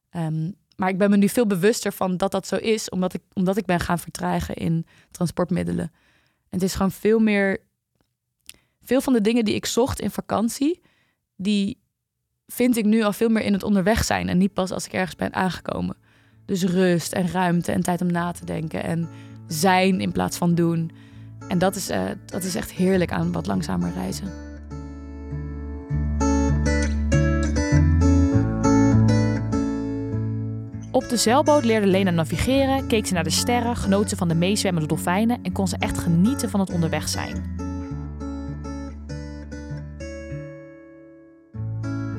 Ehm, 0.10 0.52
maar 0.76 0.90
ik 0.90 0.98
ben 0.98 1.10
me 1.10 1.18
nu 1.18 1.30
veel 1.30 1.48
bewuster 1.48 1.94
van 1.94 2.18
dat 2.18 2.32
dat 2.32 2.48
zo 2.48 2.56
is, 2.56 2.90
omdat 2.90 3.14
ik, 3.14 3.22
omdat 3.34 3.58
ik 3.58 3.66
ben 3.66 3.80
gaan 3.80 4.00
vertragen 4.00 4.56
in 4.56 4.86
transportmiddelen. 5.12 5.92
En 6.50 6.60
het 6.60 6.64
is 6.64 6.74
gewoon 6.74 6.92
veel 6.92 7.20
meer. 7.20 7.62
Veel 8.82 9.02
van 9.02 9.14
de 9.14 9.22
dingen 9.22 9.46
die 9.46 9.56
ik 9.56 9.66
zocht 9.66 10.00
in 10.00 10.12
vakantie, 10.12 10.82
die 11.36 11.80
vind 12.48 12.78
ik 12.78 12.86
nu 12.86 13.04
al 13.04 13.14
veel 13.14 13.30
meer 13.30 13.44
in 13.44 13.54
het 13.54 13.64
onderweg 13.64 14.04
zijn. 14.04 14.30
En 14.30 14.38
niet 14.38 14.54
pas 14.54 14.72
als 14.72 14.86
ik 14.86 14.94
ergens 14.94 15.16
ben 15.16 15.34
aangekomen. 15.34 16.03
Dus 16.46 16.64
rust 16.64 17.14
en 17.14 17.28
ruimte 17.32 17.72
en 17.72 17.84
tijd 17.84 18.02
om 18.02 18.12
na 18.12 18.32
te 18.32 18.46
denken 18.46 18.84
en 18.84 19.10
zijn 19.48 20.02
in 20.02 20.12
plaats 20.12 20.38
van 20.38 20.56
doen. 20.56 20.92
En 21.48 21.58
dat 21.58 21.76
is, 21.76 21.90
uh, 21.90 22.02
dat 22.26 22.44
is 22.44 22.56
echt 22.56 22.72
heerlijk 22.72 23.12
aan 23.12 23.32
wat 23.32 23.48
langzamer 23.48 23.92
reizen. 23.94 24.28
Op 30.92 31.10
de 31.10 31.18
zeilboot 31.18 31.64
leerde 31.64 31.88
Lena 31.88 32.12
navigeren, 32.12 32.88
keek 32.88 33.06
ze 33.06 33.14
naar 33.14 33.24
de 33.24 33.30
sterren, 33.30 33.76
genoot 33.76 34.10
ze 34.10 34.16
van 34.16 34.28
de 34.28 34.36
meezwemmende 34.36 34.88
dolfijnen 34.88 35.40
en 35.44 35.52
kon 35.52 35.68
ze 35.68 35.78
echt 35.80 35.98
genieten 35.98 36.50
van 36.50 36.60
het 36.60 36.72
onderweg 36.72 37.10
zijn. 37.10 37.56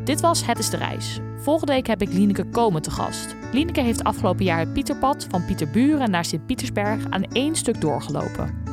Dit 0.05 0.21
was 0.21 0.47
Het 0.47 0.59
is 0.59 0.71
de 0.71 0.77
Reis. 0.77 1.19
Volgende 1.39 1.73
week 1.73 1.87
heb 1.87 2.03
ik 2.03 2.13
Lieneke 2.13 2.45
Komen 2.45 2.83
te 2.83 2.91
gast. 2.91 3.35
Lieneke 3.55 3.81
heeft 3.81 4.05
afgelopen 4.05 4.45
jaar 4.45 4.59
het 4.59 4.73
Pieterpad 4.73 5.27
van 5.31 5.45
Pieterburen 5.45 6.11
naar 6.11 6.25
Sint-Pietersberg 6.25 7.11
aan 7.11 7.25
één 7.25 7.57
stuk 7.57 7.81
doorgelopen. 7.81 8.64